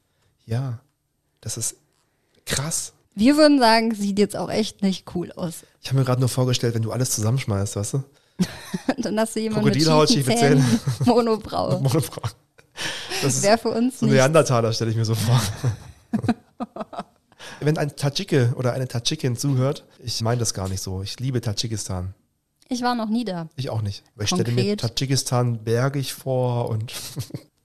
ja, 0.44 0.80
das 1.40 1.56
ist 1.58 1.76
krass. 2.46 2.93
Wir 3.14 3.36
würden 3.36 3.58
sagen, 3.58 3.94
sieht 3.94 4.18
jetzt 4.18 4.36
auch 4.36 4.50
echt 4.50 4.82
nicht 4.82 5.14
cool 5.14 5.30
aus. 5.32 5.64
Ich 5.82 5.88
habe 5.88 5.98
mir 5.98 6.04
gerade 6.04 6.20
nur 6.20 6.28
vorgestellt, 6.28 6.74
wenn 6.74 6.82
du 6.82 6.92
alles 6.92 7.10
zusammenschmeißt, 7.10 7.76
weißt 7.76 7.94
du? 7.94 8.04
dann 8.98 9.18
hast 9.20 9.36
du 9.36 9.40
jemanden 9.40 9.66
mit 9.66 9.76
schiefen 10.08 10.36
Zähnen, 10.36 10.80
Monobraue. 11.04 11.80
Monofrau. 11.82 12.22
Das 13.22 13.42
Wäre 13.42 13.58
für 13.58 13.68
uns 13.70 14.00
so. 14.00 14.06
Neandertaler, 14.06 14.72
stelle 14.72 14.90
ich 14.90 14.96
mir 14.96 15.04
so 15.04 15.14
vor. 15.14 15.40
wenn 17.60 17.78
ein 17.78 17.94
Tadschike 17.94 18.54
oder 18.56 18.72
eine 18.72 18.88
Tadschikin 18.88 19.36
zuhört, 19.36 19.84
ich 20.02 20.20
meine 20.22 20.40
das 20.40 20.52
gar 20.52 20.68
nicht 20.68 20.80
so. 20.80 21.02
Ich 21.02 21.20
liebe 21.20 21.40
Tadschikistan. 21.40 22.14
Ich 22.68 22.82
war 22.82 22.96
noch 22.96 23.08
nie 23.08 23.24
da. 23.24 23.48
Ich 23.56 23.70
auch 23.70 23.82
nicht. 23.82 24.02
Ich 24.18 24.28
stelle 24.28 24.50
mir? 24.50 24.76
Tadschikistan 24.76 25.62
bergig 25.62 26.14
vor 26.14 26.68
und 26.68 26.92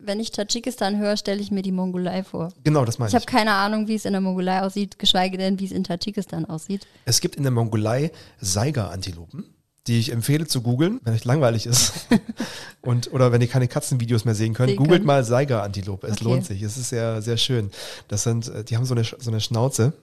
Wenn 0.01 0.19
ich 0.21 0.31
Tadschikistan 0.31 0.97
höre, 0.97 1.17
stelle 1.17 1.41
ich 1.41 1.51
mir 1.51 1.61
die 1.61 1.73
Mongolei 1.73 2.23
vor. 2.23 2.53
genau 2.63 2.85
das 2.85 2.99
meine 2.99 3.09
Ich 3.09 3.13
ich. 3.15 3.21
habe 3.21 3.29
keine 3.29 3.51
Ahnung, 3.53 3.87
wie 3.89 3.95
es 3.95 4.05
in 4.05 4.13
der 4.13 4.21
Mongolei 4.21 4.61
aussieht, 4.61 4.97
geschweige 4.97 5.37
denn, 5.37 5.59
wie 5.59 5.65
es 5.65 5.71
in 5.71 5.83
Tadschikistan 5.83 6.45
aussieht. 6.45 6.87
Es 7.05 7.19
gibt 7.19 7.35
in 7.35 7.43
der 7.43 7.51
Mongolei 7.51 8.11
Saiga-Antilopen, 8.39 9.43
die 9.87 9.99
ich 9.99 10.11
empfehle 10.11 10.47
zu 10.47 10.61
googeln, 10.61 10.99
wenn 11.03 11.13
euch 11.13 11.25
langweilig 11.25 11.65
ist. 11.65 11.93
Und, 12.81 13.11
oder 13.11 13.31
wenn 13.31 13.41
ihr 13.41 13.47
keine 13.47 13.67
Katzenvideos 13.67 14.23
mehr 14.25 14.35
sehen 14.35 14.53
könnt, 14.53 14.69
Sehen 14.69 14.77
googelt 14.77 14.99
könnt. 14.99 15.05
mal 15.05 15.23
Saiga-Antilope. 15.23 16.07
Es 16.07 16.13
Okay. 16.13 16.23
lohnt 16.23 16.45
sich. 16.45 16.61
Es 16.61 16.77
ist 16.77 16.89
sehr, 16.89 17.21
sehr 17.21 17.37
schön. 17.37 17.69
Das 18.07 18.23
sind, 18.23 18.47
äh, 18.47 18.63
die 18.63 18.77
haben 18.77 18.85
so 18.85 18.93
eine, 18.95 19.03
so 19.03 19.29
eine 19.29 19.41
Schnauze, 19.41 19.93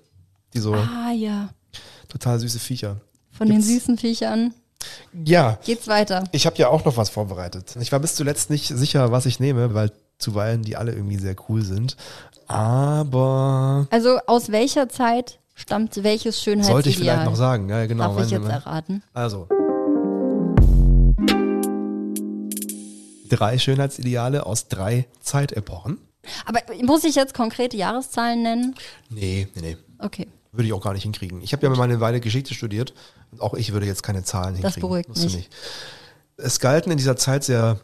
die 0.55 0.59
so 0.59 0.75
Ah 0.75 1.13
ja, 1.17 1.49
total 2.09 2.39
süße 2.39 2.59
Viecher. 2.59 3.01
von 3.33 3.47
den 3.49 3.57
Gibt's- 3.57 3.69
süßen 3.73 3.97
Viechern 3.99 4.53
Ja, 5.25 5.59
geht's 5.65 5.89
weiter. 5.89 6.25
ich 6.33 6.47
habe 6.47 6.57
ja 6.59 6.69
auch 6.69 6.85
noch 6.85 6.97
was 6.97 7.11
vorbereitet. 7.11 7.75
Ich 7.81 7.91
war 7.93 7.99
bis 8.01 8.15
zuletzt 8.15 8.51
nicht 8.51 8.69
sicher, 8.69 9.11
was 9.13 9.27
ich 9.27 9.41
nehme, 9.41 9.75
weil 9.75 9.91
zuweilen 10.19 10.63
die 10.63 10.77
alle 10.77 10.93
irgendwie 10.93 11.19
sehr 11.19 11.35
cool 11.49 11.63
sind. 11.63 11.97
Aber 12.47 13.87
Also 13.91 14.19
aus 14.27 14.51
welcher 14.53 14.89
Zeit 14.89 15.39
stammt 15.55 16.03
welches 16.05 16.43
Schönheitsideal? 16.43 16.75
sollte 16.75 16.89
ich 16.91 16.99
vielleicht 16.99 17.25
noch 17.25 17.35
sagen. 17.37 17.69
Ja, 17.69 17.87
genau. 17.87 18.15
Darf 18.15 18.25
ich 18.25 18.31
jetzt 18.31 18.49
erraten? 18.49 19.03
Also. 19.15 19.49
Drei 23.29 23.59
Schönheitsideale 23.59 24.47
aus 24.47 24.69
drei 24.69 25.07
Zeitepochen. 25.21 25.99
Aber 26.45 26.61
muss 26.83 27.05
ich 27.05 27.15
jetzt 27.17 27.35
konkrete 27.35 27.77
Jahreszahlen 27.77 28.43
nennen? 28.43 28.75
Nee, 29.11 29.49
nee, 29.55 29.61
nee. 29.61 29.77
Okay. 29.99 30.29
Würde 30.57 30.67
ich 30.67 30.73
auch 30.73 30.83
gar 30.83 30.93
nicht 30.93 31.03
hinkriegen. 31.03 31.41
Ich 31.43 31.53
habe 31.53 31.67
ja 31.67 31.71
mal 31.71 31.83
eine 31.83 32.01
Weile 32.01 32.21
Geschichte 32.21 32.55
studiert 32.55 32.95
und 33.31 33.41
auch 33.41 33.55
ich 33.55 33.73
würde 33.73 33.87
jetzt 33.87 34.03
keine 34.03 34.25
Zahlen 34.25 34.55
hinkriegen. 34.55 34.81
beruhigt 34.81 35.09
Musst 35.09 35.25
du 35.25 35.37
mich. 35.37 35.49
Es 36.37 36.61
galten 36.61 36.91
in 36.91 36.99
dieser 36.99 37.17
Zeit 37.17 37.45
sehr 37.45 37.81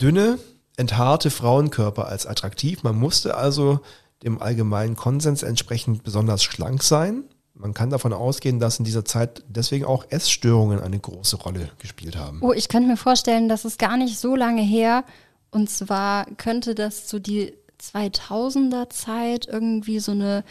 dünne, 0.00 0.38
enthaarte 0.76 1.30
Frauenkörper 1.30 2.06
als 2.06 2.26
attraktiv. 2.26 2.82
Man 2.82 2.96
musste 2.96 3.36
also 3.36 3.80
dem 4.22 4.40
allgemeinen 4.40 4.96
Konsens 4.96 5.42
entsprechend 5.42 6.02
besonders 6.02 6.42
schlank 6.42 6.82
sein. 6.82 7.24
Man 7.54 7.72
kann 7.72 7.90
davon 7.90 8.12
ausgehen, 8.12 8.58
dass 8.58 8.78
in 8.78 8.84
dieser 8.84 9.04
Zeit 9.04 9.44
deswegen 9.48 9.84
auch 9.84 10.06
Essstörungen 10.08 10.80
eine 10.80 10.98
große 10.98 11.36
Rolle 11.36 11.70
gespielt 11.78 12.16
haben. 12.16 12.40
Oh, 12.42 12.52
ich 12.52 12.68
könnte 12.68 12.88
mir 12.88 12.96
vorstellen, 12.96 13.48
das 13.48 13.64
ist 13.64 13.78
gar 13.78 13.96
nicht 13.96 14.18
so 14.18 14.34
lange 14.34 14.62
her. 14.62 15.04
Und 15.50 15.70
zwar 15.70 16.26
könnte 16.36 16.74
das 16.74 17.08
so 17.08 17.20
die 17.20 17.54
2000er 17.80 18.90
Zeit 18.90 19.46
irgendwie 19.46 20.00
so 20.00 20.12
eine 20.12 20.42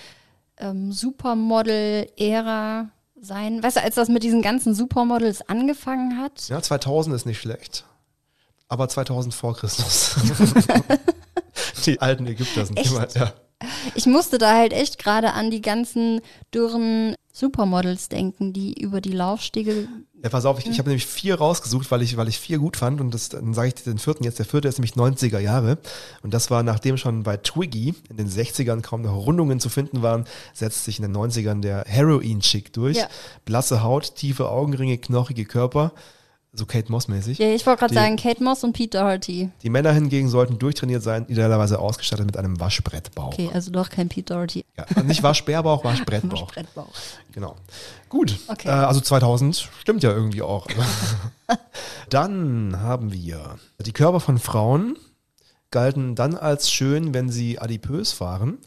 ähm, 0.64 0.92
Supermodel-Ära 0.92 2.90
sein. 3.20 3.62
Weißt 3.62 3.78
du, 3.78 3.84
als 3.84 3.96
das 3.96 4.10
mit 4.10 4.24
diesen 4.24 4.42
ganzen 4.42 4.74
Supermodels 4.74 5.48
angefangen 5.48 6.18
hat? 6.20 6.48
Ja, 6.48 6.62
2000 6.62 7.16
ist 7.16 7.26
nicht 7.26 7.40
schlecht. 7.40 7.86
Aber 8.68 8.90
2000 8.90 9.34
vor 9.34 9.56
Christus. 9.56 10.16
die 11.86 12.02
alten 12.02 12.26
Ägypter 12.26 12.66
sind 12.66 12.78
Echt? 12.78 12.92
immer, 12.92 13.08
ja. 13.14 13.34
Ich 13.96 14.06
musste 14.06 14.38
da 14.38 14.56
halt 14.56 14.74
echt 14.74 15.00
gerade 15.00 15.34
an 15.34 15.52
die 15.52 15.62
ganzen 15.62 16.22
dürren 16.54 17.16
Supermodels 17.32 18.10
denken, 18.10 18.52
die 18.52 18.74
über 18.82 19.00
die 19.00 19.14
Laufstege. 19.14 19.88
Ja, 20.24 20.30
pass 20.30 20.46
auf, 20.46 20.58
ich, 20.58 20.68
ich 20.68 20.80
habe 20.80 20.88
nämlich 20.88 21.06
vier 21.06 21.36
rausgesucht, 21.36 21.92
weil 21.92 22.02
ich, 22.02 22.16
weil 22.16 22.30
ich 22.30 22.40
vier 22.40 22.58
gut 22.58 22.78
fand 22.78 23.02
und 23.02 23.14
das, 23.14 23.28
dann 23.28 23.54
sage 23.54 23.68
ich 23.68 23.74
dir 23.76 23.84
den 23.84 23.98
vierten 23.98 24.24
jetzt. 24.24 24.40
Der 24.40 24.46
vierte 24.46 24.70
ist 24.70 24.80
nämlich 24.80 24.94
90er 24.94 25.40
Jahre 25.40 25.78
und 26.22 26.34
das 26.34 26.50
war, 26.50 26.64
nachdem 26.64 26.96
schon 26.96 27.24
bei 27.24 27.36
Twiggy 27.36 27.94
in 28.10 28.16
den 28.16 28.30
60ern 28.30 28.82
kaum 28.82 29.02
noch 29.02 29.14
Rundungen 29.14 29.60
zu 29.60 29.68
finden 29.68 30.02
waren, 30.02 30.24
setzt 30.54 30.86
sich 30.86 30.98
in 30.98 31.04
den 31.04 31.16
90ern 31.16 31.60
der 31.60 31.84
Heroin-Chick 31.86 32.72
durch. 32.72 32.98
Ja. 32.98 33.10
Blasse 33.44 33.84
Haut, 33.84 34.16
tiefe 34.16 34.48
Augenringe, 34.48 34.98
knochige 34.98 35.44
Körper, 35.44 35.92
so 36.54 36.66
Kate 36.66 36.92
Moss-mäßig. 36.92 37.40
Ja, 37.40 37.48
ich 37.48 37.66
wollte 37.66 37.80
gerade 37.80 37.94
sagen, 37.94 38.16
Kate 38.16 38.44
Moss 38.44 38.64
und 38.64 38.74
Pete 38.74 38.98
Doherty. 38.98 39.50
Die 39.64 39.70
Männer 39.70 39.92
hingegen 39.92 40.30
sollten 40.30 40.60
durchtrainiert 40.60 41.02
sein, 41.02 41.26
idealerweise 41.28 41.80
ausgestattet 41.80 42.28
mit 42.28 42.38
einem 42.38 42.60
Waschbrettbauch. 42.60 43.34
Okay, 43.34 43.50
also 43.54 43.72
doch 43.72 43.90
kein 43.90 44.08
Pete 44.08 44.34
Doherty. 44.34 44.64
Ja, 44.78 45.04
nicht 45.04 45.24
Waschbärbauch, 45.24 45.84
Waschbrettbauch. 45.84 46.44
Waschbrettbauch. 46.44 46.94
Genau. 47.32 47.56
Gut. 48.08 48.38
Okay. 48.48 48.68
Äh, 48.68 48.72
also 48.72 49.02
2000 49.02 49.70
stimmt 49.80 50.04
ja 50.04 50.12
irgendwie 50.12 50.44
auch. 50.44 50.68
dann 52.10 52.80
haben 52.80 53.12
wir 53.12 53.58
die 53.84 53.94
Körper 53.94 54.20
von 54.20 54.38
Frauen 54.38 54.96
galten 55.74 56.14
dann 56.16 56.38
als 56.38 56.72
schön, 56.72 57.14
wenn 57.14 57.30
sie 57.30 57.60
adipös 57.60 58.22
waren. 58.22 58.60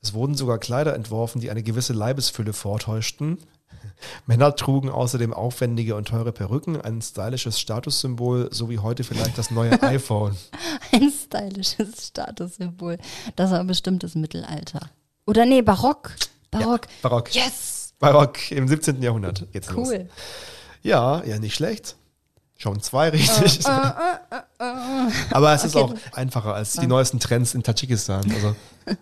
Es 0.00 0.14
wurden 0.14 0.34
sogar 0.34 0.58
Kleider 0.58 0.94
entworfen, 0.94 1.40
die 1.40 1.50
eine 1.50 1.62
gewisse 1.62 1.92
Leibesfülle 1.92 2.52
vortäuschten. 2.52 3.38
Männer 4.26 4.54
trugen 4.56 4.90
außerdem 4.90 5.32
aufwendige 5.32 5.94
und 5.96 6.08
teure 6.08 6.32
Perücken, 6.32 6.80
ein 6.80 7.00
stylisches 7.02 7.58
Statussymbol, 7.60 8.48
so 8.52 8.68
wie 8.70 8.78
heute 8.78 9.04
vielleicht 9.04 9.36
das 9.38 9.50
neue 9.50 9.80
iPhone. 9.82 10.36
Ein 10.92 11.10
stylisches 11.10 12.08
Statussymbol. 12.08 12.98
Das 13.36 13.50
war 13.50 13.64
bestimmt 13.64 14.02
das 14.02 14.14
Mittelalter. 14.14 14.90
Oder 15.26 15.44
nee, 15.46 15.62
Barock. 15.62 16.12
Barock. 16.50 16.86
Barock. 17.02 17.34
Yes! 17.34 17.94
Barock 17.98 18.50
im 18.50 18.66
17. 18.68 19.00
Jahrhundert 19.02 19.46
los. 19.70 19.88
Cool. 19.88 20.08
Ja, 20.82 21.22
ja, 21.24 21.38
nicht 21.38 21.54
schlecht. 21.54 21.96
Schon 22.58 22.80
zwei 22.80 23.08
richtig. 23.08 23.66
Aber 23.68 25.52
es 25.54 25.64
ist 25.64 25.74
Äh, 25.74 25.78
Okay. 25.80 25.94
auch 26.12 26.16
einfacher 26.16 26.54
als 26.54 26.72
die 26.74 26.86
neuesten 26.86 27.18
Trends 27.20 27.54
in 27.54 27.62
Tadschikistan. 27.62 28.30
Also. 28.32 28.56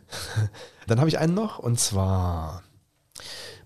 Dann 0.86 0.98
habe 0.98 1.08
ich 1.08 1.18
einen 1.18 1.34
noch 1.34 1.58
und 1.58 1.78
zwar 1.78 2.62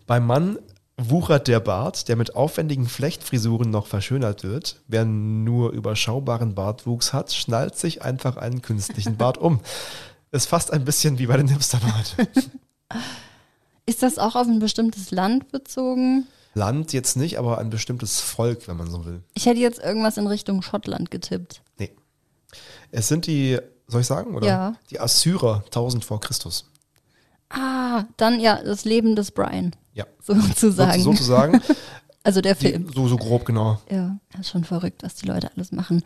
beim 0.07 0.27
Mann 0.27 0.59
Wuchert 0.97 1.49
der 1.49 1.59
Bart, 1.59 2.09
der 2.09 2.17
mit 2.17 2.37
aufwendigen 2.37 2.87
Flechtfrisuren 2.87 3.69
noch 3.71 3.87
verschönert 3.87 4.45
wird. 4.45 4.81
Wer 4.87 5.05
nur 5.05 5.73
überschaubaren 5.73 6.55
Bartwuchs 6.55 7.13
hat, 7.13 7.33
schnallt 7.33 7.77
sich 7.77 8.03
einfach 8.03 8.37
einen 8.37 8.63
künstlichen 8.63 9.17
Bart 9.17 9.39
um. 9.39 9.61
Ist 10.31 10.49
fast 10.49 10.73
ein 10.73 10.85
bisschen 10.85 11.19
wie 11.19 11.27
bei 11.27 11.37
den 11.37 11.49
Hipstern 11.49 11.83
heute. 11.97 12.29
Ist 13.87 14.03
das 14.03 14.19
auch 14.19 14.35
auf 14.35 14.47
ein 14.47 14.61
bestimmtes 14.61 15.11
Land 15.11 15.51
bezogen? 15.51 16.27
Land 16.55 16.93
jetzt 16.93 17.17
nicht, 17.17 17.39
aber 17.39 17.59
ein 17.59 17.71
bestimmtes 17.71 18.21
Volk, 18.21 18.67
wenn 18.69 18.77
man 18.77 18.91
so 18.91 19.05
will. 19.05 19.23
Ich 19.35 19.47
hätte 19.47 19.61
jetzt 19.61 19.81
irgendwas 19.81 20.17
in 20.17 20.27
Richtung 20.27 20.63
Schottland 20.63 21.11
getippt. 21.11 21.61
Nee. 21.79 21.91
Es 22.93 23.09
sind 23.09 23.27
die, 23.27 23.59
soll 23.89 24.03
ich 24.03 24.07
sagen, 24.07 24.35
oder? 24.35 24.47
Ja. 24.47 24.75
Die 24.91 25.01
Assyrer 25.01 25.63
1000 25.67 26.05
vor 26.05 26.21
Christus. 26.21 26.71
Ah, 27.51 28.05
dann 28.17 28.41
ja, 28.41 28.63
das 28.63 28.85
Leben 28.85 29.17
des 29.17 29.33
Brian, 29.33 29.77
Ja. 29.95 30.05
sozusagen. 30.23 31.03
So, 31.03 31.13
sozusagen. 31.13 31.63
also 32.23 32.41
der 32.43 32.55
Die, 32.55 32.69
Film. 32.69 32.91
so, 32.95 33.09
so 33.09 33.17
grob, 33.17 33.45
genau. 33.47 33.81
Ja, 33.91 34.19
das 34.33 34.43
ist 34.43 34.51
schon 34.51 34.65
verrückt, 34.65 35.03
was 35.03 35.15
die 35.15 35.27
Leute 35.27 35.51
alles 35.57 35.73
machen. 35.73 36.03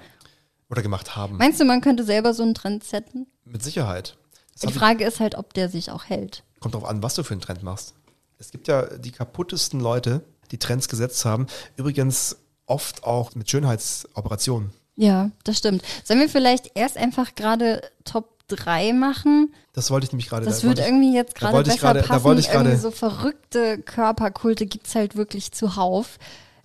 Oder 0.70 0.82
gemacht 0.82 1.16
haben. 1.16 1.36
Meinst 1.38 1.58
du, 1.60 1.64
man 1.64 1.80
könnte 1.80 2.04
selber 2.04 2.34
so 2.34 2.42
einen 2.42 2.54
Trend 2.54 2.84
setzen? 2.84 3.26
Mit 3.44 3.62
Sicherheit. 3.62 4.16
Das 4.52 4.60
Die 4.60 4.66
hab 4.66 4.72
ich- 4.74 4.78
Frage 4.78 5.04
ist 5.04 5.18
halt, 5.20 5.34
ob 5.36 5.54
der 5.54 5.68
sich 5.68 5.90
auch 5.90 6.04
hält. 6.04 6.44
Kommt 6.60 6.74
drauf 6.74 6.84
an, 6.84 7.02
was 7.02 7.14
du 7.14 7.22
für 7.22 7.32
einen 7.34 7.40
Trend 7.40 7.62
machst. 7.62 7.94
Es 8.38 8.50
gibt 8.50 8.68
ja 8.68 8.82
die 8.98 9.10
kaputtesten 9.12 9.80
Leute, 9.80 10.22
die 10.50 10.58
Trends 10.58 10.88
gesetzt 10.88 11.24
haben. 11.24 11.46
Übrigens 11.76 12.36
oft 12.66 13.04
auch 13.04 13.34
mit 13.34 13.50
Schönheitsoperationen. 13.50 14.70
Ja, 14.96 15.30
das 15.44 15.58
stimmt. 15.58 15.82
Sollen 16.04 16.20
wir 16.20 16.28
vielleicht 16.28 16.72
erst 16.74 16.96
einfach 16.96 17.34
gerade 17.34 17.82
Top 18.04 18.37
3 18.48 18.92
machen? 18.92 19.54
Das 19.72 19.90
wollte 19.90 20.06
ich 20.06 20.12
nämlich 20.12 20.28
gerade. 20.28 20.44
Das 20.46 20.60
da 20.60 20.68
wird 20.68 20.78
irgendwie 20.80 21.14
jetzt 21.14 21.34
da 21.40 21.50
gerade 21.50 21.70
besser 21.70 21.94
da 21.94 22.02
passen. 22.02 22.24
wollte 22.24 22.40
ich 22.40 22.48
irgendwie 22.48 22.76
so 22.76 22.90
verrückte 22.90 23.78
Körperkulte 23.78 24.66
gibt's 24.66 24.94
halt 24.94 25.16
wirklich 25.16 25.52
zuhauf. 25.52 26.18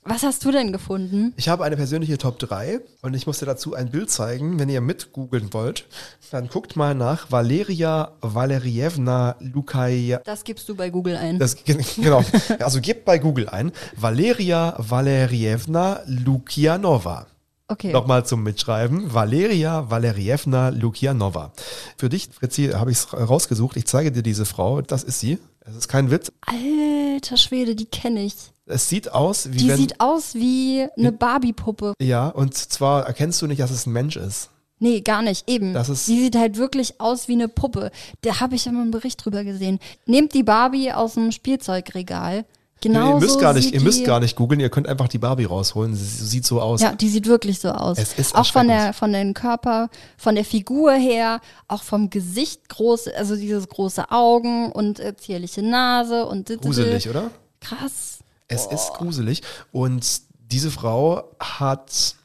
Was 0.06 0.24
hast 0.24 0.44
du 0.44 0.52
denn 0.52 0.74
gefunden? 0.74 1.34
Ich 1.38 1.48
habe 1.48 1.64
eine 1.64 1.78
persönliche 1.78 2.18
Top 2.18 2.38
3 2.38 2.82
und 3.02 3.14
ich 3.14 3.26
muss 3.26 3.40
dir 3.40 3.46
dazu 3.46 3.74
ein 3.74 3.90
Bild 3.90 4.12
zeigen. 4.12 4.60
Wenn 4.60 4.68
ihr 4.68 4.82
mit 4.82 5.14
googeln 5.14 5.54
wollt, 5.54 5.86
dann 6.30 6.50
guckt 6.50 6.76
mal 6.76 6.94
nach 6.94 7.32
Valeria 7.32 8.12
Valerievna 8.20 9.38
Lukaya. 9.40 10.20
Das 10.26 10.44
gibst 10.44 10.68
du 10.68 10.76
bei 10.76 10.90
Google 10.90 11.16
ein. 11.16 11.40
Das, 11.40 11.56
genau. 11.96 12.24
Also 12.60 12.82
gebt 12.82 13.06
bei 13.06 13.18
Google 13.18 13.48
ein. 13.48 13.72
Valeria 13.96 14.76
Valerievna 14.78 16.02
Lukianova. 16.06 17.28
Okay. 17.68 17.92
Nochmal 17.92 18.26
zum 18.26 18.44
Mitschreiben. 18.44 19.14
Valeria 19.14 19.90
Valerievna 19.90 20.70
Lukianova. 20.70 21.54
Für 21.98 22.10
dich, 22.10 22.30
Fritzi, 22.32 22.70
habe 22.74 22.92
ich 22.92 22.98
es 22.98 23.14
rausgesucht. 23.14 23.78
Ich 23.78 23.86
zeige 23.86 24.12
dir 24.12 24.24
diese 24.24 24.46
Frau. 24.46 24.82
Das 24.82 25.04
ist 25.04 25.20
sie. 25.20 25.38
Es 25.62 25.76
ist 25.76 25.88
kein 25.88 26.12
Witz. 26.12 26.32
Alter 26.46 27.38
Schwede, 27.38 27.76
die 27.76 27.86
kenne 27.86 28.24
ich. 28.24 28.36
Es 28.66 28.90
sieht 28.90 29.12
aus 29.12 29.52
wie 29.52 29.58
Die 29.58 29.68
wenn. 29.70 29.78
sieht 29.78 30.00
aus 30.00 30.36
wie 30.36 30.88
eine 30.98 31.12
Barbie-Puppe. 31.12 31.94
ja, 32.02 32.28
und 32.30 32.56
zwar 32.56 33.06
erkennst 33.06 33.42
du 33.42 33.48
nicht, 33.48 33.60
dass 33.62 33.72
es 33.72 33.86
ein 33.86 33.94
Mensch 33.94 34.16
ist. 34.16 34.50
Nee, 34.80 35.00
gar 35.02 35.22
nicht, 35.22 35.50
eben. 35.50 35.74
Das 35.74 35.88
ist- 35.90 36.08
die 36.08 36.20
sieht 36.20 36.36
halt 36.36 36.58
wirklich 36.58 37.00
aus 37.00 37.28
wie 37.30 37.34
eine 37.34 37.48
Puppe. 37.48 37.92
Da 38.22 38.40
habe 38.42 38.56
ich 38.56 38.66
ja 38.66 38.72
mal 38.74 38.82
einen 38.82 38.92
Bericht 38.92 39.24
drüber 39.24 39.44
gesehen. 39.46 39.80
Nehmt 40.06 40.34
die 40.34 40.44
Barbie 40.44 40.92
aus 40.92 41.14
dem 41.14 41.32
Spielzeugregal. 41.32 42.46
Genau 42.84 43.14
ihr 43.14 43.20
müsst 43.22 43.36
so 43.36 43.40
gar 43.40 43.54
nicht, 43.54 43.74
ihr 43.74 43.80
müsst 43.80 44.04
gar 44.04 44.20
nicht 44.20 44.36
googeln, 44.36 44.60
ihr 44.60 44.70
könnt 44.70 44.90
einfach 44.90 45.08
die 45.08 45.18
Barbie 45.18 45.46
rausholen. 45.46 45.96
Sie 45.96 46.26
sieht 46.26 46.46
so 46.46 46.60
aus. 46.60 46.82
Ja, 46.82 46.94
die 46.94 47.08
sieht 47.08 47.28
wirklich 47.28 47.62
so 47.62 47.70
aus. 47.70 47.98
Es 47.98 48.14
ist 48.20 48.36
auch 48.36 48.46
von 48.46 48.68
der, 48.68 48.92
von 48.92 49.14
den 49.14 49.34
Körper, 49.34 49.90
von 50.18 50.36
der 50.36 50.44
Figur 50.44 50.92
her, 50.92 51.40
auch 51.70 51.82
vom 51.82 52.10
Gesicht 52.10 52.68
groß, 52.68 53.08
also 53.08 53.38
dieses 53.38 53.70
große 53.70 54.12
Augen 54.12 54.70
und 54.74 55.00
äh, 55.00 55.16
zierliche 55.16 55.62
Nase 55.62 56.26
und 56.26 56.50
Gruselig, 56.62 57.08
oder? 57.08 57.32
Krass. 57.62 58.20
Es 58.50 58.66
ist 58.66 58.92
gruselig. 58.96 59.44
Und 59.72 60.22
diese 60.52 60.70
Frau 60.70 61.24
hat, 61.40 62.16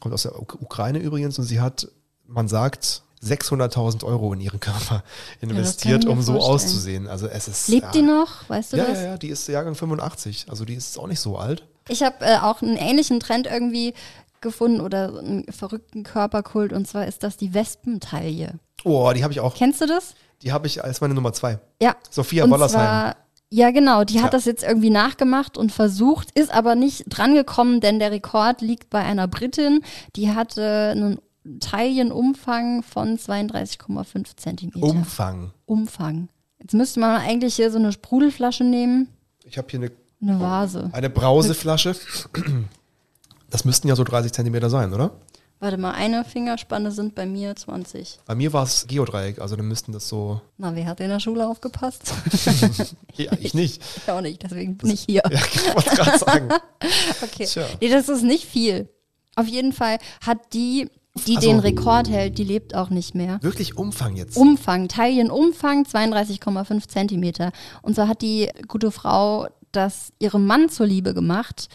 kommt 0.00 0.12
aus 0.12 0.24
der 0.24 0.36
Uk 0.40 0.58
Ukraine 0.60 0.98
übrigens, 0.98 1.38
und 1.38 1.44
sie 1.44 1.60
hat, 1.60 1.86
man 2.26 2.48
sagt, 2.48 3.04
600.000 3.22 4.04
Euro 4.04 4.32
in 4.32 4.40
ihren 4.40 4.60
Körper 4.60 5.02
investiert, 5.40 6.04
mir 6.04 6.10
um 6.10 6.22
so 6.22 6.32
vorstellen. 6.32 6.54
auszusehen. 6.54 7.06
Also 7.08 7.26
es 7.26 7.48
ist. 7.48 7.68
Lebt 7.68 7.84
ja, 7.86 7.90
die 7.92 8.02
noch? 8.02 8.48
Weißt 8.48 8.72
du 8.72 8.76
Ja, 8.78 8.84
das? 8.86 8.98
ja, 8.98 9.04
ja, 9.04 9.16
die 9.18 9.28
ist 9.28 9.46
Jahrgang 9.48 9.74
85. 9.74 10.46
Also 10.48 10.64
die 10.64 10.74
ist 10.74 10.98
auch 10.98 11.06
nicht 11.06 11.20
so 11.20 11.36
alt. 11.36 11.66
Ich 11.88 12.02
habe 12.02 12.24
äh, 12.24 12.38
auch 12.38 12.62
einen 12.62 12.76
ähnlichen 12.76 13.20
Trend 13.20 13.46
irgendwie 13.46 13.94
gefunden 14.40 14.80
oder 14.80 15.18
einen 15.18 15.44
verrückten 15.52 16.02
Körperkult 16.02 16.72
und 16.72 16.88
zwar 16.88 17.06
ist 17.06 17.22
das 17.22 17.36
die 17.36 17.52
Wespentaille. 17.52 18.54
Oh, 18.84 19.12
die 19.14 19.22
habe 19.22 19.32
ich 19.32 19.40
auch. 19.40 19.54
Kennst 19.54 19.80
du 19.82 19.86
das? 19.86 20.14
Die 20.42 20.52
habe 20.52 20.66
ich 20.66 20.82
als 20.82 21.02
meine 21.02 21.12
Nummer 21.12 21.34
zwei. 21.34 21.58
Ja. 21.82 21.94
Sophia 22.08 22.44
und 22.44 22.50
Wollersheim. 22.50 22.80
zwar, 22.80 23.16
ja 23.50 23.70
genau, 23.70 24.04
die 24.04 24.18
hat 24.20 24.26
Ja. 24.26 24.30
das 24.30 24.46
jetzt 24.46 24.62
irgendwie 24.62 24.88
nachgemacht 24.88 25.58
und 25.58 25.72
versucht, 25.72 26.30
ist 26.38 26.50
aber 26.54 26.74
nicht 26.74 27.04
drangekommen, 27.08 27.80
denn 27.82 27.98
der 27.98 28.12
Rekord 28.12 28.62
liegt 28.62 28.88
bei 28.88 29.00
einer 29.00 29.28
Britin, 29.28 29.82
die 30.16 30.32
hatte 30.32 30.92
einen 30.92 31.20
Taillenumfang 31.60 32.82
von 32.82 33.16
32,5 33.18 34.36
Zentimeter. 34.36 34.82
Umfang. 34.82 35.52
Umfang. 35.66 36.28
Jetzt 36.60 36.74
müsste 36.74 37.00
man 37.00 37.20
eigentlich 37.20 37.54
hier 37.56 37.70
so 37.70 37.78
eine 37.78 37.92
Sprudelflasche 37.92 38.64
nehmen, 38.64 39.08
Ich 39.44 39.56
habe 39.56 39.68
hier 39.70 39.80
eine, 39.80 39.90
eine 40.20 40.40
Vase. 40.40 40.90
eine 40.92 41.08
Brauseflasche. 41.10 41.94
Das 43.48 43.64
müssten 43.64 43.88
ja 43.88 43.96
so 43.96 44.04
30 44.04 44.32
Zentimeter 44.32 44.68
sein, 44.70 44.92
oder? 44.92 45.12
Warte 45.62 45.76
mal, 45.76 45.92
eine 45.92 46.24
Fingerspanne 46.24 46.90
sind 46.90 47.14
bei 47.14 47.26
mir 47.26 47.54
20. 47.54 48.20
Bei 48.24 48.34
mir 48.34 48.52
war 48.54 48.62
es 48.62 48.86
Geodreieck, 48.86 49.40
also 49.40 49.56
dann 49.56 49.68
müssten 49.68 49.92
das 49.92 50.08
so. 50.08 50.40
Na, 50.56 50.74
wer 50.74 50.86
hat 50.86 51.00
in 51.00 51.08
der 51.10 51.20
Schule 51.20 51.46
aufgepasst? 51.46 52.12
Ja, 53.16 53.32
ich 53.38 53.52
nicht. 53.52 53.82
ich 53.96 54.10
auch 54.10 54.22
nicht, 54.22 54.42
deswegen 54.42 54.78
bin 54.78 54.90
ich 54.90 55.00
hier. 55.02 55.22
Ja, 55.30 55.38
ich 55.38 55.74
wollte 55.74 55.90
gerade 55.96 56.18
sagen. 56.18 56.48
Okay. 57.22 57.44
Tja. 57.44 57.66
Nee, 57.80 57.90
das 57.90 58.08
ist 58.08 58.22
nicht 58.22 58.44
viel. 58.46 58.88
Auf 59.36 59.46
jeden 59.46 59.72
Fall 59.74 59.98
hat 60.22 60.54
die, 60.54 60.88
die 61.24 61.36
Also- 61.36 61.48
den 61.48 61.58
Rekord 61.60 62.08
hält, 62.08 62.38
die 62.38 62.44
lebt 62.44 62.74
auch 62.74 62.90
nicht 62.90 63.14
mehr. 63.14 63.38
Wirklich 63.42 63.76
Umfang 63.76 64.16
jetzt. 64.16 64.36
Umfang, 64.36 64.88
Taillenumfang 64.88 65.84
32,5 65.84 66.88
Zentimeter. 66.88 67.52
Und 67.82 67.96
so 67.96 68.08
hat 68.08 68.22
die 68.22 68.48
gute 68.68 68.90
Frau 68.90 69.46
das 69.72 70.12
ihrem 70.18 70.46
Mann 70.46 70.68
zuliebe 70.68 71.14
gemacht. 71.14 71.68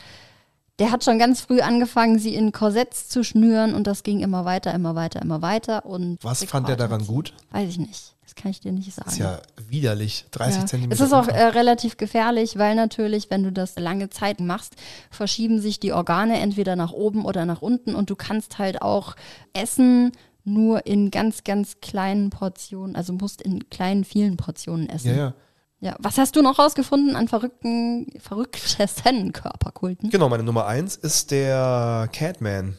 Der 0.79 0.91
hat 0.91 1.05
schon 1.05 1.17
ganz 1.19 1.39
früh 1.39 1.61
angefangen, 1.61 2.19
sie 2.19 2.35
in 2.35 2.51
Korsetts 2.51 3.07
zu 3.07 3.23
schnüren 3.23 3.73
und 3.73 3.87
das 3.87 4.03
ging 4.03 4.19
immer 4.19 4.43
weiter, 4.43 4.73
immer 4.73 4.93
weiter, 4.95 5.21
immer 5.21 5.41
weiter. 5.41 5.85
Und 5.85 6.17
Was 6.21 6.41
Rekord 6.41 6.51
fand 6.51 6.69
er 6.69 6.75
daran 6.75 7.05
gut? 7.07 7.33
Weiß 7.51 7.69
ich 7.69 7.77
nicht. 7.79 8.14
Das 8.35 8.41
kann 8.43 8.51
ich 8.51 8.59
dir 8.59 8.71
nicht 8.73 8.93
sagen. 8.93 9.05
Das 9.05 9.13
ist 9.13 9.19
ja 9.19 9.41
widerlich. 9.69 10.25
30 10.31 10.61
Ja. 10.61 10.65
Zentimeter. 10.67 11.01
Es 11.01 11.07
ist 11.07 11.13
auch 11.13 11.27
äh, 11.27 11.41
relativ 11.43 11.97
gefährlich, 11.97 12.57
weil 12.57 12.75
natürlich, 12.75 13.29
wenn 13.29 13.43
du 13.43 13.51
das 13.51 13.77
lange 13.79 14.09
Zeit 14.09 14.39
machst, 14.41 14.75
verschieben 15.09 15.59
sich 15.61 15.79
die 15.79 15.93
Organe 15.93 16.39
entweder 16.39 16.75
nach 16.75 16.91
oben 16.91 17.25
oder 17.25 17.45
nach 17.45 17.61
unten 17.61 17.95
und 17.95 18.09
du 18.09 18.15
kannst 18.15 18.59
halt 18.59 18.81
auch 18.81 19.15
essen 19.53 20.11
nur 20.43 20.85
in 20.85 21.09
ganz, 21.11 21.43
ganz 21.43 21.79
kleinen 21.81 22.29
Portionen, 22.29 22.95
also 22.95 23.13
musst 23.13 23.41
in 23.41 23.69
kleinen, 23.69 24.03
vielen 24.03 24.37
Portionen 24.37 24.89
essen. 24.89 25.09
ja, 25.11 25.15
ja. 25.15 25.33
Ja, 25.81 25.95
Was 25.99 26.17
hast 26.17 26.35
du 26.35 26.41
noch 26.41 26.57
rausgefunden 26.57 27.15
an 27.15 27.27
verrückten, 27.27 28.07
verrücktesten 28.19 29.33
Körperkulten? 29.33 30.09
Genau, 30.09 30.29
meine 30.29 30.41
Nummer 30.43 30.65
eins 30.65 30.95
ist 30.95 31.31
der 31.31 32.09
Catman. 32.11 32.77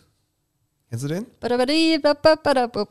Kennst 0.88 1.04
du 1.04 1.08
den? 1.08 1.26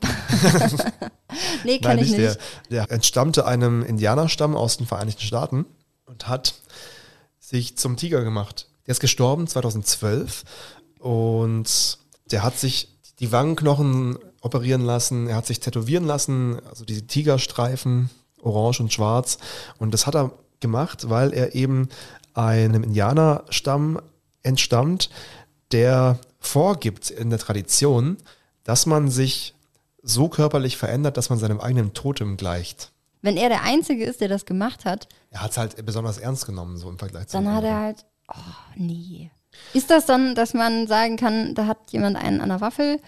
Nee, 1.64 1.80
kann 1.80 1.98
ich 1.98 2.10
nicht. 2.10 2.20
Der, 2.20 2.36
der 2.70 2.90
entstammte 2.90 3.46
einem 3.46 3.82
Indianerstamm 3.82 4.56
aus 4.56 4.76
den 4.76 4.86
Vereinigten 4.86 5.22
Staaten 5.22 5.66
und 6.06 6.28
hat 6.28 6.54
sich 7.38 7.76
zum 7.76 7.96
Tiger 7.96 8.22
gemacht. 8.22 8.68
Der 8.86 8.92
ist 8.92 9.00
gestorben 9.00 9.46
2012 9.46 10.44
und 10.98 11.98
der 12.30 12.42
hat 12.42 12.58
sich 12.58 12.96
die 13.18 13.32
Wangenknochen 13.32 14.18
operieren 14.40 14.82
lassen, 14.82 15.26
er 15.26 15.36
hat 15.36 15.46
sich 15.46 15.60
tätowieren 15.60 16.04
lassen, 16.04 16.60
also 16.68 16.84
diese 16.84 17.06
Tigerstreifen, 17.06 18.10
orange 18.40 18.80
und 18.80 18.92
schwarz. 18.92 19.38
Und 19.78 19.92
das 19.92 20.06
hat 20.06 20.14
er 20.14 20.32
gemacht, 20.60 21.08
weil 21.10 21.32
er 21.32 21.54
eben 21.54 21.88
einem 22.34 22.82
Indianerstamm 22.84 24.00
entstammt, 24.42 25.10
der 25.72 26.18
vorgibt 26.46 27.10
in 27.10 27.30
der 27.30 27.38
Tradition, 27.38 28.16
dass 28.64 28.86
man 28.86 29.10
sich 29.10 29.54
so 30.02 30.28
körperlich 30.28 30.76
verändert, 30.76 31.16
dass 31.16 31.30
man 31.30 31.38
seinem 31.38 31.60
eigenen 31.60 31.92
Totem 31.92 32.36
gleicht. 32.36 32.92
Wenn 33.22 33.36
er 33.36 33.48
der 33.48 33.62
Einzige 33.62 34.04
ist, 34.04 34.20
der 34.20 34.28
das 34.28 34.46
gemacht 34.46 34.84
hat, 34.84 35.08
Er 35.30 35.42
hat 35.42 35.50
es 35.50 35.58
halt 35.58 35.84
besonders 35.84 36.18
ernst 36.18 36.46
genommen, 36.46 36.76
so 36.76 36.88
im 36.88 36.98
Vergleich 36.98 37.26
zu 37.26 37.36
dann 37.36 37.52
hat 37.52 37.64
er 37.64 37.76
halt, 37.76 38.04
oh 38.28 38.34
nee. 38.76 39.30
Ist 39.72 39.90
das 39.90 40.06
dann, 40.06 40.34
dass 40.34 40.54
man 40.54 40.86
sagen 40.86 41.16
kann, 41.16 41.54
da 41.54 41.66
hat 41.66 41.78
jemand 41.90 42.16
einen 42.16 42.40
an 42.40 42.50
der 42.50 42.60
Waffel? 42.60 43.00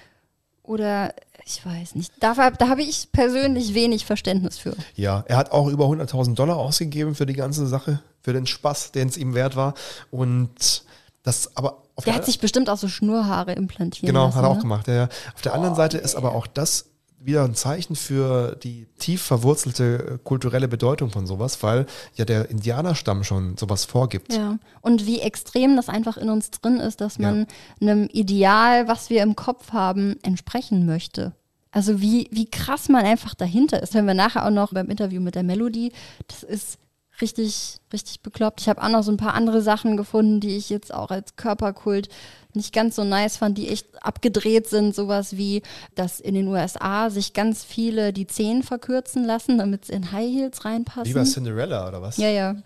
Oder 0.63 1.15
ich 1.45 1.65
weiß 1.65 1.95
nicht. 1.95 2.13
Da, 2.21 2.51
da 2.51 2.69
habe 2.69 2.83
ich 2.83 3.13
persönlich 3.13 3.75
wenig 3.75 4.05
Verständnis 4.05 4.59
für. 4.59 4.75
Ja, 4.95 5.25
er 5.27 5.37
hat 5.37 5.53
auch 5.53 5.69
über 5.69 5.87
100.000 5.87 6.35
Dollar 6.35 6.57
ausgegeben 6.57 7.15
für 7.15 7.27
die 7.27 7.35
ganze 7.35 7.67
Sache, 7.67 8.03
für 8.23 8.33
den 8.33 8.47
Spaß, 8.47 8.93
den 8.93 9.09
es 9.09 9.17
ihm 9.17 9.35
wert 9.35 9.57
war. 9.57 9.75
Und 10.11 10.85
das 11.29 11.57
aber 11.57 11.83
auf 11.95 12.05
Der 12.05 12.13
der 12.13 12.15
hat 12.15 12.27
sich 12.27 12.41
bestimmt 12.41 12.71
auch 12.71 12.79
so 12.79 12.89
Schnurhaare 12.89 13.53
implantiert. 13.53 14.07
Genau, 14.07 14.27
lassen, 14.27 14.37
hat 14.37 14.45
er 14.45 14.49
auch 14.49 14.57
ne? 14.57 14.63
gemacht. 14.63 14.89
Ja, 14.89 14.95
ja. 14.95 15.09
Auf 15.35 15.43
der 15.43 15.55
anderen 15.55 15.75
Seite 15.75 15.99
ist 15.99 16.15
aber 16.15 16.35
auch 16.35 16.47
das 16.47 16.87
wieder 17.21 17.45
ein 17.45 17.55
Zeichen 17.55 17.97
für 17.97 18.57
die 18.63 18.87
tief 18.99 19.23
verwurzelte 19.23 20.15
äh, 20.15 20.19
kulturelle 20.23 20.69
Bedeutung 20.69 21.11
von 21.11 21.27
sowas, 21.27 21.63
weil 21.63 21.87
ja 22.15 22.25
der 22.25 22.49
Indianerstamm 22.49 23.25
schon 23.25 23.57
sowas 23.57 23.85
vorgibt. 23.85 24.33
Ja. 24.33 24.59
Und 24.81 25.07
wie 25.07 25.21
extrem 25.21 25.77
das 25.77 25.89
einfach 25.89 26.17
in 26.17 26.31
uns 26.31 26.51
drin 26.51 26.79
ist, 26.79 27.01
dass 27.01 27.19
man 27.19 27.47
einem 27.81 28.09
Ideal, 28.13 28.89
was 28.89 29.11
wir 29.11 29.23
im 29.23 29.37
Kopf 29.37 29.73
haben, 29.73 30.17
entsprechen 30.23 30.87
möchte. 30.87 31.35
Also 31.71 32.01
wie, 32.01 32.29
wie 32.31 32.47
krass 32.47 32.89
man 32.89 33.05
einfach 33.05 33.35
dahinter 33.35 33.83
ist. 33.83 33.95
Wenn 33.95 34.07
wir 34.07 34.15
nachher 34.15 34.47
auch 34.47 34.51
noch 34.51 34.73
beim 34.73 34.89
Interview 34.89 35.21
mit 35.21 35.35
der 35.35 35.43
Melodie, 35.43 35.93
das 36.29 36.43
ist 36.43 36.79
richtig, 37.21 37.79
richtig 37.93 38.21
bekloppt. 38.23 38.61
Ich 38.61 38.69
habe 38.69 38.83
auch 38.83 38.89
noch 38.89 39.03
so 39.03 39.11
ein 39.11 39.17
paar 39.17 39.35
andere 39.35 39.63
Sachen 39.63 39.97
gefunden, 39.97 40.41
die 40.41 40.57
ich 40.57 40.71
jetzt 40.71 40.93
auch 40.93 41.11
als 41.11 41.37
Körperkult 41.37 42.09
nicht 42.55 42.73
ganz 42.73 42.97
so 42.97 43.05
nice 43.05 43.37
fand, 43.37 43.59
die 43.59 43.69
echt 43.69 44.03
abgedreht 44.03 44.69
sind. 44.69 44.95
Sowas 44.95 45.37
wie, 45.37 45.63
dass 45.95 46.21
in 46.21 46.35
den 46.35 46.49
USA 46.49 47.11
sich 47.11 47.33
ganz 47.33 47.65
viele 47.65 48.13
die 48.13 48.27
Zehen 48.27 48.63
verkürzen 48.63 49.25
lassen, 49.25 49.59
damit 49.59 49.87
sie 49.87 49.93
in 49.93 50.13
High 50.13 50.31
Heels 50.31 50.65
reinpassen. 50.65 51.07
Wie 51.07 51.15
bei 51.15 51.25
Cinderella 51.25 51.89
oder 51.89 52.03
was? 52.03 52.17
Ja, 52.17 52.29
ja. 52.29 52.57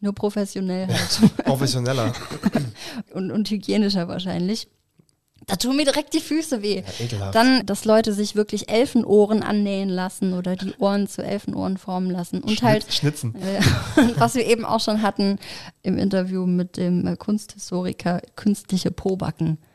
Nur 0.00 0.14
professionell 0.14 0.88
halt. 0.88 1.36
Professioneller. 1.44 2.12
und, 3.12 3.30
und 3.30 3.50
hygienischer 3.50 4.08
wahrscheinlich. 4.08 4.68
Da 5.50 5.56
tun 5.56 5.76
mir 5.76 5.84
direkt 5.84 6.14
die 6.14 6.20
Füße 6.20 6.62
weh. 6.62 6.82
Ja. 7.10 7.30
Dann, 7.32 7.66
dass 7.66 7.84
Leute 7.84 8.12
sich 8.12 8.36
wirklich 8.36 8.70
Elfenohren 8.70 9.42
annähen 9.42 9.88
lassen 9.88 10.32
oder 10.34 10.56
die 10.56 10.72
Ohren 10.78 11.08
zu 11.08 11.22
Elfenohren 11.22 11.76
formen 11.76 12.10
lassen. 12.10 12.40
Und 12.42 12.50
Schnitt- 12.52 12.62
halt, 12.62 12.92
Schnitzen. 12.92 13.34
äh, 13.34 13.60
was 14.18 14.34
wir 14.34 14.46
eben 14.46 14.64
auch 14.64 14.80
schon 14.80 15.02
hatten 15.02 15.38
im 15.82 15.98
Interview 15.98 16.46
mit 16.46 16.76
dem 16.76 17.06
äh, 17.06 17.16
Kunsthistoriker, 17.16 18.20
künstliche 18.36 18.90
Pobacken. 18.90 19.58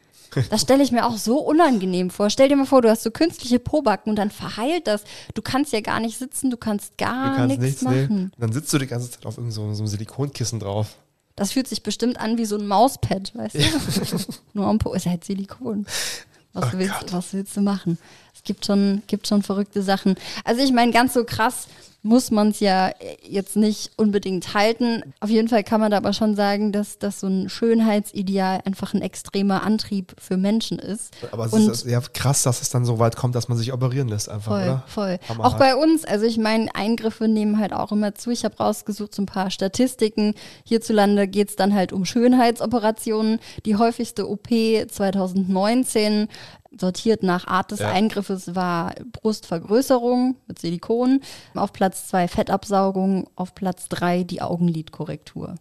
Das 0.49 0.61
stelle 0.63 0.83
ich 0.83 0.91
mir 0.91 1.05
auch 1.05 1.15
so 1.15 1.39
unangenehm 1.39 2.09
vor. 2.09 2.29
Stell 2.29 2.49
dir 2.49 2.57
mal 2.57 2.65
vor, 2.65 2.81
du 2.81 2.89
hast 2.89 3.03
so 3.03 3.11
künstliche 3.11 3.57
Pobacken 3.57 4.09
und 4.09 4.17
dann 4.17 4.31
verheilt 4.31 4.85
das. 4.85 5.05
Du 5.33 5.41
kannst 5.41 5.71
ja 5.71 5.79
gar 5.79 6.01
nicht 6.01 6.17
sitzen, 6.17 6.49
du 6.49 6.57
kannst 6.57 6.97
gar 6.97 7.29
Du 7.29 7.35
kannst 7.37 7.57
nichts 7.59 7.81
nichts, 7.81 7.81
nee. 7.83 8.01
machen. 8.01 8.31
Dann 8.37 8.51
sitzt 8.51 8.73
du 8.73 8.77
die 8.77 8.87
ganze 8.87 9.09
Zeit 9.11 9.25
auf 9.25 9.37
irgendeinem 9.37 9.69
so, 9.69 9.73
so 9.75 9.83
einem 9.83 9.87
Silikonkissen 9.87 10.59
drauf. 10.59 10.97
Das 11.35 11.51
fühlt 11.51 11.67
sich 11.67 11.83
bestimmt 11.83 12.19
an 12.19 12.37
wie 12.37 12.45
so 12.45 12.57
ein 12.57 12.67
Mauspad, 12.67 13.35
weißt 13.35 13.55
du? 13.55 14.17
Nur 14.53 14.67
am 14.67 14.79
Po 14.79 14.93
ist 14.93 15.05
halt 15.05 15.25
Silikon. 15.25 15.85
Was, 16.53 16.73
Oh 16.73 16.77
willst, 16.77 17.11
was 17.11 17.33
willst 17.33 17.57
du 17.57 17.61
machen? 17.61 17.97
Es 18.33 18.43
gibt 18.43 18.65
schon, 18.65 19.03
gibt 19.07 19.27
schon 19.27 19.43
verrückte 19.43 19.81
Sachen. 19.81 20.15
Also 20.45 20.61
ich 20.61 20.71
meine, 20.71 20.93
ganz 20.93 21.13
so 21.13 21.25
krass 21.25 21.67
muss 22.05 22.29
man 22.29 22.49
es 22.49 22.59
ja 22.59 22.91
jetzt 23.27 23.55
nicht 23.55 23.91
unbedingt 23.97 24.53
halten. 24.53 25.01
Auf 25.21 25.29
jeden 25.31 25.47
Fall 25.47 25.63
kann 25.63 25.79
man 25.81 25.89
da 25.89 25.97
aber 25.97 26.13
schon 26.13 26.35
sagen, 26.35 26.71
dass, 26.71 26.99
dass 26.99 27.19
so 27.19 27.25
ein 27.27 27.49
Schönheitsideal 27.49 28.61
einfach 28.63 28.93
ein 28.93 29.01
extremer 29.01 29.63
Antrieb 29.63 30.13
für 30.19 30.37
Menschen 30.37 30.77
ist. 30.77 31.13
Aber 31.31 31.45
es 31.47 31.53
Und- 31.53 31.67
ist 31.69 31.85
ja 31.87 31.99
krass, 32.13 32.43
dass 32.43 32.61
es 32.61 32.69
dann 32.69 32.85
so 32.85 32.99
weit 32.99 33.15
kommt, 33.15 33.33
dass 33.33 33.47
man 33.49 33.57
sich 33.57 33.73
operieren 33.73 34.07
lässt 34.07 34.29
einfach, 34.29 34.51
Voll, 34.51 34.61
oder? 34.63 34.83
voll. 34.85 35.19
Hammerhart. 35.27 35.53
Auch 35.53 35.57
bei 35.57 35.75
uns, 35.75 36.05
also 36.05 36.25
ich 36.27 36.37
meine, 36.37 36.73
Eingriffe 36.75 37.27
nehmen 37.27 37.59
halt 37.59 37.73
auch 37.73 37.91
immer 37.91 38.13
zu. 38.13 38.29
Ich 38.29 38.45
habe 38.45 38.55
rausgesucht 38.57 39.15
so 39.15 39.23
ein 39.23 39.25
paar 39.25 39.49
Statistiken. 39.49 40.35
Hierzulande 40.63 41.27
geht 41.27 41.49
es 41.49 41.55
dann 41.55 41.73
halt 41.73 41.91
um 41.91 42.05
Schönheitsoperationen. 42.05 43.39
Die 43.65 43.77
häufigste 43.77 44.29
OP 44.29 44.47
2019 44.87 46.27
sortiert 46.79 47.23
nach 47.23 47.47
Art 47.47 47.71
des 47.71 47.79
Ja. 47.79 47.91
Eingriffes 47.91 48.55
war 48.55 48.93
Brustvergrößerung 49.13 50.35
mit 50.47 50.59
Silikon, 50.59 51.21
auf 51.53 51.73
Platz 51.73 52.07
zwei 52.07 52.27
Fettabsaugung, 52.27 53.27
auf 53.35 53.55
Platz 53.55 53.87
drei 53.89 54.23
die 54.23 54.41
Augenlidkorrektur. 54.41 55.55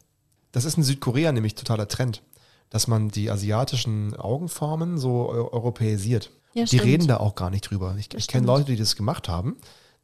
Das 0.53 0.65
ist 0.65 0.77
in 0.77 0.83
Südkorea 0.83 1.33
nämlich 1.33 1.55
totaler 1.55 1.89
Trend, 1.89 2.23
dass 2.71 2.87
man 2.87 3.09
die 3.09 3.31
asiatischen 3.31 4.15
Augenformen 4.17 4.99
so 4.99 5.31
eu 5.33 5.49
europäisiert. 5.53 6.31
Ja, 6.55 6.62
die 6.62 6.69
stimmt. 6.69 6.85
reden 6.85 7.07
da 7.09 7.17
auch 7.19 7.35
gar 7.35 7.51
nicht 7.51 7.69
drüber. 7.71 7.97
Ich, 7.99 8.15
ich 8.15 8.29
kenne. 8.29 8.47
Leute, 8.47 8.67
die 8.67 8.77
das 8.77 8.95
gemacht 8.95 9.29
haben, 9.29 9.57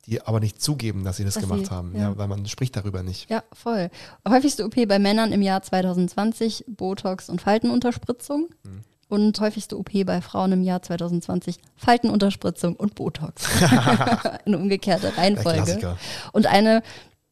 die 0.06 0.20
aber 0.22 0.40
nicht 0.40 0.60
zugeben, 0.60 1.04
dass 1.04 1.16
sie 1.18 1.24
das 1.24 1.34
Dass 1.34 1.42
gemacht 1.44 1.66
sie- 1.66 1.70
haben, 1.70 1.94
ja. 1.94 2.10
ja. 2.10 2.18
weil 2.18 2.26
man 2.26 2.46
spricht 2.46 2.74
darüber 2.74 3.02
nicht. 3.04 3.30
Ja, 3.30 3.44
voll. 3.52 3.90
Häufigste 4.28 4.64
OP 4.64 4.74
bei 4.88 4.98
Männern 4.98 5.30
im 5.32 5.42
Jahr 5.42 5.62
2020 5.62 6.64
Botox 6.68 7.28
und 7.28 7.40
Faltenunterspritzung. 7.40 8.48
Hm. 8.64 8.80
Und 9.10 9.38
häufigste 9.40 9.76
OP 9.76 9.90
bei 10.06 10.20
Frauen 10.22 10.52
im 10.52 10.62
Jahr 10.62 10.80
2020 10.80 11.56
Faltenunterspritzung 11.76 12.76
und 12.76 12.94
Botox. 12.94 13.44
Eine 14.46 14.56
umgekehrte 14.56 15.08
Der 15.08 15.18
Reihenfolge. 15.18 15.96
Und 16.32 16.46
eine, 16.46 16.82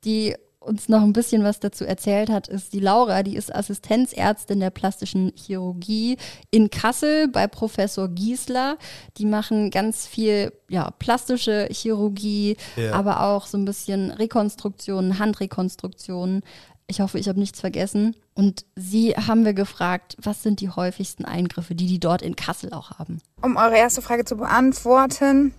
die 0.05 0.35
uns 0.61 0.89
noch 0.89 1.03
ein 1.03 1.13
bisschen 1.13 1.45
was 1.45 1.61
dazu 1.61 1.85
erzählt 1.85 2.31
hat, 2.31 2.49
ist 2.49 2.73
die 2.73 2.81
Laura, 2.81 3.23
die 3.23 3.37
ist 3.37 3.55
Assistenzärztin 3.55 4.61
der 4.61 4.71
plastischen 4.71 5.33
Chirurgie 5.35 6.19
in 6.51 6.69
Kassel 6.71 7.29
bei 7.29 7.47
Professor 7.47 8.09
Giesler. 8.09 8.77
Die 9.17 9.25
machen 9.25 9.71
ganz 9.71 10.07
viel 10.07 10.53
ja, 10.69 10.91
plastische 10.99 11.69
Chirurgie, 11.71 12.57
Ja. 12.77 12.93
aber 12.93 13.23
auch 13.23 13.47
so 13.47 13.57
ein 13.57 13.65
bisschen 13.65 14.11
Rekonstruktionen, 14.11 15.19
Handrekonstruktionen. 15.19 16.43
Ich 16.87 17.01
hoffe, 17.01 17.19
ich 17.19 17.29
habe 17.29 17.39
nichts 17.39 17.61
vergessen. 17.61 18.17
Und 18.39 18.65
sie 18.77 19.17
haben 19.17 19.45
wir 19.45 19.53
gefragt, 19.53 20.17
was 20.23 20.45
sind 20.45 20.61
die 20.61 20.71
häufigsten 20.71 21.25
Eingriffe, 21.25 21.75
die 21.75 21.89
die 21.89 21.99
dort 21.99 22.23
in 22.23 22.37
Kassel 22.37 22.73
auch 22.73 22.93
haben? 22.93 23.21
Um 23.43 23.57
eure 23.57 23.77
erste 23.77 24.01
Frage 24.01 24.25
zu 24.25 24.37
beantworten, 24.37 25.53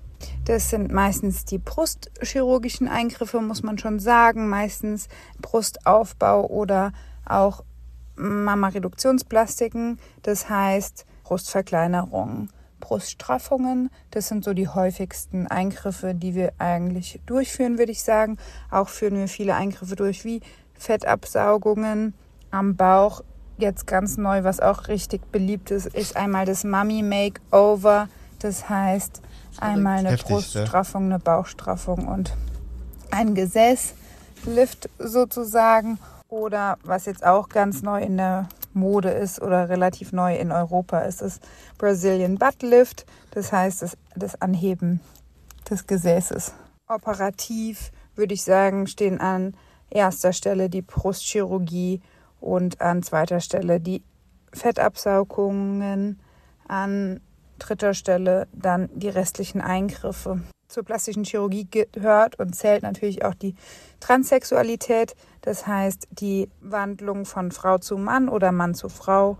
das 0.45 0.69
sind 0.69 0.89
meistens 0.89 1.43
die 1.43 1.57
brustchirurgischen 1.57 2.87
Eingriffe, 2.87 3.41
muss 3.41 3.63
man 3.63 3.77
schon 3.77 3.99
sagen. 3.99 4.47
Meistens 4.47 5.09
Brustaufbau 5.41 6.47
oder 6.47 6.93
auch 7.25 7.65
Mammareduktionsplastiken, 8.15 9.99
das 10.21 10.49
heißt 10.49 11.05
Brustverkleinerung, 11.23 12.47
Bruststraffungen. 12.79 13.89
Das 14.11 14.29
sind 14.29 14.45
so 14.45 14.53
die 14.53 14.69
häufigsten 14.69 15.47
Eingriffe, 15.47 16.15
die 16.15 16.33
wir 16.33 16.53
eigentlich 16.59 17.19
durchführen, 17.25 17.77
würde 17.77 17.91
ich 17.91 18.03
sagen. 18.03 18.37
Auch 18.71 18.87
führen 18.87 19.17
wir 19.17 19.27
viele 19.27 19.55
Eingriffe 19.55 19.97
durch, 19.97 20.23
wie 20.23 20.39
Fettabsaugungen 20.75 22.13
am 22.51 22.75
Bauch. 22.75 23.21
Jetzt 23.57 23.87
ganz 23.87 24.17
neu, 24.17 24.43
was 24.43 24.59
auch 24.59 24.87
richtig 24.87 25.31
beliebt 25.31 25.71
ist, 25.71 25.87
ist 25.87 26.15
einmal 26.15 26.45
das 26.45 26.63
Mummy 26.63 27.03
Makeover. 27.03 28.07
Das 28.39 28.69
heißt 28.69 29.21
einmal 29.59 29.99
eine 29.99 30.11
Heftig, 30.11 30.27
Bruststraffung, 30.27 31.05
eine 31.05 31.19
Bauchstraffung 31.19 32.07
und 32.07 32.33
ein 33.11 33.35
Gesäßlift 33.35 34.89
sozusagen. 34.97 35.99
Oder 36.29 36.77
was 36.83 37.05
jetzt 37.05 37.25
auch 37.25 37.49
ganz 37.49 37.81
neu 37.81 38.01
in 38.01 38.17
der 38.17 38.47
Mode 38.73 39.09
ist 39.09 39.41
oder 39.41 39.67
relativ 39.67 40.13
neu 40.13 40.35
in 40.35 40.51
Europa 40.51 40.99
ist, 40.99 41.21
ist 41.21 41.41
Brazilian 41.77 42.37
Butt 42.37 42.61
Lift. 42.61 43.05
Das 43.31 43.51
heißt 43.51 43.81
das, 43.81 43.97
das 44.15 44.41
Anheben 44.41 45.01
des 45.69 45.87
Gesäßes. 45.87 46.53
Operativ 46.87 47.91
würde 48.15 48.33
ich 48.33 48.43
sagen, 48.43 48.87
stehen 48.87 49.19
an 49.19 49.55
erster 49.89 50.33
Stelle 50.33 50.69
die 50.69 50.81
Brustchirurgie 50.81 52.01
und 52.39 52.81
an 52.81 53.03
zweiter 53.03 53.39
Stelle 53.39 53.79
die 53.79 54.03
Fettabsaugungen, 54.53 56.19
an 56.67 57.19
dritter 57.59 57.93
Stelle 57.93 58.47
dann 58.53 58.89
die 58.93 59.09
restlichen 59.09 59.61
Eingriffe. 59.61 60.41
Zur 60.67 60.83
plastischen 60.83 61.23
Chirurgie 61.23 61.67
gehört 61.69 62.39
und 62.39 62.55
zählt 62.55 62.83
natürlich 62.83 63.25
auch 63.25 63.33
die 63.33 63.55
Transsexualität, 63.99 65.15
das 65.41 65.65
heißt 65.65 66.07
die 66.11 66.49
Wandlung 66.61 67.25
von 67.25 67.51
Frau 67.51 67.79
zu 67.79 67.97
Mann 67.97 68.29
oder 68.29 68.51
Mann 68.51 68.75
zu 68.75 68.87
Frau. 68.87 69.37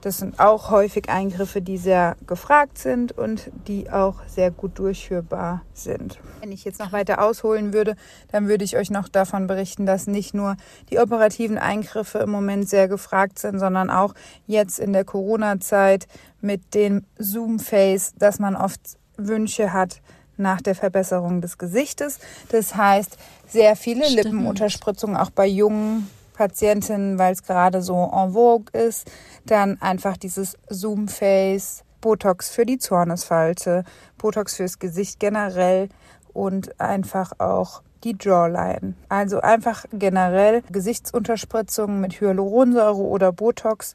Das 0.00 0.18
sind 0.18 0.38
auch 0.38 0.70
häufig 0.70 1.08
Eingriffe, 1.08 1.60
die 1.60 1.76
sehr 1.76 2.16
gefragt 2.26 2.78
sind 2.78 3.10
und 3.18 3.50
die 3.66 3.90
auch 3.90 4.16
sehr 4.28 4.52
gut 4.52 4.78
durchführbar 4.78 5.62
sind. 5.74 6.20
Wenn 6.40 6.52
ich 6.52 6.64
jetzt 6.64 6.78
noch 6.78 6.92
weiter 6.92 7.20
ausholen 7.20 7.72
würde, 7.72 7.96
dann 8.30 8.46
würde 8.46 8.64
ich 8.64 8.76
euch 8.76 8.90
noch 8.90 9.08
davon 9.08 9.48
berichten, 9.48 9.86
dass 9.86 10.06
nicht 10.06 10.34
nur 10.34 10.56
die 10.90 11.00
operativen 11.00 11.58
Eingriffe 11.58 12.18
im 12.18 12.30
Moment 12.30 12.68
sehr 12.68 12.86
gefragt 12.86 13.40
sind, 13.40 13.58
sondern 13.58 13.90
auch 13.90 14.14
jetzt 14.46 14.78
in 14.78 14.92
der 14.92 15.04
Corona-Zeit 15.04 16.06
mit 16.40 16.74
dem 16.74 17.04
Zoom-Face, 17.18 18.14
dass 18.16 18.38
man 18.38 18.54
oft 18.54 18.80
Wünsche 19.16 19.72
hat 19.72 20.00
nach 20.36 20.60
der 20.60 20.76
Verbesserung 20.76 21.40
des 21.40 21.58
Gesichtes. 21.58 22.20
Das 22.50 22.76
heißt, 22.76 23.18
sehr 23.48 23.74
viele 23.74 24.04
Stimmt. 24.04 24.24
Lippenunterspritzungen 24.24 25.16
auch 25.16 25.30
bei 25.30 25.46
jungen 25.46 26.08
Patientinnen, 26.38 27.18
weil 27.18 27.32
es 27.32 27.42
gerade 27.42 27.82
so 27.82 28.10
en 28.14 28.32
vogue 28.32 28.70
ist. 28.72 29.10
Dann 29.44 29.82
einfach 29.82 30.16
dieses 30.16 30.56
Zoom-Face, 30.68 31.82
Botox 32.00 32.48
für 32.48 32.64
die 32.64 32.78
Zornesfalte, 32.78 33.84
Botox 34.18 34.54
fürs 34.54 34.78
Gesicht 34.78 35.18
generell 35.18 35.88
und 36.32 36.80
einfach 36.80 37.32
auch 37.38 37.82
die 38.04 38.16
Jawline. 38.18 38.94
Also 39.08 39.40
einfach 39.40 39.84
generell 39.92 40.62
Gesichtsunterspritzungen 40.70 42.00
mit 42.00 42.20
Hyaluronsäure 42.20 43.02
oder 43.02 43.32
Botox, 43.32 43.94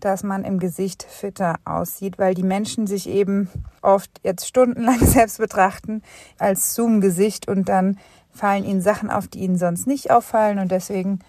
dass 0.00 0.22
man 0.22 0.44
im 0.44 0.58
Gesicht 0.58 1.02
fitter 1.02 1.56
aussieht, 1.64 2.18
weil 2.18 2.34
die 2.34 2.42
Menschen 2.42 2.86
sich 2.86 3.08
eben 3.08 3.48
oft 3.80 4.10
jetzt 4.22 4.46
stundenlang 4.46 5.00
selbst 5.06 5.38
betrachten 5.38 6.02
als 6.38 6.74
Zoom-Gesicht 6.74 7.48
und 7.48 7.70
dann 7.70 7.98
fallen 8.30 8.64
ihnen 8.64 8.82
Sachen 8.82 9.10
auf, 9.10 9.26
die 9.26 9.38
ihnen 9.38 9.56
sonst 9.56 9.86
nicht 9.86 10.10
auffallen 10.10 10.58
und 10.58 10.70
deswegen 10.70 11.20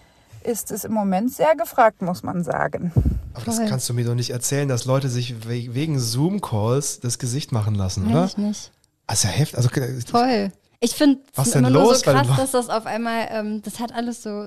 ist 0.42 0.70
es 0.70 0.84
im 0.84 0.92
Moment 0.92 1.32
sehr 1.32 1.54
gefragt, 1.56 2.02
muss 2.02 2.22
man 2.22 2.42
sagen. 2.44 2.92
Aber 3.34 3.44
das 3.44 3.58
kannst 3.68 3.88
du 3.88 3.94
mir 3.94 4.04
doch 4.04 4.14
nicht 4.14 4.30
erzählen, 4.30 4.68
dass 4.68 4.84
Leute 4.84 5.08
sich 5.08 5.46
we 5.48 5.74
wegen 5.74 5.98
Zoom-Calls 5.98 7.00
das 7.00 7.18
Gesicht 7.18 7.52
machen 7.52 7.74
lassen, 7.74 8.06
oder? 8.08 8.22
Weiß 8.24 8.32
ich 8.32 8.38
nicht. 8.38 8.72
Also 9.06 9.28
heftig. 9.28 9.56
Also, 9.56 9.68
Voll. 10.10 10.52
Ich 10.80 10.92
finde 10.94 11.20
Was 11.34 11.48
es 11.48 11.52
denn 11.52 11.64
immer 11.64 11.70
nur 11.70 11.82
los? 11.90 12.00
so 12.00 12.06
Weil- 12.06 12.24
krass, 12.24 12.36
dass 12.36 12.50
das 12.52 12.68
auf 12.70 12.86
einmal, 12.86 13.28
ähm, 13.30 13.60
das 13.62 13.78
hat 13.80 13.92
alles 13.92 14.22
so, 14.22 14.46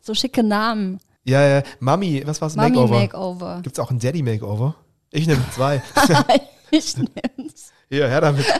so 0.00 0.14
schicke 0.14 0.42
Namen. 0.42 1.00
ja, 1.24 1.42
ja. 1.46 1.62
Mami, 1.80 2.22
was 2.26 2.40
war's? 2.40 2.56
Mami 2.56 2.70
Makeover. 2.70 2.94
Makeover. 3.00 3.60
Gibt's 3.62 3.78
auch 3.78 3.90
ein 3.90 3.98
Daddy 3.98 4.22
Makeover? 4.22 4.74
Ich 5.10 5.26
nehme 5.26 5.44
zwei. 5.54 5.82
ich 6.70 6.96
nehm's. 6.96 7.72
Hier, 7.90 8.08
her 8.08 8.20
damit. 8.20 8.46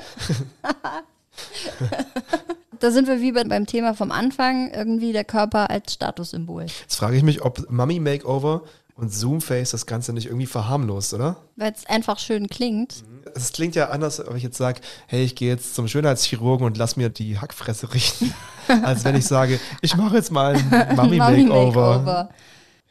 Da 2.80 2.90
sind 2.90 3.08
wir 3.08 3.20
wie 3.20 3.32
bei- 3.32 3.44
beim 3.44 3.66
Thema 3.66 3.94
vom 3.94 4.10
Anfang, 4.12 4.70
irgendwie 4.72 5.12
der 5.12 5.24
Körper 5.24 5.70
als 5.70 5.94
Statussymbol. 5.94 6.66
Jetzt 6.66 6.96
frage 6.96 7.16
ich 7.16 7.22
mich, 7.22 7.42
ob 7.42 7.70
Mami 7.70 8.00
Makeover 8.00 8.62
und 8.94 9.12
Zoomface 9.12 9.70
das 9.72 9.86
Ganze 9.86 10.12
nicht 10.12 10.26
irgendwie 10.26 10.46
verharmlost, 10.46 11.12
oder? 11.14 11.36
Weil 11.56 11.72
es 11.72 11.84
einfach 11.86 12.18
schön 12.18 12.48
klingt. 12.48 13.04
Es 13.34 13.52
klingt 13.52 13.74
ja 13.74 13.90
anders, 13.90 14.22
wenn 14.26 14.36
ich 14.36 14.42
jetzt 14.42 14.56
sage, 14.56 14.80
hey, 15.06 15.22
ich 15.22 15.34
gehe 15.34 15.48
jetzt 15.50 15.74
zum 15.74 15.86
Schönheitschirurgen 15.88 16.66
und 16.66 16.78
lass 16.78 16.96
mir 16.96 17.10
die 17.10 17.38
Hackfresse 17.38 17.92
richten, 17.92 18.32
als 18.84 19.04
wenn 19.04 19.14
ich 19.16 19.26
sage, 19.26 19.60
ich 19.82 19.96
mache 19.96 20.16
jetzt 20.16 20.32
mal 20.32 20.54
ein 20.54 20.96
Mami 20.96 21.18
Makeover. 21.18 22.30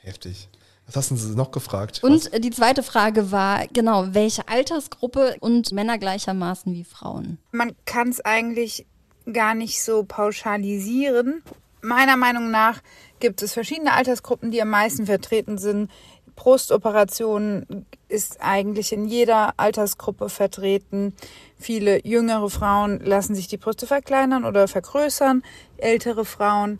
Heftig. 0.01 0.49
Was 0.85 0.95
hast 0.97 1.09
du 1.09 1.15
denn 1.15 1.33
noch 1.33 1.49
gefragt? 1.49 2.01
Und 2.03 2.31
äh, 2.31 2.39
die 2.39 2.51
zweite 2.51 2.83
Frage 2.83 3.31
war, 3.31 3.65
genau, 3.73 4.05
welche 4.11 4.47
Altersgruppe 4.47 5.35
und 5.39 5.71
Männer 5.71 5.97
gleichermaßen 5.97 6.71
wie 6.73 6.83
Frauen? 6.83 7.39
Man 7.51 7.71
kann 7.85 8.09
es 8.09 8.23
eigentlich 8.23 8.85
gar 9.31 9.55
nicht 9.55 9.83
so 9.83 10.03
pauschalisieren. 10.03 11.43
Meiner 11.81 12.17
Meinung 12.17 12.51
nach 12.51 12.81
gibt 13.19 13.41
es 13.41 13.53
verschiedene 13.53 13.93
Altersgruppen, 13.93 14.51
die 14.51 14.61
am 14.61 14.69
meisten 14.69 15.05
vertreten 15.05 15.57
sind. 15.57 15.91
Brustoperationen 16.35 17.85
ist 18.09 18.41
eigentlich 18.41 18.91
in 18.91 19.05
jeder 19.05 19.53
Altersgruppe 19.57 20.29
vertreten. 20.29 21.13
Viele 21.57 22.05
jüngere 22.05 22.49
Frauen 22.49 22.99
lassen 22.99 23.35
sich 23.35 23.47
die 23.47 23.57
Brüste 23.57 23.87
verkleinern 23.87 24.45
oder 24.45 24.67
vergrößern. 24.67 25.43
Ältere 25.77 26.25
Frauen 26.25 26.79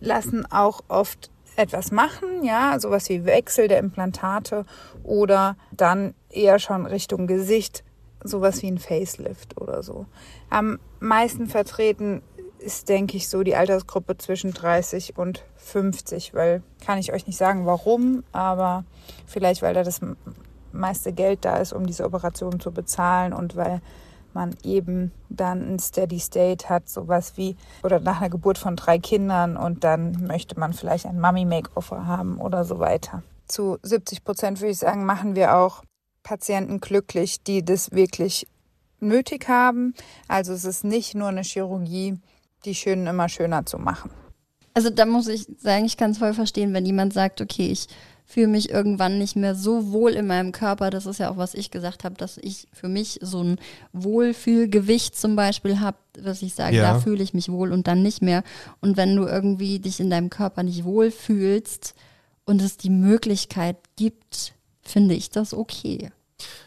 lassen 0.00 0.44
auch 0.50 0.80
oft 0.88 1.30
etwas 1.56 1.92
machen, 1.92 2.42
ja, 2.42 2.78
sowas 2.80 3.08
wie 3.08 3.24
Wechsel 3.24 3.68
der 3.68 3.78
Implantate 3.78 4.66
oder 5.04 5.56
dann 5.70 6.14
eher 6.30 6.58
schon 6.58 6.84
Richtung 6.86 7.28
Gesicht, 7.28 7.83
sowas 8.24 8.62
wie 8.62 8.70
ein 8.70 8.78
Facelift 8.78 9.60
oder 9.60 9.82
so. 9.82 10.06
Am 10.50 10.80
meisten 10.98 11.46
vertreten 11.46 12.22
ist, 12.58 12.88
denke 12.88 13.16
ich, 13.16 13.28
so 13.28 13.42
die 13.42 13.54
Altersgruppe 13.54 14.16
zwischen 14.16 14.52
30 14.52 15.16
und 15.16 15.44
50, 15.56 16.34
weil 16.34 16.62
kann 16.84 16.98
ich 16.98 17.12
euch 17.12 17.26
nicht 17.26 17.36
sagen, 17.36 17.66
warum, 17.66 18.24
aber 18.32 18.84
vielleicht, 19.26 19.62
weil 19.62 19.74
da 19.74 19.82
das 19.82 20.00
meiste 20.72 21.12
Geld 21.12 21.44
da 21.44 21.58
ist, 21.58 21.72
um 21.72 21.86
diese 21.86 22.04
Operation 22.04 22.58
zu 22.58 22.72
bezahlen 22.72 23.32
und 23.32 23.54
weil 23.54 23.80
man 24.32 24.56
eben 24.64 25.12
dann 25.28 25.74
ein 25.74 25.78
Steady 25.78 26.18
State 26.18 26.68
hat, 26.68 26.88
sowas 26.88 27.36
wie, 27.36 27.56
oder 27.84 28.00
nach 28.00 28.20
einer 28.20 28.30
Geburt 28.30 28.58
von 28.58 28.74
drei 28.74 28.98
Kindern 28.98 29.56
und 29.56 29.84
dann 29.84 30.26
möchte 30.26 30.58
man 30.58 30.72
vielleicht 30.72 31.06
ein 31.06 31.20
Mummy-Makeover 31.20 32.06
haben 32.06 32.38
oder 32.38 32.64
so 32.64 32.80
weiter. 32.80 33.22
Zu 33.46 33.78
70 33.82 34.24
Prozent 34.24 34.60
würde 34.60 34.72
ich 34.72 34.78
sagen, 34.78 35.04
machen 35.04 35.36
wir 35.36 35.56
auch 35.56 35.84
Patienten 36.24 36.80
glücklich, 36.80 37.44
die 37.44 37.64
das 37.64 37.92
wirklich 37.92 38.48
nötig 38.98 39.48
haben. 39.48 39.94
Also 40.26 40.52
es 40.52 40.64
ist 40.64 40.82
nicht 40.82 41.14
nur 41.14 41.28
eine 41.28 41.42
Chirurgie, 41.42 42.18
die 42.64 42.74
Schönen 42.74 43.06
immer 43.06 43.28
schöner 43.28 43.64
zu 43.66 43.78
machen. 43.78 44.10
Also 44.72 44.90
da 44.90 45.06
muss 45.06 45.28
ich 45.28 45.46
sagen, 45.58 45.84
ich 45.84 45.96
kann 45.96 46.10
es 46.10 46.18
voll 46.18 46.34
verstehen, 46.34 46.72
wenn 46.72 46.84
jemand 46.84 47.12
sagt, 47.12 47.40
okay, 47.40 47.68
ich 47.70 47.86
fühle 48.26 48.48
mich 48.48 48.70
irgendwann 48.70 49.18
nicht 49.18 49.36
mehr 49.36 49.54
so 49.54 49.92
wohl 49.92 50.12
in 50.12 50.26
meinem 50.26 50.50
Körper. 50.50 50.90
Das 50.90 51.04
ist 51.06 51.18
ja 51.18 51.30
auch, 51.30 51.36
was 51.36 51.54
ich 51.54 51.70
gesagt 51.70 52.02
habe, 52.04 52.16
dass 52.16 52.38
ich 52.38 52.66
für 52.72 52.88
mich 52.88 53.18
so 53.22 53.42
ein 53.44 53.58
Wohlfühlgewicht 53.92 55.14
zum 55.16 55.36
Beispiel 55.36 55.78
habe, 55.80 55.98
dass 56.14 56.42
ich 56.42 56.54
sage, 56.54 56.76
Ja. 56.76 56.94
da 56.94 57.00
fühle 57.00 57.22
ich 57.22 57.34
mich 57.34 57.50
wohl 57.52 57.70
und 57.70 57.86
dann 57.86 58.02
nicht 58.02 58.22
mehr. 58.22 58.42
Und 58.80 58.96
wenn 58.96 59.14
du 59.14 59.26
irgendwie 59.26 59.78
dich 59.78 60.00
in 60.00 60.10
deinem 60.10 60.30
Körper 60.30 60.62
nicht 60.62 60.84
wohlfühlst 60.84 61.94
und 62.46 62.62
es 62.62 62.78
die 62.78 62.90
Möglichkeit 62.90 63.76
gibt, 63.96 64.54
finde 64.84 65.14
ich 65.14 65.30
das 65.30 65.54
okay. 65.54 66.10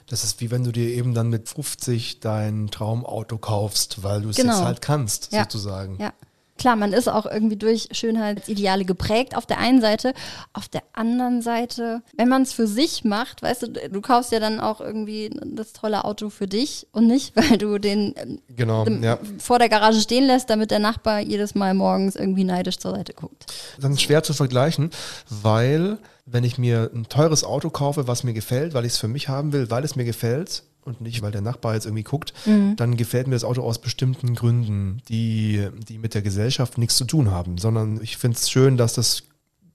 Das 0.07 0.23
ist 0.23 0.39
wie 0.39 0.49
wenn 0.51 0.63
du 0.63 0.71
dir 0.71 0.89
eben 0.89 1.13
dann 1.13 1.29
mit 1.29 1.49
50 1.49 2.19
dein 2.21 2.67
Traumauto 2.71 3.37
kaufst, 3.37 4.03
weil 4.03 4.21
du 4.21 4.29
es 4.29 4.37
Genau. 4.37 4.53
jetzt 4.55 4.63
halt 4.65 4.81
kannst, 4.81 5.31
Ja. 5.33 5.43
sozusagen. 5.43 5.97
Ja. 5.99 6.13
Klar, 6.57 6.75
man 6.75 6.93
ist 6.93 7.07
auch 7.07 7.25
irgendwie 7.25 7.55
durch 7.55 7.89
Schönheitsideale 7.91 8.85
geprägt 8.85 9.35
auf 9.35 9.45
der 9.45 9.59
einen 9.59 9.81
Seite. 9.81 10.13
Auf 10.53 10.67
der 10.67 10.81
anderen 10.93 11.41
Seite, 11.41 12.01
wenn 12.17 12.27
man 12.29 12.41
es 12.41 12.53
für 12.53 12.67
sich 12.67 13.03
macht, 13.03 13.41
weißt 13.41 13.63
du, 13.63 13.67
du 13.89 14.01
kaufst 14.01 14.31
ja 14.31 14.39
dann 14.39 14.59
auch 14.59 14.81
irgendwie 14.81 15.29
das 15.45 15.73
tolle 15.73 16.03
Auto 16.05 16.29
für 16.29 16.47
dich 16.47 16.87
und 16.91 17.07
nicht, 17.07 17.35
weil 17.35 17.57
du 17.57 17.77
den 17.77 18.13
ähm, 18.17 18.39
Genau, 18.49 18.85
dem- 18.85 19.03
ja. 19.03 19.19
vor 19.37 19.59
der 19.59 19.69
Garage 19.69 20.01
stehen 20.01 20.25
lässt, 20.25 20.49
damit 20.49 20.71
der 20.71 20.79
Nachbar 20.79 21.19
jedes 21.19 21.55
Mal 21.55 21.73
morgens 21.73 22.15
irgendwie 22.15 22.43
neidisch 22.43 22.77
zur 22.79 22.91
Seite 22.95 23.13
guckt. 23.13 23.45
Dann 23.79 23.93
ist 23.93 24.01
schwer 24.01 24.23
zu 24.23 24.33
vergleichen, 24.33 24.89
weil 25.29 25.97
wenn 26.25 26.43
ich 26.43 26.57
mir 26.57 26.89
ein 26.93 27.07
teures 27.07 27.43
Auto 27.43 27.69
kaufe, 27.69 28.07
was 28.07 28.23
mir 28.23 28.33
gefällt, 28.33 28.73
weil 28.73 28.85
ich 28.85 28.93
es 28.93 28.97
für 28.97 29.07
mich 29.07 29.29
haben 29.29 29.53
will, 29.53 29.69
weil 29.71 29.83
es 29.83 29.95
mir 29.95 30.03
gefällt 30.05 30.63
und 30.87 31.01
nicht, 31.01 31.21
weil 31.21 31.31
der 31.31 31.41
Nachbar 31.41 31.75
jetzt 31.75 31.85
irgendwie 31.85 32.03
guckt, 32.03 32.33
dann 32.77 32.97
gefällt 32.97 33.27
mir 33.27 33.35
das 33.35 33.43
Auto 33.43 33.61
aus 33.61 33.79
bestimmten 33.79 34.33
Gründen, 34.33 35.01
die, 35.09 35.67
die 35.87 35.97
mit 35.97 36.13
der 36.13 36.21
Gesellschaft 36.21 36.77
nichts 36.77 36.95
zu 36.95 37.05
tun 37.05 37.29
haben, 37.29 37.57
sondern 37.57 37.99
ich 38.01 38.17
finde 38.17 38.37
es 38.37 38.49
schön, 38.49 38.77
dass 38.77 38.93
das 38.93 39.23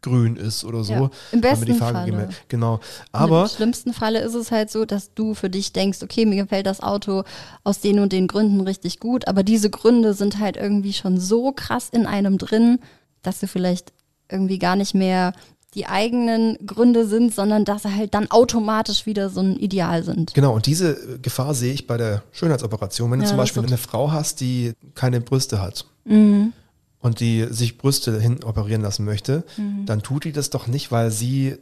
grün 0.02 0.36
ist 0.36 0.64
oder 0.64 0.84
so. 0.84 0.92
Ja, 0.92 1.10
im 1.30 1.40
besten 1.40 1.74
Farbe 1.74 2.10
Falle. 2.10 2.28
Genau. 2.48 2.74
Und 2.74 2.82
Aber 3.12 3.42
Im 3.42 3.48
schlimmsten 3.48 3.92
Falle 3.92 4.20
ist 4.20 4.34
es 4.34 4.50
halt 4.50 4.70
so, 4.70 4.84
dass 4.84 5.14
du 5.14 5.34
für 5.34 5.48
dich 5.48 5.72
denkst, 5.72 6.02
okay, 6.02 6.26
mir 6.26 6.42
gefällt 6.42 6.66
das 6.66 6.80
Auto 6.80 7.22
aus 7.62 7.80
den 7.80 8.00
und 8.00 8.12
den 8.12 8.26
Gründen 8.26 8.60
richtig 8.60 8.98
gut, 8.98 9.28
aber 9.28 9.42
diese 9.42 9.70
Gründe 9.70 10.14
sind 10.14 10.38
halt 10.38 10.56
irgendwie 10.56 10.92
schon 10.92 11.18
so 11.18 11.52
krass 11.52 11.88
in 11.90 12.06
einem 12.06 12.38
drin, 12.38 12.80
dass 13.22 13.38
du 13.38 13.46
vielleicht 13.46 13.92
irgendwie 14.28 14.58
gar 14.58 14.76
nicht 14.76 14.94
mehr 14.94 15.32
die 15.74 15.86
eigenen 15.86 16.58
Gründe 16.66 17.06
sind, 17.06 17.34
sondern 17.34 17.64
dass 17.64 17.82
sie 17.84 17.94
halt 17.94 18.12
dann 18.14 18.30
automatisch 18.30 19.06
wieder 19.06 19.30
so 19.30 19.40
ein 19.40 19.56
Ideal 19.56 20.04
sind. 20.04 20.34
Genau, 20.34 20.54
und 20.54 20.66
diese 20.66 21.18
Gefahr 21.20 21.54
sehe 21.54 21.72
ich 21.72 21.86
bei 21.86 21.96
der 21.96 22.22
Schönheitsoperation. 22.32 23.10
Wenn 23.10 23.20
du 23.20 23.24
Ja, 23.24 23.28
zum 23.30 23.38
Beispiel 23.38 23.64
eine 23.64 23.78
Frau 23.78 24.10
hast, 24.10 24.40
die 24.40 24.72
keine 24.94 25.20
Brüste 25.20 25.62
hat 25.62 25.86
Mhm. 26.04 26.52
und 27.00 27.20
die 27.20 27.46
sich 27.50 27.78
Brüste 27.78 28.20
hin 28.20 28.44
operieren 28.44 28.82
lassen 28.82 29.04
möchte, 29.04 29.44
dann 29.86 30.02
tut 30.02 30.24
die 30.24 30.32
das 30.32 30.50
doch 30.50 30.66
nicht, 30.66 30.92
weil 30.92 31.10
sie 31.10 31.56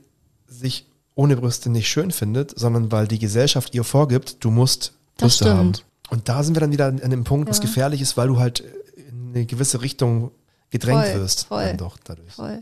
sich 0.48 0.86
ohne 1.14 1.36
Brüste 1.36 1.70
nicht 1.70 1.88
schön 1.88 2.10
findet, 2.10 2.58
sondern 2.58 2.90
weil 2.90 3.06
die 3.06 3.18
Gesellschaft 3.18 3.74
ihr 3.74 3.84
vorgibt, 3.84 4.42
du 4.44 4.50
musst 4.50 4.92
Brüste 5.18 5.54
haben. 5.56 5.72
Und 6.08 6.28
da 6.28 6.42
sind 6.42 6.56
wir 6.56 6.60
dann 6.60 6.72
wieder 6.72 6.86
an 6.86 6.98
dem 7.10 7.22
Punkt, 7.24 7.48
was 7.48 7.58
Ja. 7.58 7.62
gefährlich 7.62 8.00
ist, 8.00 8.16
weil 8.16 8.26
du 8.26 8.40
halt 8.40 8.60
in 8.96 9.30
eine 9.34 9.46
gewisse 9.46 9.82
Richtung 9.82 10.32
gedrängt 10.70 11.04
Voll, 11.06 11.20
wirst. 11.20 11.46
voll. 11.46 11.64
Dann 11.66 11.76
doch 11.76 11.96
dadurch. 12.02 12.32
Voll. 12.32 12.60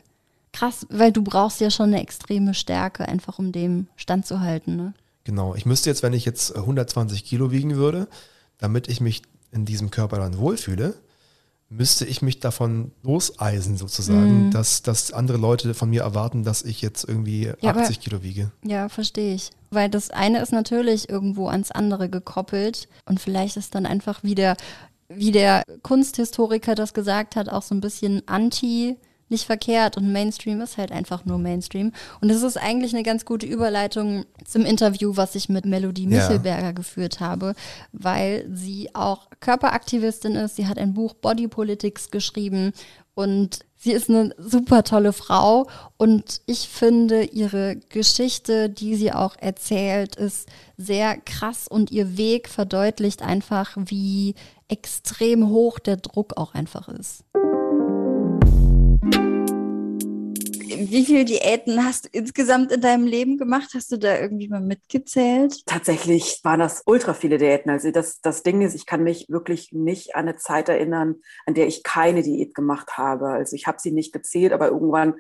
Krass, 0.53 0.87
weil 0.91 1.13
du 1.13 1.23
brauchst 1.23 1.61
ja 1.61 1.71
schon 1.71 1.87
eine 1.93 2.01
extreme 2.03 2.55
Stärke, 2.55 3.07
einfach 3.07 3.39
um 3.39 3.53
dem 3.53 3.87
standzuhalten. 3.97 4.77
Ne? 4.77 4.95
Genau. 5.25 5.55
Ich 5.55 5.67
müsste 5.67 5.91
jetzt, 5.91 6.03
wenn 6.03 6.13
ich 6.15 6.25
jetzt 6.25 6.57
120 6.57 7.25
Kilo 7.25 7.51
wiegen 7.51 7.77
würde, 7.77 8.09
damit 8.59 8.89
ich 8.89 9.01
mich 9.01 9.23
in 9.53 9.65
diesem 9.65 9.91
Körper 9.91 10.19
dann 10.19 10.39
wohlfühle, 10.39 10.95
müsste 11.71 12.07
ich 12.07 12.23
mich 12.23 12.41
davon 12.41 12.93
loseisen 13.03 13.77
sozusagen, 13.77 14.47
Mhm. 14.47 14.51
dass, 14.53 14.81
dass 14.81 15.13
andere 15.13 15.37
Leute 15.37 15.75
von 15.75 15.91
mir 15.91 16.01
erwarten, 16.01 16.43
dass 16.43 16.63
ich 16.63 16.81
jetzt 16.81 17.05
irgendwie 17.07 17.53
Ja, 17.61 17.71
aber- 17.71 17.83
80 17.83 18.01
Kilo 18.01 18.23
wiege. 18.23 18.51
Ja, 18.65 18.89
verstehe 18.89 19.35
ich. 19.35 19.51
Weil 19.71 19.91
das 19.91 20.09
eine 20.09 20.41
ist 20.41 20.51
natürlich 20.53 21.11
irgendwo 21.11 21.49
ans 21.49 21.71
andere 21.71 22.09
gekoppelt 22.09 22.89
und 23.05 23.21
vielleicht 23.21 23.59
ist 23.59 23.75
dann 23.75 23.85
einfach 23.85 24.23
wieder, 24.25 24.57
wie 25.11 25.31
der 25.31 25.63
Kunsthistoriker 25.83 26.75
das 26.75 26.95
gesagt 26.95 27.37
hat, 27.37 27.51
auch 27.51 27.63
so 27.63 27.75
ein 27.75 27.83
bisschen 27.83 28.23
anti, 28.27 28.97
nicht 29.29 29.45
verkehrt 29.47 29.97
und 29.97 30.13
Mainstream 30.13 30.61
ist 30.61 30.77
halt 30.79 30.93
einfach 30.93 31.25
nur 31.25 31.39
Mainstream. 31.39 31.93
Und 32.21 32.29
das 32.29 32.43
ist 32.43 32.57
eigentlich 32.57 32.95
eine 32.95 33.03
ganz 33.03 33.25
gute 33.25 33.47
Überleitung 33.47 34.25
zum 34.47 34.65
Interview, 34.65 35.17
was 35.17 35.35
ich 35.35 35.49
mit 35.49 35.65
Melodie 35.65 36.09
Ja. 36.09 36.23
Michelberger 36.23 36.73
geführt 36.73 37.21
habe, 37.21 37.55
weil 37.93 38.47
sie 38.53 38.95
auch 38.95 39.29
Körperaktivistin 39.41 40.35
ist. 40.35 40.57
Sie 40.57 40.67
hat 40.67 40.79
ein 40.79 40.95
Buch 40.95 41.15
Body 41.15 41.49
Politics 41.49 42.11
geschrieben 42.11 42.73
und 43.15 43.61
sie 43.77 43.93
ist 43.93 44.09
eine 44.09 44.35
super 44.39 44.83
tolle 44.85 45.13
Frau 45.13 45.67
und 45.97 46.41
ich 46.47 46.69
finde 46.69 47.25
ihre 47.25 47.77
Geschichte, 47.89 48.69
die 48.71 48.97
sie 48.97 49.13
auch 49.13 49.37
erzählt, 49.39 50.17
ist 50.17 50.49
sehr 50.77 51.17
krass 51.17 51.67
und 51.69 51.91
ihr 51.91 52.17
Weg 52.17 52.49
verdeutlicht 52.49 53.23
einfach, 53.23 53.77
wie 53.77 54.35
extrem 54.69 55.49
hoch 55.49 55.79
der 55.79 55.97
Druck 55.97 56.37
auch 56.37 56.55
einfach 56.55 56.89
ist. 56.89 57.25
Wie 60.79 61.05
viele 61.05 61.25
Diäten 61.25 61.85
hast 61.85 62.05
du 62.05 62.09
insgesamt 62.13 62.71
in 62.71 62.81
deinem 62.81 63.07
Leben 63.07 63.37
gemacht? 63.37 63.71
Hast 63.75 63.91
du 63.91 63.97
da 63.97 64.19
irgendwie 64.19 64.49
mal 64.49 64.61
mitgezählt? 64.61 65.67
Tatsächlich 65.67 66.41
waren 66.45 66.61
das 66.61 66.83
ultra 66.87 67.15
viele 67.15 67.39
Diäten. 67.39 67.71
Also 67.71 67.91
das, 67.91 68.21
das 68.21 68.45
Ding 68.45 68.63
ist, 68.63 68.75
ich 68.75 68.87
kann 68.87 69.03
mich 69.03 69.27
wirklich 69.29 69.73
nicht 69.73 70.15
an 70.15 70.29
eine 70.29 70.37
Zeit 70.37 70.69
erinnern, 70.69 71.17
an 71.47 71.55
der 71.55 71.67
ich 71.67 71.83
keine 71.83 72.23
Diät 72.23 72.55
gemacht 72.55 72.97
habe. 72.97 73.29
Also 73.29 73.57
ich 73.57 73.67
habe 73.67 73.79
sie 73.81 73.91
nicht 73.91 74.13
gezählt, 74.13 74.53
aber 74.53 74.69
irgendwann 74.69 75.15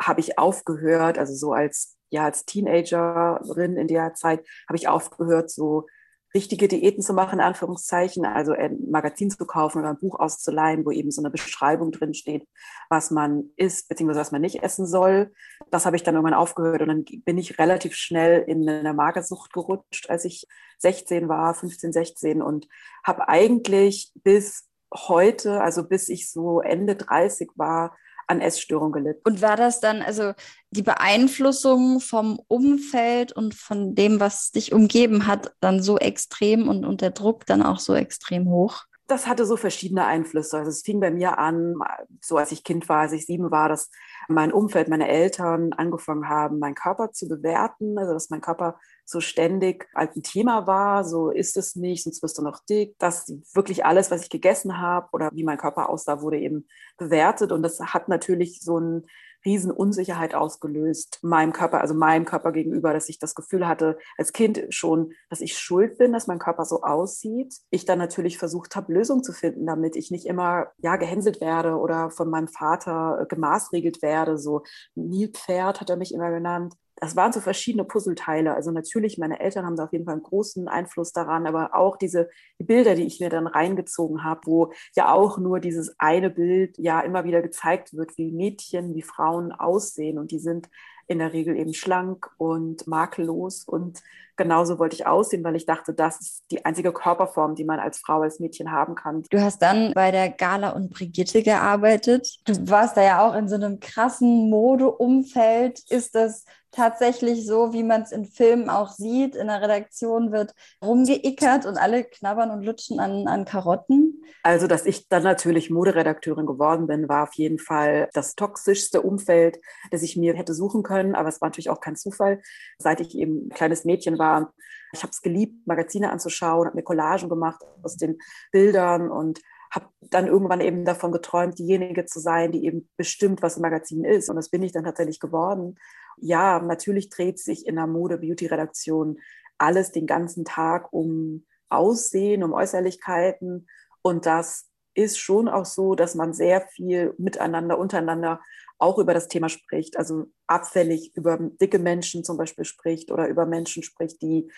habe 0.00 0.20
ich 0.20 0.38
aufgehört, 0.38 1.18
also 1.18 1.34
so 1.34 1.52
als, 1.52 1.96
ja, 2.10 2.24
als 2.24 2.46
Teenagerin 2.46 3.76
in 3.76 3.88
der 3.88 4.14
Zeit 4.14 4.40
habe 4.66 4.76
ich 4.76 4.88
aufgehört, 4.88 5.50
so 5.50 5.86
richtige 6.34 6.66
Diäten 6.68 7.02
zu 7.02 7.12
machen, 7.12 7.38
in 7.38 7.44
Anführungszeichen, 7.44 8.24
also 8.24 8.52
ein 8.52 8.78
Magazin 8.90 9.30
zu 9.30 9.44
kaufen 9.44 9.78
oder 9.80 9.90
ein 9.90 9.98
Buch 9.98 10.18
auszuleihen, 10.18 10.84
wo 10.86 10.90
eben 10.90 11.10
so 11.10 11.20
eine 11.20 11.30
Beschreibung 11.30 11.92
drin 11.92 12.14
steht, 12.14 12.48
was 12.88 13.10
man 13.10 13.50
isst, 13.56 13.88
beziehungsweise 13.88 14.20
was 14.20 14.32
man 14.32 14.40
nicht 14.40 14.62
essen 14.62 14.86
soll. 14.86 15.32
Das 15.70 15.84
habe 15.84 15.96
ich 15.96 16.02
dann 16.02 16.14
irgendwann 16.14 16.34
aufgehört 16.34 16.80
und 16.80 16.88
dann 16.88 17.04
bin 17.04 17.38
ich 17.38 17.58
relativ 17.58 17.94
schnell 17.94 18.42
in 18.46 18.68
eine 18.68 18.94
Magersucht 18.94 19.52
gerutscht, 19.52 20.08
als 20.08 20.24
ich 20.24 20.46
16 20.78 21.28
war, 21.28 21.54
15, 21.54 21.92
16 21.92 22.42
und 22.42 22.66
habe 23.04 23.28
eigentlich 23.28 24.12
bis 24.22 24.68
heute, 24.94 25.60
also 25.60 25.84
bis 25.84 26.08
ich 26.08 26.30
so 26.30 26.60
Ende 26.60 26.96
30 26.96 27.50
war, 27.56 27.96
an 28.26 28.40
Essstörung 28.40 28.92
gelitten. 28.92 29.20
Und 29.24 29.42
war 29.42 29.56
das 29.56 29.80
dann 29.80 30.02
also 30.02 30.32
die 30.70 30.82
Beeinflussung 30.82 32.00
vom 32.00 32.40
Umfeld 32.48 33.32
und 33.32 33.54
von 33.54 33.94
dem, 33.94 34.20
was 34.20 34.50
dich 34.50 34.72
umgeben 34.72 35.26
hat, 35.26 35.54
dann 35.60 35.82
so 35.82 35.98
extrem 35.98 36.68
und, 36.68 36.84
und 36.84 37.00
der 37.00 37.10
Druck 37.10 37.46
dann 37.46 37.62
auch 37.62 37.78
so 37.78 37.94
extrem 37.94 38.48
hoch? 38.48 38.84
Das 39.08 39.26
hatte 39.26 39.44
so 39.44 39.56
verschiedene 39.56 40.06
Einflüsse. 40.06 40.58
Also 40.58 40.70
es 40.70 40.82
fing 40.82 41.00
bei 41.00 41.10
mir 41.10 41.38
an, 41.38 41.74
so 42.22 42.36
als 42.38 42.52
ich 42.52 42.64
Kind 42.64 42.88
war, 42.88 43.00
als 43.00 43.12
ich 43.12 43.26
sieben 43.26 43.50
war, 43.50 43.68
dass 43.68 43.90
mein 44.28 44.52
Umfeld, 44.52 44.88
meine 44.88 45.08
Eltern 45.08 45.72
angefangen 45.72 46.28
haben, 46.28 46.58
meinen 46.58 46.74
Körper 46.74 47.12
zu 47.12 47.28
bewerten, 47.28 47.98
also 47.98 48.14
dass 48.14 48.30
mein 48.30 48.40
Körper 48.40 48.78
so 49.04 49.20
ständig 49.20 49.88
als 49.94 50.16
ein 50.16 50.22
Thema 50.22 50.66
war, 50.66 51.04
so 51.04 51.30
ist 51.30 51.56
es 51.56 51.76
nicht, 51.76 52.04
sonst 52.04 52.22
wirst 52.22 52.38
du 52.38 52.42
noch 52.42 52.60
dick. 52.68 52.98
Dass 52.98 53.32
wirklich 53.54 53.84
alles, 53.84 54.10
was 54.10 54.22
ich 54.22 54.30
gegessen 54.30 54.80
habe 54.80 55.08
oder 55.12 55.30
wie 55.32 55.44
mein 55.44 55.58
Körper 55.58 55.88
aussah, 55.88 56.22
wurde 56.22 56.38
eben 56.38 56.66
bewertet. 56.96 57.52
Und 57.52 57.62
das 57.62 57.80
hat 57.80 58.08
natürlich 58.08 58.60
so 58.60 58.78
ein 58.78 59.06
Riesenunsicherheit 59.44 60.34
ausgelöst, 60.34 61.18
meinem 61.22 61.52
Körper, 61.52 61.80
also 61.80 61.94
meinem 61.94 62.24
Körper 62.24 62.52
gegenüber, 62.52 62.92
dass 62.92 63.08
ich 63.08 63.18
das 63.18 63.34
Gefühl 63.34 63.66
hatte, 63.66 63.98
als 64.16 64.32
Kind 64.32 64.66
schon, 64.70 65.12
dass 65.30 65.40
ich 65.40 65.58
schuld 65.58 65.98
bin, 65.98 66.12
dass 66.12 66.26
mein 66.26 66.38
Körper 66.38 66.64
so 66.64 66.82
aussieht. 66.82 67.54
Ich 67.70 67.84
dann 67.84 67.98
natürlich 67.98 68.38
versucht 68.38 68.76
habe, 68.76 68.92
Lösungen 68.92 69.24
zu 69.24 69.32
finden, 69.32 69.66
damit 69.66 69.96
ich 69.96 70.10
nicht 70.10 70.26
immer, 70.26 70.68
ja, 70.78 70.96
gehänselt 70.96 71.40
werde 71.40 71.76
oder 71.76 72.10
von 72.10 72.30
meinem 72.30 72.48
Vater 72.48 73.26
gemaßregelt 73.28 74.02
werde. 74.02 74.38
So 74.38 74.62
Nilpferd 74.94 75.80
hat 75.80 75.90
er 75.90 75.96
mich 75.96 76.14
immer 76.14 76.30
genannt 76.30 76.74
das 77.02 77.16
waren 77.16 77.32
so 77.32 77.40
verschiedene 77.40 77.82
Puzzleteile. 77.82 78.54
Also 78.54 78.70
natürlich, 78.70 79.18
meine 79.18 79.40
Eltern 79.40 79.66
haben 79.66 79.74
da 79.74 79.84
auf 79.84 79.92
jeden 79.92 80.04
Fall 80.04 80.14
einen 80.14 80.22
großen 80.22 80.68
Einfluss 80.68 81.12
daran, 81.12 81.48
aber 81.48 81.74
auch 81.74 81.96
diese 81.96 82.30
die 82.60 82.64
Bilder, 82.64 82.94
die 82.94 83.02
ich 83.02 83.18
mir 83.18 83.28
dann 83.28 83.48
reingezogen 83.48 84.22
habe, 84.22 84.42
wo 84.44 84.72
ja 84.94 85.12
auch 85.12 85.36
nur 85.36 85.58
dieses 85.58 85.96
eine 85.98 86.30
Bild 86.30 86.78
ja 86.78 87.00
immer 87.00 87.24
wieder 87.24 87.42
gezeigt 87.42 87.96
wird, 87.96 88.16
wie 88.18 88.30
Mädchen, 88.30 88.94
wie 88.94 89.02
Frauen 89.02 89.50
aussehen. 89.50 90.16
Und 90.16 90.30
die 90.30 90.38
sind 90.38 90.68
in 91.08 91.18
der 91.18 91.32
Regel 91.32 91.56
eben 91.56 91.74
schlank 91.74 92.30
und 92.38 92.86
makellos. 92.86 93.64
Und 93.64 94.00
genauso 94.36 94.78
wollte 94.78 94.94
ich 94.94 95.04
aussehen, 95.04 95.42
weil 95.42 95.56
ich 95.56 95.66
dachte, 95.66 95.92
das 95.92 96.20
ist 96.20 96.44
die 96.52 96.64
einzige 96.64 96.92
Körperform, 96.92 97.56
die 97.56 97.64
man 97.64 97.80
als 97.80 97.98
Frau, 97.98 98.20
als 98.20 98.38
Mädchen 98.38 98.70
haben 98.70 98.94
kann. 98.94 99.24
Du 99.28 99.40
hast 99.40 99.60
dann 99.60 99.92
bei 99.92 100.12
der 100.12 100.30
Gala 100.30 100.70
und 100.70 100.90
Brigitte 100.90 101.42
gearbeitet. 101.42 102.38
Du 102.44 102.54
warst 102.70 102.96
da 102.96 103.02
ja 103.02 103.28
auch 103.28 103.34
in 103.34 103.48
so 103.48 103.56
einem 103.56 103.80
krassen 103.80 104.48
Modeumfeld. 104.48 105.80
Ist 105.90 106.14
das 106.14 106.44
tatsächlich 106.72 107.46
so, 107.46 107.72
wie 107.72 107.84
man 107.84 108.02
es 108.02 108.12
in 108.12 108.24
Filmen 108.24 108.68
auch 108.68 108.88
sieht. 108.88 109.36
In 109.36 109.46
der 109.46 109.60
Redaktion 109.60 110.32
wird 110.32 110.54
rumgeickert 110.82 111.66
und 111.66 111.76
alle 111.76 112.04
knabbern 112.04 112.50
und 112.50 112.62
lutschen 112.62 112.98
an, 112.98 113.28
an 113.28 113.44
Karotten. 113.44 114.24
Also, 114.42 114.66
dass 114.66 114.86
ich 114.86 115.08
dann 115.08 115.22
natürlich 115.22 115.70
Moderedakteurin 115.70 116.46
geworden 116.46 116.86
bin, 116.86 117.08
war 117.08 117.24
auf 117.24 117.34
jeden 117.34 117.58
Fall 117.58 118.08
das 118.14 118.34
toxischste 118.34 119.02
Umfeld, 119.02 119.60
das 119.90 120.02
ich 120.02 120.16
mir 120.16 120.34
hätte 120.34 120.54
suchen 120.54 120.82
können. 120.82 121.14
Aber 121.14 121.28
es 121.28 121.40
war 121.40 121.48
natürlich 121.48 121.70
auch 121.70 121.80
kein 121.80 121.96
Zufall. 121.96 122.40
Seit 122.78 123.00
ich 123.00 123.16
eben 123.16 123.46
ein 123.46 123.50
kleines 123.50 123.84
Mädchen 123.84 124.18
war, 124.18 124.52
ich 124.92 125.02
habe 125.02 125.10
es 125.10 125.22
geliebt, 125.22 125.66
Magazine 125.66 126.10
anzuschauen, 126.10 126.66
habe 126.66 126.76
mir 126.76 126.82
Collagen 126.82 127.28
gemacht 127.28 127.62
aus 127.82 127.96
den 127.96 128.18
Bildern 128.50 129.10
und 129.10 129.40
habe 129.70 129.86
dann 130.02 130.26
irgendwann 130.26 130.60
eben 130.60 130.84
davon 130.84 131.12
geträumt, 131.12 131.58
diejenige 131.58 132.04
zu 132.04 132.20
sein, 132.20 132.52
die 132.52 132.66
eben 132.66 132.90
bestimmt, 132.98 133.40
was 133.40 133.56
ein 133.56 133.62
Magazin 133.62 134.04
ist. 134.04 134.28
Und 134.28 134.36
das 134.36 134.50
bin 134.50 134.62
ich 134.62 134.72
dann 134.72 134.84
tatsächlich 134.84 135.18
geworden 135.18 135.76
ja, 136.18 136.60
natürlich 136.60 137.08
dreht 137.08 137.38
sich 137.38 137.66
in 137.66 137.76
der 137.76 137.86
Mode-Beauty-Redaktion 137.86 139.18
alles 139.58 139.92
den 139.92 140.06
ganzen 140.06 140.44
Tag 140.44 140.92
um 140.92 141.46
Aussehen, 141.68 142.42
um 142.42 142.52
Äußerlichkeiten. 142.52 143.68
Und 144.02 144.26
das 144.26 144.68
ist 144.94 145.18
schon 145.18 145.48
auch 145.48 145.64
so, 145.64 145.94
dass 145.94 146.14
man 146.14 146.34
sehr 146.34 146.60
viel 146.72 147.14
miteinander, 147.16 147.78
untereinander 147.78 148.40
auch 148.78 148.98
über 148.98 149.14
das 149.14 149.28
Thema 149.28 149.48
spricht. 149.48 149.96
Also 149.96 150.26
abfällig 150.46 151.16
über 151.16 151.38
dicke 151.38 151.78
Menschen 151.78 152.24
zum 152.24 152.36
Beispiel 152.36 152.64
spricht 152.64 153.10
oder 153.10 153.28
über 153.28 153.46
Menschen 153.46 153.82
spricht, 153.82 154.20
die 154.20 154.50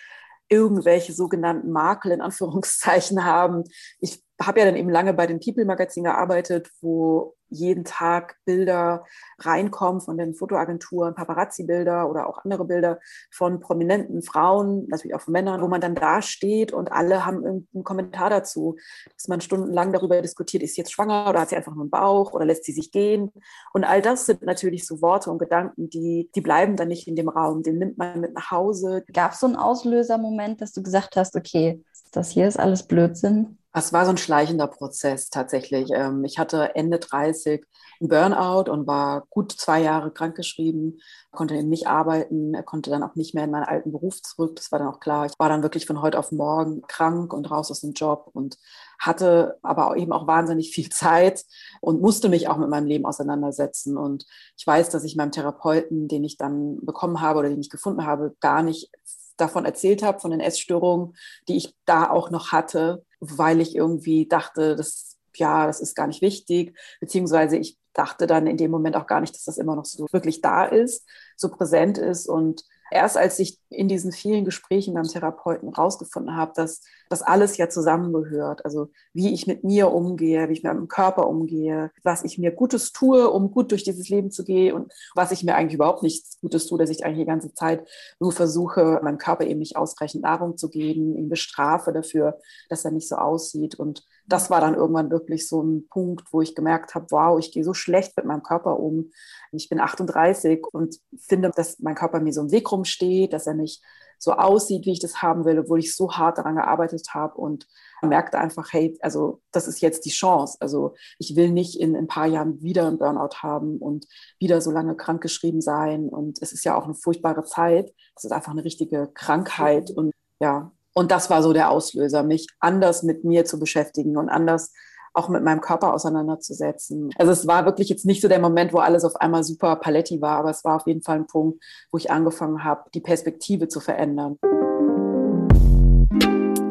irgendwelche 0.49 1.13
sogenannten 1.13 1.71
Makel 1.71 2.11
in 2.11 2.21
Anführungszeichen 2.21 3.23
haben. 3.23 3.63
Ich 3.99 4.24
habe 4.41 4.59
ja 4.59 4.65
dann 4.65 4.75
eben 4.75 4.89
lange 4.89 5.13
bei 5.13 5.27
den 5.27 5.39
People 5.39 5.65
Magazin 5.65 6.03
gearbeitet, 6.03 6.69
wo 6.81 7.35
jeden 7.49 7.83
Tag 7.83 8.37
Bilder 8.45 9.05
reinkommen 9.39 10.01
von 10.01 10.17
den 10.17 10.33
Fotoagenturen, 10.33 11.15
Paparazzi-Bilder 11.15 12.09
oder 12.09 12.27
auch 12.27 12.43
andere 12.43 12.65
Bilder 12.65 12.99
von 13.31 13.59
prominenten 13.59 14.21
Frauen, 14.21 14.87
natürlich 14.87 15.15
auch 15.15 15.21
von 15.21 15.33
Männern, 15.33 15.61
wo 15.61 15.67
man 15.67 15.81
dann 15.81 15.95
da 15.95 16.21
steht 16.21 16.73
und 16.73 16.91
alle 16.91 17.25
haben 17.25 17.43
irgendeinen 17.43 17.83
Kommentar 17.83 18.29
dazu, 18.29 18.77
dass 19.15 19.27
man 19.27 19.41
stundenlang 19.41 19.93
darüber 19.93 20.21
diskutiert, 20.21 20.63
ist 20.63 20.75
sie 20.75 20.81
jetzt 20.81 20.91
schwanger 20.91 21.29
oder 21.29 21.41
hat 21.41 21.49
sie 21.49 21.55
einfach 21.55 21.73
nur 21.73 21.83
einen 21.83 21.91
Bauch 21.91 22.33
oder 22.33 22.45
lässt 22.45 22.65
sie 22.65 22.73
sich 22.73 22.91
gehen? 22.91 23.31
Und 23.73 23.83
all 23.83 24.01
das 24.01 24.25
sind 24.25 24.41
natürlich 24.41 24.85
so 24.85 25.01
Worte 25.01 25.31
und 25.31 25.39
Gedanken, 25.39 25.89
die, 25.89 26.29
die 26.35 26.41
bleiben 26.41 26.75
dann 26.75 26.87
nicht 26.87 27.07
in 27.07 27.15
dem 27.15 27.29
Raum, 27.29 27.63
den 27.63 27.77
nimmt 27.77 27.97
man 27.97 28.19
mit 28.19 28.33
nach 28.33 28.51
Hause. 28.51 29.03
Gab 29.13 29.33
es 29.33 29.39
so 29.39 29.47
einen 29.47 29.55
Auslösermoment, 29.55 30.61
dass 30.61 30.73
du 30.73 30.81
gesagt 30.81 31.15
hast, 31.15 31.35
okay, 31.35 31.83
das 32.11 32.31
hier 32.31 32.47
ist 32.47 32.59
alles 32.59 32.83
Blödsinn? 32.83 33.57
Es 33.77 33.91
war 33.91 34.05
so 34.05 34.11
ein 34.11 34.17
schleichender 34.17 34.67
Prozess 34.67 35.29
tatsächlich. 35.29 35.89
Ähm, 35.93 36.23
ich 36.23 36.39
hatte 36.39 36.75
Ende 36.75 36.97
30 36.97 37.65
einen 37.99 38.07
Burnout 38.07 38.71
und 38.71 38.87
war 38.87 39.25
gut 39.29 39.51
zwei 39.51 39.81
Jahre 39.81 40.11
krankgeschrieben, 40.11 41.01
konnte 41.31 41.55
eben 41.55 41.67
nicht 41.67 41.85
arbeiten, 41.85 42.53
konnte 42.63 42.89
dann 42.89 43.03
auch 43.03 43.15
nicht 43.15 43.35
mehr 43.35 43.43
in 43.43 43.51
meinen 43.51 43.65
alten 43.65 43.91
Beruf 43.91 44.21
zurück. 44.21 44.55
Das 44.55 44.71
war 44.71 44.79
dann 44.79 44.87
auch 44.87 45.01
klar. 45.01 45.25
Ich 45.25 45.37
war 45.39 45.49
dann 45.49 45.61
wirklich 45.61 45.85
von 45.85 46.01
heute 46.01 46.17
auf 46.19 46.31
morgen 46.31 46.83
krank 46.87 47.33
und 47.33 47.51
raus 47.51 47.69
aus 47.69 47.81
dem 47.81 47.91
Job 47.91 48.29
und 48.31 48.57
hatte 48.97 49.57
aber 49.61 49.97
eben 49.97 50.13
auch 50.13 50.25
wahnsinnig 50.25 50.71
viel 50.71 50.87
Zeit 50.87 51.43
und 51.81 52.01
musste 52.01 52.29
mich 52.29 52.47
auch 52.47 52.57
mit 52.57 52.69
meinem 52.69 52.87
Leben 52.87 53.05
auseinandersetzen. 53.05 53.97
Und 53.97 54.25
ich 54.57 54.65
weiß, 54.65 54.89
dass 54.89 55.03
ich 55.03 55.17
meinem 55.17 55.33
Therapeuten, 55.33 56.07
den 56.07 56.23
ich 56.23 56.37
dann 56.37 56.77
bekommen 56.85 57.19
habe 57.19 57.39
oder 57.39 57.49
den 57.49 57.59
ich 57.59 57.69
gefunden 57.69 58.05
habe, 58.05 58.37
gar 58.39 58.63
nicht 58.63 58.89
davon 59.35 59.65
erzählt 59.65 60.01
habe, 60.01 60.21
von 60.21 60.31
den 60.31 60.39
Essstörungen, 60.39 61.13
die 61.49 61.57
ich 61.57 61.75
da 61.83 62.09
auch 62.09 62.29
noch 62.29 62.53
hatte 62.53 63.04
weil 63.19 63.61
ich 63.61 63.75
irgendwie 63.75 64.27
dachte, 64.27 64.75
das, 64.75 65.17
ja, 65.35 65.67
das 65.67 65.81
ist 65.81 65.95
gar 65.95 66.07
nicht 66.07 66.21
wichtig, 66.21 66.77
beziehungsweise 66.99 67.57
ich 67.57 67.77
dachte 67.93 68.27
dann 68.27 68.47
in 68.47 68.57
dem 68.57 68.71
Moment 68.71 68.95
auch 68.95 69.07
gar 69.07 69.21
nicht, 69.21 69.33
dass 69.33 69.45
das 69.45 69.57
immer 69.57 69.75
noch 69.75 69.85
so 69.85 70.05
wirklich 70.11 70.41
da 70.41 70.65
ist, 70.65 71.07
so 71.37 71.49
präsent 71.49 71.97
ist. 71.97 72.27
Und 72.27 72.63
erst 72.91 73.17
als 73.17 73.39
ich 73.39 73.59
in 73.69 73.87
diesen 73.87 74.11
vielen 74.11 74.45
Gesprächen 74.45 74.93
beim 74.93 75.07
Therapeuten 75.07 75.69
rausgefunden 75.69 76.35
habe, 76.35 76.53
dass 76.55 76.81
das 77.09 77.21
alles 77.21 77.57
ja 77.57 77.69
zusammengehört. 77.69 78.65
Also 78.65 78.89
wie 79.13 79.33
ich 79.33 79.47
mit 79.47 79.63
mir 79.63 79.91
umgehe, 79.91 80.47
wie 80.49 80.53
ich 80.53 80.63
mit 80.63 80.73
meinem 80.73 80.87
Körper 80.87 81.27
umgehe, 81.27 81.91
was 82.03 82.23
ich 82.23 82.37
mir 82.37 82.51
Gutes 82.51 82.91
tue, 82.91 83.29
um 83.29 83.51
gut 83.51 83.71
durch 83.71 83.83
dieses 83.83 84.09
Leben 84.09 84.31
zu 84.31 84.43
gehen 84.43 84.75
und 84.75 84.91
was 85.13 85.31
ich 85.31 85.43
mir 85.43 85.55
eigentlich 85.55 85.75
überhaupt 85.75 86.03
nichts 86.03 86.39
Gutes 86.41 86.67
tue, 86.67 86.77
dass 86.77 86.89
ich 86.89 87.05
eigentlich 87.05 87.19
die 87.19 87.25
ganze 87.25 87.53
Zeit 87.53 87.87
nur 88.19 88.31
versuche, 88.31 88.99
meinem 89.03 89.17
Körper 89.17 89.45
eben 89.45 89.59
nicht 89.59 89.77
ausreichend 89.77 90.23
Nahrung 90.23 90.57
zu 90.57 90.69
geben, 90.69 91.15
ihn 91.15 91.29
bestrafe 91.29 91.91
dafür, 91.91 92.39
dass 92.69 92.85
er 92.85 92.91
nicht 92.91 93.07
so 93.07 93.15
aussieht. 93.15 93.75
Und 93.75 94.05
das 94.27 94.49
war 94.49 94.61
dann 94.61 94.75
irgendwann 94.75 95.11
wirklich 95.11 95.47
so 95.47 95.61
ein 95.61 95.87
Punkt, 95.89 96.31
wo 96.31 96.41
ich 96.41 96.55
gemerkt 96.55 96.95
habe, 96.95 97.07
wow, 97.11 97.39
ich 97.39 97.51
gehe 97.51 97.63
so 97.63 97.73
schlecht 97.73 98.17
mit 98.17 98.25
meinem 98.25 98.43
Körper 98.43 98.79
um. 98.79 99.11
Ich 99.51 99.69
bin 99.69 99.79
38 99.79 100.65
und 100.71 100.99
finde, 101.17 101.51
dass 101.55 101.79
mein 101.79 101.95
Körper 101.95 102.19
mir 102.19 102.33
so 102.33 102.41
im 102.41 102.51
Weg 102.51 102.71
rumsteht, 102.71 103.33
dass 103.33 103.47
er 103.47 103.53
nicht 103.53 103.83
so 104.17 104.33
aussieht, 104.33 104.85
wie 104.85 104.93
ich 104.93 104.99
das 104.99 105.21
haben 105.21 105.45
will, 105.45 105.59
obwohl 105.59 105.79
ich 105.79 105.95
so 105.95 106.11
hart 106.13 106.37
daran 106.37 106.55
gearbeitet 106.55 107.13
habe 107.13 107.35
und 107.35 107.67
merkte 108.01 108.39
einfach, 108.39 108.71
hey, 108.71 108.97
also 109.01 109.41
das 109.51 109.67
ist 109.67 109.81
jetzt 109.81 110.05
die 110.05 110.11
Chance. 110.11 110.57
Also 110.59 110.93
ich 111.19 111.35
will 111.35 111.51
nicht 111.51 111.79
in, 111.79 111.95
in 111.95 112.05
ein 112.05 112.07
paar 112.07 112.27
Jahren 112.27 112.61
wieder 112.61 112.87
einen 112.87 112.97
Burnout 112.97 113.37
haben 113.41 113.77
und 113.77 114.05
wieder 114.39 114.61
so 114.61 114.71
lange 114.71 114.95
krankgeschrieben 114.95 115.61
sein. 115.61 116.09
Und 116.09 116.41
es 116.41 116.53
ist 116.53 116.63
ja 116.65 116.75
auch 116.75 116.85
eine 116.85 116.95
furchtbare 116.95 117.43
Zeit. 117.43 117.93
Es 118.15 118.23
ist 118.23 118.31
einfach 118.31 118.51
eine 118.51 118.63
richtige 118.63 119.09
Krankheit. 119.13 119.91
Und 119.91 120.11
ja, 120.39 120.71
und 120.97 121.11
das 121.11 121.29
war 121.29 121.43
so 121.43 121.51
der 121.51 121.71
Auslöser, 121.71 122.23
mich 122.23 122.47
anders 122.59 123.03
mit 123.03 123.25
mir 123.25 123.43
zu 123.43 123.59
beschäftigen 123.59 124.17
und 124.17 124.29
anders 124.29 124.71
auch 125.13 125.27
mit 125.27 125.43
meinem 125.43 125.59
Körper 125.59 125.93
auseinanderzusetzen. 125.93 127.09
Also 127.17 127.31
es 127.33 127.45
war 127.47 127.65
wirklich 127.65 127.89
jetzt 127.89 128.05
nicht 128.05 128.21
so 128.21 128.27
der 128.29 128.39
Moment, 128.39 128.71
wo 128.71 128.79
alles 128.79 129.03
auf 129.03 129.17
einmal 129.17 129.43
super 129.43 129.75
paletti 129.75 130.21
war, 130.21 130.39
aber 130.39 130.49
es 130.49 130.63
war 130.63 130.77
auf 130.77 130.87
jeden 130.87 131.01
Fall 131.01 131.17
ein 131.17 131.27
Punkt, 131.27 131.61
wo 131.91 131.97
ich 131.97 132.11
angefangen 132.11 132.63
habe, 132.63 132.89
die 132.93 133.01
Perspektive 133.01 133.67
zu 133.67 133.81
verändern. 133.81 134.37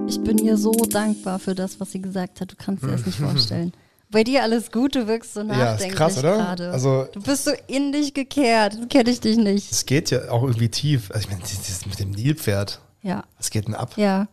Ich 0.07 0.23
bin 0.23 0.39
ihr 0.39 0.57
so 0.57 0.73
dankbar 0.73 1.39
für 1.39 1.55
das, 1.55 1.79
was 1.79 1.93
sie 1.93 2.01
gesagt 2.01 2.41
hat. 2.41 2.51
Du 2.51 2.57
kannst 2.57 2.83
dir 2.83 2.89
das 2.89 3.05
nicht 3.05 3.19
vorstellen. 3.19 3.73
Bei 4.11 4.25
dir 4.25 4.43
alles 4.43 4.71
gut, 4.71 4.95
du 4.95 5.07
wirkst 5.07 5.35
so 5.35 5.43
nachdenklich 5.43 5.89
ja, 5.89 5.95
krass, 5.97 6.19
oder? 6.19 6.37
gerade. 6.37 6.71
Also, 6.71 7.07
du 7.13 7.21
bist 7.21 7.45
so 7.45 7.51
in 7.67 7.93
dich 7.93 8.15
gekehrt, 8.15 8.89
kenne 8.89 9.11
ich 9.11 9.21
dich 9.21 9.37
nicht. 9.37 9.73
Es 9.73 9.87
geht 9.87 10.11
ja 10.11 10.31
auch 10.31 10.43
irgendwie 10.43 10.69
tief. 10.69 11.11
Also 11.11 11.27
ich 11.27 11.31
meine, 11.31 11.43
das 11.43 11.87
mit 11.87 11.99
dem 11.99 12.11
Nilpferd, 12.11 12.81
ja. 13.05 13.23
Was 13.39 13.51
geht 13.51 13.67
denn 13.69 13.75
ab? 13.77 13.93
Ja. 13.97 14.27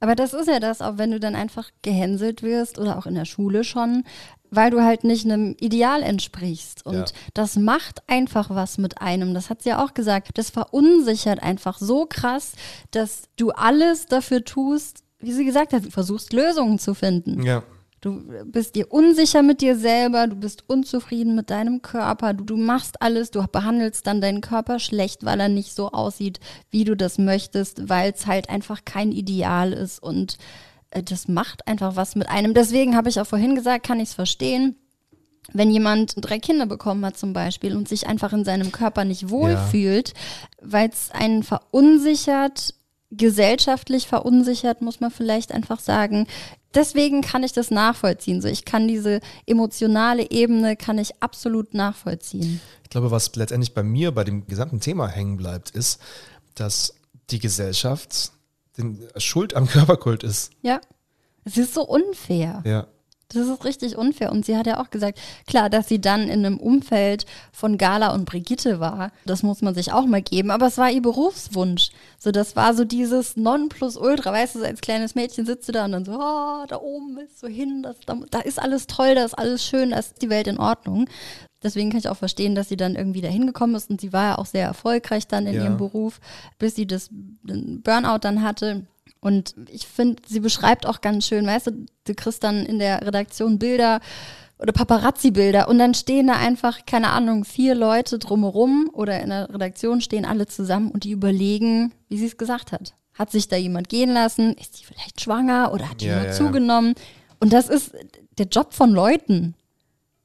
Aber 0.00 0.16
das 0.16 0.34
ist 0.34 0.48
ja 0.48 0.58
das, 0.58 0.82
auch 0.82 0.98
wenn 0.98 1.12
du 1.12 1.20
dann 1.20 1.36
einfach 1.36 1.70
gehänselt 1.82 2.42
wirst 2.42 2.78
oder 2.78 2.98
auch 2.98 3.06
in 3.06 3.14
der 3.14 3.24
Schule 3.24 3.62
schon, 3.62 4.02
weil 4.50 4.70
du 4.70 4.82
halt 4.82 5.04
nicht 5.04 5.24
einem 5.24 5.54
Ideal 5.60 6.02
entsprichst. 6.02 6.84
Und 6.84 6.94
Ja. 6.96 7.04
das 7.34 7.54
macht 7.56 8.02
einfach 8.08 8.50
was 8.50 8.78
mit 8.78 9.00
einem. 9.00 9.32
Das 9.32 9.48
hat 9.48 9.62
sie 9.62 9.68
ja 9.70 9.82
auch 9.82 9.94
gesagt. 9.94 10.30
Das 10.34 10.50
verunsichert 10.50 11.40
einfach 11.42 11.78
so 11.78 12.04
krass, 12.06 12.52
dass 12.90 13.22
du 13.36 13.50
alles 13.52 14.06
dafür 14.06 14.44
tust, 14.44 15.04
wie 15.20 15.32
sie 15.32 15.44
gesagt 15.44 15.72
hat, 15.72 15.84
du 15.84 15.90
versuchst 15.90 16.32
Lösungen 16.32 16.80
zu 16.80 16.94
finden. 16.94 17.42
Ja. 17.44 17.62
Du 18.02 18.20
bist 18.46 18.74
dir 18.74 18.90
unsicher 18.90 19.42
mit 19.42 19.60
dir 19.60 19.76
selber, 19.76 20.26
du 20.26 20.34
bist 20.34 20.64
unzufrieden 20.66 21.36
mit 21.36 21.50
deinem 21.50 21.82
Körper, 21.82 22.34
du, 22.34 22.42
du 22.42 22.56
machst 22.56 23.00
alles, 23.00 23.30
du 23.30 23.46
behandelst 23.46 24.04
dann 24.08 24.20
deinen 24.20 24.40
Körper 24.40 24.80
schlecht, 24.80 25.24
weil 25.24 25.38
er 25.38 25.48
nicht 25.48 25.72
so 25.72 25.92
aussieht, 25.92 26.40
wie 26.72 26.82
du 26.82 26.96
das 26.96 27.18
möchtest, 27.18 27.88
weil 27.88 28.12
es 28.12 28.26
halt 28.26 28.50
einfach 28.50 28.84
kein 28.84 29.12
Ideal 29.12 29.72
ist 29.72 30.02
und 30.02 30.36
äh, 30.90 31.00
das 31.00 31.28
macht 31.28 31.68
einfach 31.68 31.94
was 31.94 32.16
mit 32.16 32.28
einem. 32.28 32.54
Deswegen 32.54 32.96
habe 32.96 33.08
ich 33.08 33.20
auch 33.20 33.26
vorhin 33.26 33.54
gesagt, 33.54 33.86
kann 33.86 34.00
ich 34.00 34.08
es 34.08 34.14
verstehen. 34.14 34.74
Wenn 35.52 35.70
jemand 35.70 36.14
drei 36.16 36.40
Kinder 36.40 36.66
bekommen 36.66 37.06
hat 37.06 37.16
zum 37.16 37.32
Beispiel 37.32 37.76
und 37.76 37.88
sich 37.88 38.08
einfach 38.08 38.32
in 38.32 38.44
seinem 38.44 38.72
Körper 38.72 39.04
nicht 39.04 39.30
wohlfühlt, 39.30 40.12
weil 40.60 40.88
es 40.88 41.12
einen 41.12 41.44
verunsichert, 41.44 42.74
gesellschaftlich 43.12 44.08
verunsichert, 44.08 44.82
muss 44.82 45.00
man 45.00 45.10
vielleicht 45.10 45.52
einfach 45.52 45.78
sagen. 45.78 46.26
Deswegen 46.74 47.20
kann 47.20 47.42
ich 47.42 47.52
das 47.52 47.70
nachvollziehen. 47.70 48.40
So, 48.40 48.48
ich 48.48 48.64
kann 48.64 48.88
diese 48.88 49.20
emotionale 49.46 50.30
Ebene 50.30 50.76
kann 50.76 50.98
ich 50.98 51.22
absolut 51.22 51.74
nachvollziehen. 51.74 52.60
Ich 52.82 52.90
glaube, 52.90 53.10
was 53.10 53.34
letztendlich 53.36 53.74
bei 53.74 53.82
mir 53.82 54.12
bei 54.12 54.24
dem 54.24 54.46
gesamten 54.46 54.80
Thema 54.80 55.08
hängen 55.08 55.36
bleibt, 55.36 55.70
ist, 55.70 56.00
dass 56.54 56.94
die 57.30 57.38
Gesellschaft 57.38 58.32
den 58.78 59.06
Schuld 59.16 59.54
am 59.54 59.66
Körperkult 59.66 60.22
ist. 60.22 60.50
Ja. 60.62 60.80
Es 61.44 61.56
ist 61.56 61.74
so 61.74 61.82
unfair. 61.82 62.62
Ja. 62.64 62.86
Das 63.34 63.46
ist 63.48 63.64
richtig 63.64 63.96
unfair. 63.96 64.30
Und 64.32 64.44
sie 64.44 64.56
hat 64.56 64.66
ja 64.66 64.80
auch 64.80 64.90
gesagt, 64.90 65.18
klar, 65.46 65.70
dass 65.70 65.88
sie 65.88 66.00
dann 66.00 66.22
in 66.28 66.44
einem 66.44 66.58
Umfeld 66.58 67.24
von 67.52 67.78
Gala 67.78 68.12
und 68.14 68.24
Brigitte 68.24 68.80
war, 68.80 69.10
das 69.24 69.42
muss 69.42 69.62
man 69.62 69.74
sich 69.74 69.92
auch 69.92 70.06
mal 70.06 70.22
geben. 70.22 70.50
Aber 70.50 70.66
es 70.66 70.78
war 70.78 70.90
ihr 70.90 71.02
Berufswunsch. 71.02 71.90
So, 72.18 72.30
das 72.30 72.56
war 72.56 72.74
so 72.74 72.84
dieses 72.84 73.36
Nonplusultra. 73.36 74.32
Weißt 74.32 74.56
du, 74.56 74.62
als 74.64 74.80
kleines 74.80 75.14
Mädchen 75.14 75.46
sitzt 75.46 75.68
du 75.68 75.72
da 75.72 75.84
und 75.84 75.92
dann 75.92 76.04
so, 76.04 76.12
oh, 76.12 76.64
da 76.68 76.76
oben 76.80 77.18
ist 77.18 77.40
so 77.40 77.46
hin, 77.48 77.82
das, 77.82 77.96
da, 78.06 78.16
da 78.30 78.40
ist 78.40 78.60
alles 78.60 78.86
toll, 78.86 79.14
da 79.14 79.24
ist 79.24 79.34
alles 79.34 79.64
schön, 79.64 79.90
da 79.90 79.98
ist 79.98 80.20
die 80.22 80.30
Welt 80.30 80.46
in 80.46 80.58
Ordnung. 80.58 81.06
Deswegen 81.62 81.90
kann 81.90 82.00
ich 82.00 82.08
auch 82.08 82.16
verstehen, 82.16 82.54
dass 82.56 82.68
sie 82.68 82.76
dann 82.76 82.96
irgendwie 82.96 83.20
da 83.20 83.28
hingekommen 83.28 83.76
ist 83.76 83.88
und 83.88 84.00
sie 84.00 84.12
war 84.12 84.24
ja 84.30 84.38
auch 84.38 84.46
sehr 84.46 84.66
erfolgreich 84.66 85.28
dann 85.28 85.46
in 85.46 85.54
Ja. 85.54 85.64
ihrem 85.64 85.76
Beruf, 85.76 86.20
bis 86.58 86.74
sie 86.74 86.86
das 86.86 87.08
den 87.10 87.82
Burnout 87.82 88.18
dann 88.22 88.42
hatte. 88.42 88.84
Und 89.22 89.54
ich 89.70 89.86
finde, 89.86 90.20
sie 90.26 90.40
beschreibt 90.40 90.84
auch 90.84 91.00
ganz 91.00 91.26
schön, 91.26 91.46
weißt 91.46 91.68
du, 91.68 91.86
du 92.04 92.14
kriegst 92.14 92.42
dann 92.42 92.66
in 92.66 92.80
der 92.80 93.06
Redaktion 93.06 93.60
Bilder 93.60 94.00
oder 94.58 94.72
Paparazzi-Bilder 94.72 95.68
und 95.68 95.78
dann 95.78 95.94
stehen 95.94 96.26
da 96.26 96.34
einfach, 96.34 96.84
keine 96.86 97.10
Ahnung, 97.10 97.44
vier 97.44 97.76
Leute 97.76 98.18
drumherum 98.18 98.90
oder 98.92 99.20
in 99.20 99.30
der 99.30 99.48
Redaktion 99.48 100.00
stehen 100.00 100.24
alle 100.24 100.46
zusammen 100.46 100.90
und 100.90 101.04
die 101.04 101.12
überlegen, 101.12 101.92
wie 102.08 102.18
sie 102.18 102.26
es 102.26 102.36
gesagt 102.36 102.72
hat. 102.72 102.94
Hat 103.14 103.30
sich 103.30 103.46
da 103.46 103.56
jemand 103.56 103.88
gehen 103.88 104.12
lassen? 104.12 104.54
Ist 104.54 104.80
die 104.80 104.84
vielleicht 104.84 105.20
schwanger 105.20 105.72
oder 105.72 105.88
hat 105.88 106.00
die 106.00 106.06
Ja, 106.06 106.16
nur 106.16 106.24
ja, 106.24 106.30
ja. 106.30 106.36
zugenommen? 106.36 106.94
Und 107.38 107.52
das 107.52 107.68
ist 107.68 107.92
der 108.38 108.46
Job 108.46 108.74
von 108.74 108.90
Leuten. 108.90 109.54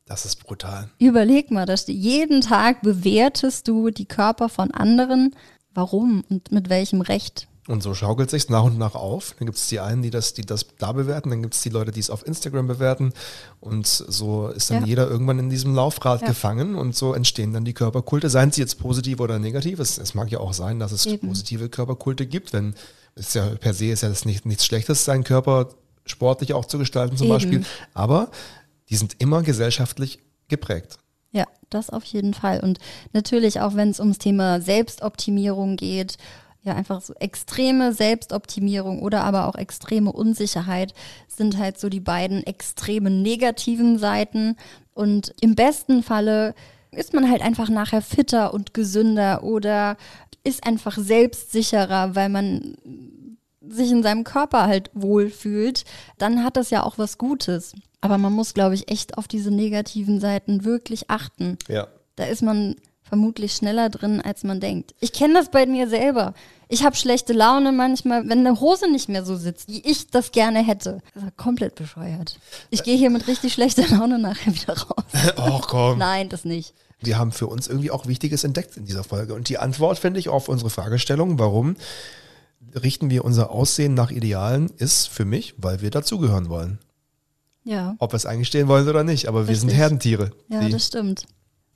Das 0.07 0.25
ist 0.25 0.43
brutal. 0.43 0.89
Überleg 0.97 1.51
mal, 1.51 1.67
dass 1.67 1.85
du 1.85 1.91
jeden 1.91 2.41
Tag 2.41 2.81
bewertest 2.81 3.67
du 3.67 3.91
die 3.91 4.05
Körper 4.05 4.49
von 4.49 4.71
anderen. 4.71 5.35
Warum 5.73 6.23
und 6.29 6.51
mit 6.51 6.69
welchem 6.69 7.01
Recht? 7.01 7.47
Und 7.67 7.83
so 7.83 7.93
schaukelt 7.93 8.29
sich 8.29 8.47
nach 8.49 8.63
und 8.63 8.77
nach 8.77 8.95
auf. 8.95 9.35
Dann 9.37 9.45
gibt 9.45 9.57
es 9.57 9.67
die 9.67 9.81
einen, 9.81 10.01
die 10.01 10.09
das, 10.09 10.33
die 10.33 10.43
das 10.43 10.65
da 10.77 10.93
bewerten, 10.93 11.29
dann 11.29 11.41
gibt 11.41 11.53
es 11.53 11.61
die 11.61 11.69
Leute, 11.69 11.91
die 11.91 11.99
es 11.99 12.09
auf 12.09 12.25
Instagram 12.25 12.65
bewerten. 12.67 13.11
Und 13.59 13.85
so 13.87 14.47
ist 14.47 14.69
dann 14.69 14.81
Ja. 14.83 14.87
jeder 14.87 15.09
irgendwann 15.09 15.37
in 15.39 15.49
diesem 15.49 15.75
Laufrad 15.75 16.21
Ja. 16.21 16.27
gefangen 16.27 16.75
und 16.75 16.95
so 16.95 17.13
entstehen 17.13 17.51
dann 17.51 17.65
die 17.65 17.73
Körperkulte. 17.73 18.29
Seien 18.29 18.51
sie 18.53 18.61
jetzt 18.61 18.79
positiv 18.79 19.19
oder 19.19 19.37
negativ. 19.37 19.79
Es, 19.79 19.97
es 19.97 20.13
mag 20.15 20.31
ja 20.31 20.39
auch 20.39 20.53
sein, 20.53 20.79
dass 20.79 20.93
es 20.93 21.05
Eben. 21.05 21.27
positive 21.27 21.67
Körperkulte 21.67 22.25
gibt, 22.25 22.53
wenn 22.53 22.73
es 23.15 23.33
ja 23.33 23.45
per 23.59 23.73
se 23.73 23.87
ist 23.87 24.01
ja 24.01 24.09
das 24.09 24.23
nicht, 24.23 24.45
nichts 24.45 24.65
Schlechtes, 24.65 25.03
seinen 25.03 25.25
Körper 25.25 25.69
sportlich 26.05 26.53
auch 26.53 26.63
zu 26.65 26.77
gestalten 26.77 27.17
zum 27.17 27.27
Eben. 27.27 27.33
Beispiel. 27.35 27.65
Aber 27.93 28.31
die 28.89 28.95
sind 28.95 29.15
immer 29.19 29.43
gesellschaftlich 29.43 30.19
geprägt. 30.47 30.99
Ja, 31.33 31.43
das 31.69 31.89
auf 31.89 32.05
jeden 32.05 32.33
Fall. 32.33 32.61
Und 32.61 32.79
natürlich 33.11 33.59
auch, 33.59 33.75
wenn 33.75 33.89
es 33.89 33.99
ums 33.99 34.17
Thema 34.19 34.61
Selbstoptimierung 34.61 35.75
geht, 35.75 36.17
ja, 36.67 36.75
einfach 36.75 37.01
so 37.01 37.13
extreme 37.15 37.93
Selbstoptimierung 37.93 39.01
oder 39.01 39.23
aber 39.23 39.47
auch 39.47 39.55
extreme 39.55 40.11
Unsicherheit 40.11 40.93
sind 41.27 41.57
halt 41.57 41.79
so 41.79 41.89
die 41.89 42.01
beiden 42.01 42.43
extremen 42.45 43.21
negativen 43.21 43.97
Seiten. 43.97 44.57
Und 44.93 45.33
im 45.41 45.55
besten 45.55 46.03
Falle 46.03 46.53
ist 46.91 47.13
man 47.13 47.29
halt 47.29 47.41
einfach 47.41 47.69
nachher 47.69 48.01
fitter 48.01 48.53
und 48.53 48.73
gesünder 48.73 49.43
oder 49.43 49.97
ist 50.43 50.65
einfach 50.65 50.97
selbstsicherer, 50.97 52.15
weil 52.15 52.29
man 52.29 52.75
sich 53.67 53.91
in 53.91 54.03
seinem 54.03 54.23
Körper 54.23 54.67
halt 54.67 54.91
wohlfühlt, 54.93 55.85
dann 56.17 56.43
hat 56.43 56.57
das 56.57 56.69
ja 56.69 56.83
auch 56.83 56.97
was 56.97 57.17
Gutes. 57.17 57.73
Aber 58.01 58.17
man 58.17 58.33
muss, 58.33 58.53
glaube 58.53 58.75
ich, 58.75 58.89
echt 58.91 59.17
auf 59.17 59.27
diese 59.27 59.51
negativen 59.51 60.19
Seiten 60.19 60.63
wirklich 60.63 61.09
achten. 61.09 61.57
Ja. 61.67 61.87
Da 62.15 62.25
ist 62.25 62.41
man 62.41 62.75
vermutlich 63.07 63.53
schneller 63.53 63.89
drin, 63.89 64.21
als 64.21 64.43
man 64.43 64.59
denkt. 64.59 64.93
Ich 64.99 65.13
kenne 65.13 65.33
das 65.35 65.49
bei 65.49 65.65
mir 65.65 65.87
selber. 65.87 66.33
Ich 66.69 66.83
habe 66.83 66.95
schlechte 66.95 67.33
Laune 67.33 67.71
manchmal, 67.71 68.27
wenn 68.27 68.39
eine 68.39 68.59
Hose 68.59 68.91
nicht 68.91 69.07
mehr 69.07 69.23
so 69.23 69.35
sitzt, 69.35 69.69
wie 69.69 69.81
ich 69.81 70.07
das 70.07 70.31
gerne 70.31 70.65
hätte. 70.65 71.01
Das 71.13 71.23
ist 71.23 71.37
komplett 71.37 71.75
bescheuert. 71.75 72.39
Ich 72.69 72.83
gehe 72.83 72.97
hier 72.97 73.09
mit 73.09 73.27
richtig 73.27 73.53
schlechter 73.53 73.87
Laune 73.87 74.19
nachher 74.19 74.53
wieder 74.53 74.77
raus. 74.77 75.05
Och 75.37 75.67
komm. 75.67 75.97
Nein, 75.97 76.29
das 76.29 76.43
nicht. 76.43 76.73
Wir 76.99 77.17
haben 77.17 77.31
für 77.31 77.47
uns 77.47 77.67
irgendwie 77.67 77.91
auch 77.91 78.07
Wichtiges 78.07 78.43
entdeckt 78.43 78.75
in 78.75 78.85
dieser 78.85 79.03
Folge. 79.03 79.33
Und 79.33 79.49
die 79.49 79.59
Antwort, 79.59 79.99
finde 79.99 80.19
ich, 80.19 80.29
auf 80.29 80.49
unsere 80.49 80.69
Fragestellung, 80.69 81.39
warum 81.39 81.75
richten 82.75 83.09
wir 83.09 83.23
unser 83.23 83.51
Aussehen 83.51 83.93
nach 83.93 84.11
Idealen, 84.11 84.69
ist 84.77 85.07
für 85.07 85.25
mich, 85.25 85.53
weil 85.57 85.81
wir 85.81 85.91
dazugehören 85.91 86.49
wollen. 86.49 86.79
Ja. 87.63 87.95
Ob 87.99 88.13
wir 88.13 88.17
es 88.17 88.25
eingestehen 88.25 88.67
wollen 88.67 88.87
oder 88.87 89.03
nicht, 89.03 89.27
aber 89.27 89.47
wir 89.47 89.55
sind 89.55 89.69
Richtig. 89.69 89.79
Herdentiere. 89.79 90.31
Ja, 90.49 90.67
das 90.67 90.87
stimmt. 90.87 91.25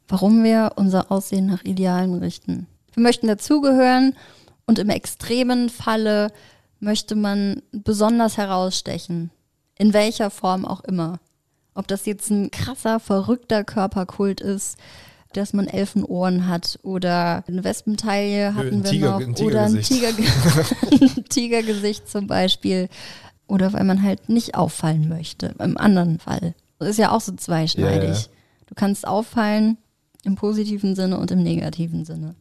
Warum 0.08 0.44
wir 0.44 0.74
unser 0.76 1.12
Aussehen 1.12 1.46
nach 1.46 1.64
Idealen 1.64 2.16
richten. 2.16 2.68
Wir 2.94 3.04
möchten 3.04 3.28
dazugehören 3.28 4.16
und 4.66 4.80
im 4.80 4.90
extremen 4.90 5.70
Falle 5.70 6.32
möchte 6.80 7.16
man 7.16 7.62
besonders 7.72 8.38
herausstechen. 8.38 9.32
In 9.78 9.94
welcher 9.94 10.30
Form 10.30 10.66
auch 10.66 10.82
immer. 10.82 11.20
Ob 11.74 11.88
das 11.88 12.06
jetzt 12.06 12.30
ein 12.30 12.52
krasser, 12.52 13.00
verrückter 13.00 13.64
Körperkult 13.64 14.42
ist, 14.42 14.78
dass 15.34 15.54
man 15.54 15.68
Elfenohren 15.68 16.48
hat 16.48 16.78
oder 16.84 17.44
eine 17.48 17.64
Wespentaille 17.64 18.54
hatten 18.54 18.76
ein 18.76 18.84
wir 18.84 18.92
Tiger- 18.92 19.12
noch 19.12 19.22
ein 19.22 19.36
oder 19.36 19.64
ein, 19.64 19.82
Tigergesicht. 19.82 20.34
Tiger, 20.90 21.06
ein 21.16 21.26
Tigergesicht 21.30 22.10
zum 22.10 22.28
Beispiel 22.28 22.90
oder 23.48 23.72
weil 23.74 23.86
man 23.86 24.04
halt 24.04 24.28
nicht 24.30 24.56
auffallen 24.56 25.08
möchte. 25.08 25.56
Im 25.60 25.78
anderen 25.78 26.20
Fall. 26.20 26.54
Das 26.80 26.90
ist 26.90 26.98
ja 27.00 27.12
auch 27.12 27.22
so 27.22 27.32
zweischneidig. 27.34 28.10
Ja. 28.10 28.32
Du 28.68 28.76
kannst 28.76 29.08
auffallen 29.08 29.78
im 30.24 30.36
positiven 30.36 30.96
Sinne 30.96 31.18
und 31.18 31.32
im 31.32 31.44
negativen 31.44 32.06
Sinne. 32.06 32.36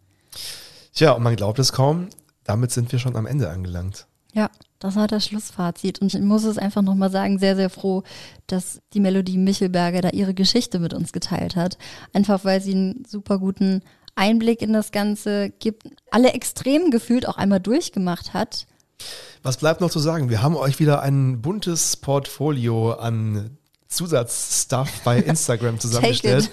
Tja, 0.95 1.12
und 1.12 1.22
man 1.22 1.36
glaubt 1.36 1.59
es 1.59 1.72
kaum, 1.72 2.09
damit 2.45 2.70
sind 2.72 2.91
wir 2.93 2.99
schon 2.99 3.16
am 3.16 3.26
Ende 3.26 3.49
angelangt. 3.51 4.07
Ja, 4.32 4.51
das 4.78 4.97
war 4.97 5.07
das 5.07 5.26
Schlussfazit. 5.26 6.01
Und 6.01 6.14
ich 6.14 6.20
muss 6.20 6.45
es 6.45 6.59
einfach 6.59 6.82
nochmal 6.82 7.11
sagen, 7.11 7.38
sehr, 7.38 7.57
sehr 7.57 7.70
froh, 7.70 8.03
dass 8.47 8.80
die 8.93 9.01
Melodie 9.01 9.38
Michelberger 9.38 10.01
da 10.03 10.11
ihre 10.11 10.34
Geschichte 10.34 10.78
mit 10.78 10.95
uns 10.95 11.12
geteilt 11.12 11.57
hat. 11.57 11.78
Einfach 12.12 12.45
weil 12.45 12.61
sie 12.61 12.72
einen 12.72 13.05
super 13.07 13.38
guten 13.38 13.82
Einblick 14.14 14.62
in 14.62 14.72
das 14.72 14.93
Ganze 14.93 15.51
gibt, 15.51 15.88
alle 16.11 16.32
extrem 16.32 16.91
gefühlt 16.91 17.28
auch 17.28 17.36
einmal 17.36 17.61
durchgemacht 17.61 18.34
hat. 18.34 18.66
Was 19.43 19.57
bleibt 19.57 19.80
noch 19.80 19.91
zu 19.91 19.99
sagen? 19.99 20.28
Wir 20.28 20.43
haben 20.43 20.57
euch 20.57 20.78
wieder 20.78 21.01
ein 21.03 21.41
buntes 21.41 21.97
Portfolio 21.97 22.93
an 22.93 23.57
Zusatzstuff 23.88 25.01
bei 25.05 25.18
Instagram 25.22 25.80
zusammengestellt. 25.80 26.51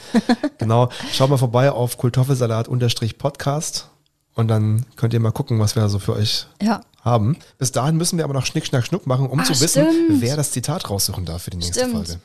genau. 0.58 0.90
Schaut 1.12 1.30
mal 1.30 1.38
vorbei 1.38 1.72
auf 1.72 1.98
Kultoffelsalat-Podcast 1.98 3.90
und 4.38 4.48
dann 4.48 4.86
könnt 4.96 5.14
ihr 5.14 5.20
mal 5.20 5.32
gucken, 5.32 5.60
was 5.60 5.76
wir 5.76 5.82
da 5.84 5.90
so 5.90 6.00
für 6.00 6.14
euch 6.14 6.48
Ja, 6.62 6.82
haben. 7.04 7.38
Bis 7.58 7.72
dahin 7.74 7.98
müssen 7.98 8.18
wir 8.18 8.24
aber 8.24 8.34
noch 8.34 8.46
Schnick, 8.46 8.66
Schnack, 8.66 8.86
Schnuck 8.86 9.06
machen, 9.08 9.28
um 9.28 9.40
Ah, 9.40 9.44
zu 9.44 9.60
wissen, 9.60 9.86
stimmt. 9.86 10.22
wer 10.22 10.36
das 10.38 10.52
Zitat 10.52 10.90
raussuchen 10.90 11.26
darf 11.26 11.44
für 11.44 11.50
die 11.52 11.58
nächste 11.58 11.80
Stimmt. 11.80 11.94
Folge. 12.08 12.20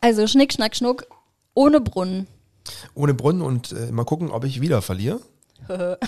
also 0.00 0.26
Schnick, 0.28 0.52
Schnack, 0.52 0.76
Schnuck, 0.76 1.06
ohne 1.54 1.80
Brunnen. 1.80 2.26
Ohne 2.94 3.14
Brunnen 3.14 3.42
und 3.42 3.72
äh, 3.72 3.90
mal 3.90 4.04
gucken, 4.04 4.30
ob 4.30 4.44
ich 4.44 4.60
wieder 4.60 4.80
verliere. 4.82 5.20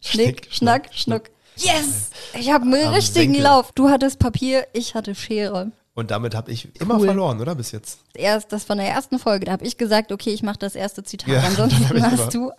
Schnick, 0.00 0.48
Schnack, 0.50 0.88
Schnuck. 0.92 1.30
Yes! 1.56 2.10
Ich 2.38 2.50
habe 2.50 2.64
einen 2.64 2.86
Am 2.88 2.94
richtigen 2.94 3.32
Senkel. 3.34 3.42
Lauf. 3.42 3.72
Du 3.72 3.90
hattest 3.90 4.18
Papier, 4.18 4.66
ich 4.72 4.94
hatte 4.94 5.14
Schere. 5.14 5.70
Und 5.94 6.10
damit 6.10 6.34
habe 6.34 6.50
ich 6.50 6.68
immer 6.80 6.98
Cool. 6.98 7.06
verloren, 7.06 7.40
oder? 7.40 7.54
Bis 7.54 7.70
jetzt. 7.72 7.98
Erst 8.14 8.50
das 8.52 8.64
von 8.64 8.78
der 8.78 8.88
ersten 8.88 9.18
Folge, 9.18 9.44
da 9.46 9.52
habe 9.52 9.64
ich 9.66 9.76
gesagt, 9.76 10.10
okay, 10.10 10.30
ich 10.30 10.42
mache 10.42 10.58
das 10.58 10.74
erste 10.74 11.02
Zitat. 11.02 11.28
Ja, 11.28 11.40
Ansonsten 11.46 12.02
hast 12.02 12.32
du 12.34 12.50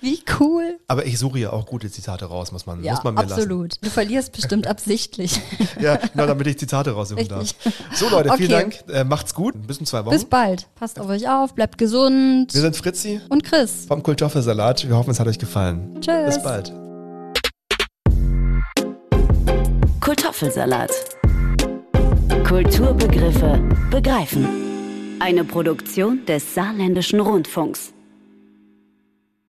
Wie 0.00 0.20
cool. 0.38 0.78
Aber 0.88 1.06
ich 1.06 1.18
suche 1.18 1.38
ja 1.38 1.52
auch 1.52 1.66
gute 1.66 1.90
Zitate 1.90 2.26
raus, 2.26 2.52
muss 2.52 2.66
man, 2.66 2.82
Ja, 2.82 2.92
muss 2.94 3.04
man 3.04 3.14
mir 3.14 3.20
absolut. 3.20 3.74
Du 3.82 3.90
verlierst 3.90 4.32
bestimmt 4.32 4.66
absichtlich. 4.68 5.40
lassen. 5.58 5.82
Ja, 5.82 5.98
nur 6.14 6.26
damit 6.26 6.46
ich 6.46 6.58
Zitate 6.58 6.92
raussuchen 6.92 7.28
darf. 7.28 7.54
So 7.94 8.08
Leute, 8.08 8.32
vielen 8.36 8.52
Okay. 8.52 8.78
Dank. 8.86 8.96
Äh, 8.96 9.04
macht's 9.04 9.34
gut. 9.34 9.54
Bis 9.66 9.78
in 9.78 9.86
zwei 9.86 10.04
Wochen. 10.04 10.14
Bis 10.14 10.24
bald. 10.24 10.66
Passt 10.74 10.98
auf 11.00 11.08
euch 11.08 11.28
auf, 11.28 11.54
bleibt 11.54 11.78
gesund. 11.78 12.52
Wir 12.54 12.60
sind 12.60 12.76
Fritzi 12.76 13.20
Und 13.28 13.44
Chris. 13.44 13.86
vom 13.88 14.02
Kultoffelsalat. 14.02 14.88
Wir 14.88 14.96
hoffen, 14.96 15.10
es 15.10 15.20
hat 15.20 15.26
euch 15.26 15.38
gefallen. 15.38 16.00
Tschüss. 16.00 16.34
Bis 16.36 16.42
bald. 16.42 16.72
Kartoffelsalat. 20.00 20.90
Kulturbegriffe 22.48 23.60
begreifen. 23.90 25.18
Eine 25.20 25.44
Produktion 25.44 26.24
des 26.26 26.54
Saarländischen 26.54 27.20
Rundfunks. 27.20 27.92